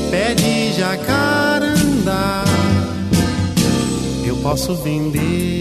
pé 0.10 0.36
de 0.36 0.72
jacarandá. 0.72 2.46
Eu 4.26 4.38
posso 4.38 4.74
vender 4.76 5.59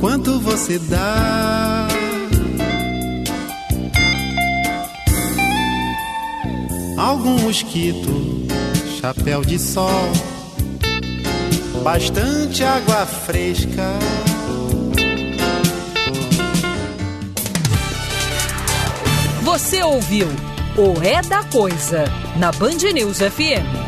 quanto 0.00 0.38
você 0.40 0.78
dá. 0.78 1.88
Algum 6.96 7.40
mosquito, 7.40 8.46
chapéu 9.00 9.42
de 9.42 9.58
sol, 9.58 10.12
bastante 11.82 12.64
água 12.64 13.06
fresca. 13.06 13.98
Você 19.42 19.82
ouviu 19.82 20.26
o 20.76 21.02
É 21.02 21.22
da 21.22 21.42
Coisa 21.44 22.04
na 22.36 22.52
Band 22.52 22.92
News 22.92 23.18
FM. 23.18 23.87